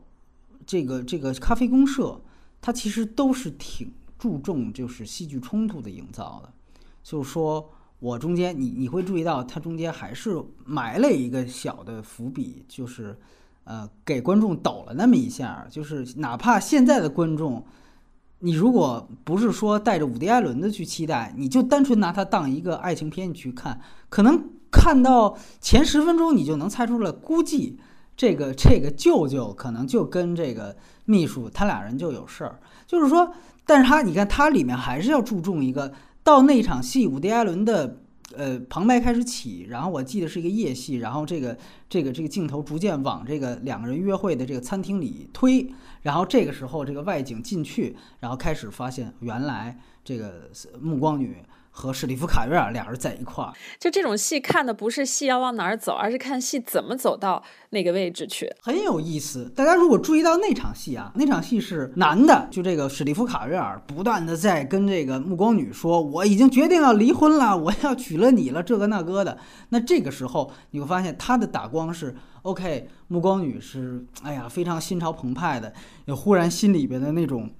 [0.64, 2.18] 这个这个咖啡公社，
[2.60, 6.52] 他其实都是挺注重就是戏剧冲突的营造的。
[7.02, 13.18] 就是说，我中间你你会注意到，它中间还是埋了一个小的伏笔，就是，
[13.64, 15.66] 呃，给观众抖了那么一下。
[15.70, 17.64] 就是哪怕现在的观众，
[18.40, 27.78] 你如果不是说带着伍迪·艾伦的去期待，你就单纯拿它当一个爱情片去看，可能看到前十分钟，你就能猜出来，估计
[28.16, 32.58] 这个这个舅舅可能就跟这个秘书他俩人就有事儿。
[32.86, 33.32] 就是说，
[33.64, 35.92] 但是他你看，他里面还是要注重一个。
[36.22, 37.96] 到那场戏，伍迪·艾伦的
[38.36, 41.56] 呃旁白开始起，然后我记得是一个夜戏，然后这个
[41.88, 50.50] 这个这个镜头逐渐往这个两个人约会的这个餐厅里推，然后这个时候这个外景进去，然后开始发现原来这个
[50.80, 51.36] 目光女。
[51.80, 59.50] 和史蒂夫·卡约尔俩人在一块儿，就这种戏看的不是戏要往哪儿走，而是看戏怎么走到那个位置去，很有意思。
[59.56, 69.38] 大家如果注意到那场戏啊，那场戏是男的，就这个史蒂夫·卡约尔不断的在跟这个暮光女说：“我已经决定要离婚了，我要娶了你了，这个那个的。”
[69.70, 75.72] 那这个时候你会发现他的打光是 OK，暮光女是哎呀非常心潮澎湃的，
[76.04, 77.50] 也忽然心里边的那种。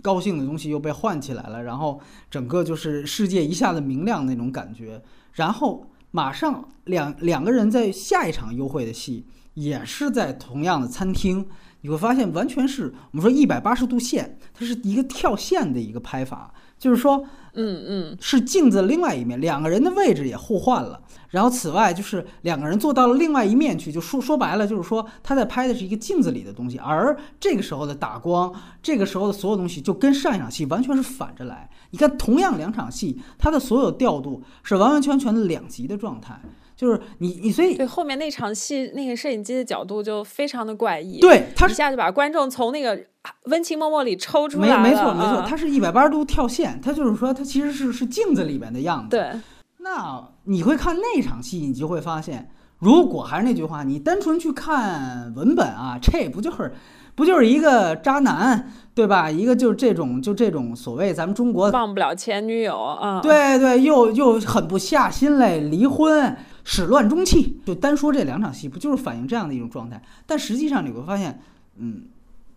[0.00, 2.00] 高兴的东西又被唤起来了，然后
[2.30, 5.02] 整个就是世界一下子明亮那种感觉，
[5.32, 11.46] 然后马上两两个人在下一场幽会的戏也是在同样的餐厅，
[11.82, 17.24] 你会发现完全是我们说一百八十度线，它是一个跳线的一个拍法，就是说。
[17.54, 20.98] 嗯嗯，是镜子另外一面，两个人的位置也互换了。
[21.28, 28.50] 然后此外就是两个人坐到了另外一面去，就说说白了就是说他在拍的是一个镜子里的东西，而这个时候的打光，
[28.82, 31.68] 这个时候的所有东西就跟上一场戏完全是反着来。
[31.90, 36.40] 你看，同样两场戏，它的所有调度是完完全全的两极的状态。
[36.76, 42.98] 就是你，你所以对后面那场戏，那个摄影机的角度就非常的怪异，对，他一下就把观众从那个
[43.44, 44.78] 温情脉脉里抽出来了。
[44.78, 49.16] 没没错没错，它是一百八十度跳线，它就是说它其实是是镜子里面的样子。
[49.16, 49.30] 对，
[49.78, 56.72] 那你会看那场戏，你就会发现，如果还是那句话，你单纯去看文本啊，这不就是
[57.14, 59.30] 不就是一个渣男，对吧？
[59.30, 66.36] 一个就是这种就这种所谓咱们中国忘不了前女友啊，对对，又又狠不下心来离婚。
[66.64, 70.02] 始乱终弃，就单说这两场戏，不就是反映这样的一种状态？
[70.26, 71.40] 但实际上你会发现，
[71.76, 72.06] 嗯，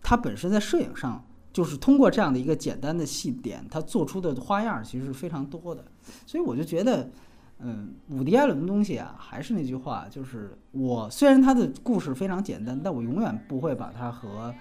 [0.02, 5.84] 它本身在摄影上，就是通过这样的一个简单的细点，它做出的花样其实是非常多的。
[6.24, 7.10] 所以我就觉得，
[7.58, 14.54] 嗯，伍迪·艾伦的东西啊，还是那句话，就是我虽然他的故事非常简单，但我永远不会把它和，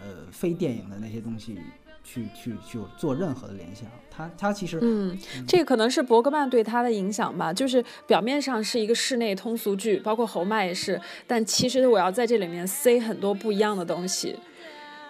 [0.00, 1.58] 呃，非电影的那些东西。
[2.04, 5.16] 去去去做任何的联想，他他其实嗯，
[5.46, 14.36] 这个可能是伯格曼对他的影响吧，就是表面上是一个室内通俗剧，包括侯麦也是，但其实我要在这里面塞很多不一样的东西。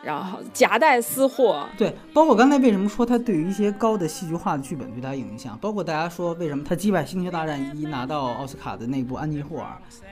[0.02, 9.66] 然后夹带私货，对，包括刚才为什么说他对于一些高的戏剧化的剧本对他影响，包括大家说为什么他击败《星球大战一》拿到奥斯卡的那部《安妮霍尔》，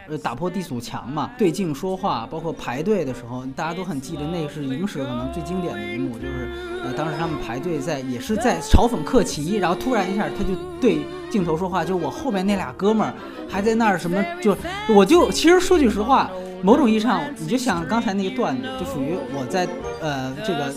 [0.09, 6.49] 呃，打破低俗墙嘛，对镜说话，包括排队的时候，大家都很记得那是影史可能最经典的一幕，就是
[6.85, 11.01] 呃，当时他们排队在也是在嘲讽克奇，然后突然一下他就对
[11.31, 13.13] 镜头说话，就我后面那俩哥们儿
[13.49, 14.57] 还在那儿什么，就
[14.95, 16.31] 我就其实说句实话。
[16.63, 19.67] 某种意义上，你就想刚才那个段子，就属于我在
[20.01, 20.73] 呃这个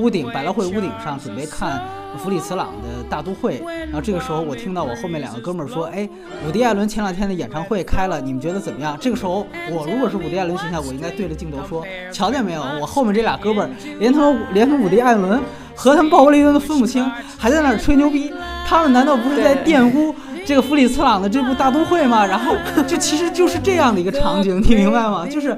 [0.00, 1.82] 屋顶百老汇屋顶上准备看
[2.18, 6.08] 弗里茨朗的大都会，然后这个时候我听到我后面两个哥们儿说：“哎，
[6.46, 13.70] 伍迪·艾伦前两天的演唱会开了，你们觉得怎么样？”这个时候我如果是伍迪·艾伦形象，我应该对着镜头说：“瞧见没有，我后面这俩哥们儿
[14.00, 15.40] 连他们连同伍迪·艾伦
[15.74, 17.04] 和他们鲍勃·雷登都分不清，
[17.38, 18.32] 还在那儿吹牛逼，
[18.66, 20.14] 他们难道不是在玷污？”
[20.48, 22.56] 这个弗里茨朗的这部大都会嘛， 然后
[22.86, 25.26] 就其实就是这样的一个场景， 你明白吗？
[25.30, 25.54] 就是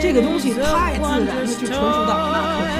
[0.00, 2.76] 这个东西太自然的就纯熟到那可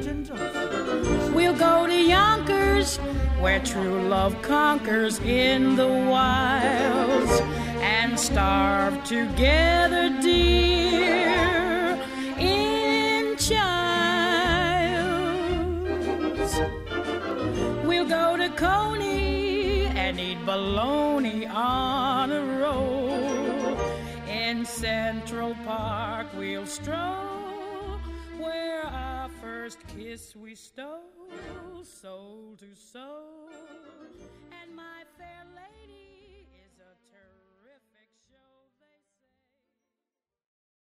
[0.00, 0.36] 真正。
[3.40, 7.40] where true love conquers in the wilds
[8.08, 11.98] and starve together, dear,
[12.38, 13.58] in childs.
[17.84, 23.76] We'll go to Coney and eat bologna on a roll.
[24.26, 27.98] In Central Park, we'll stroll
[28.38, 31.02] where our first kiss we stole,
[31.82, 33.77] soul to soul.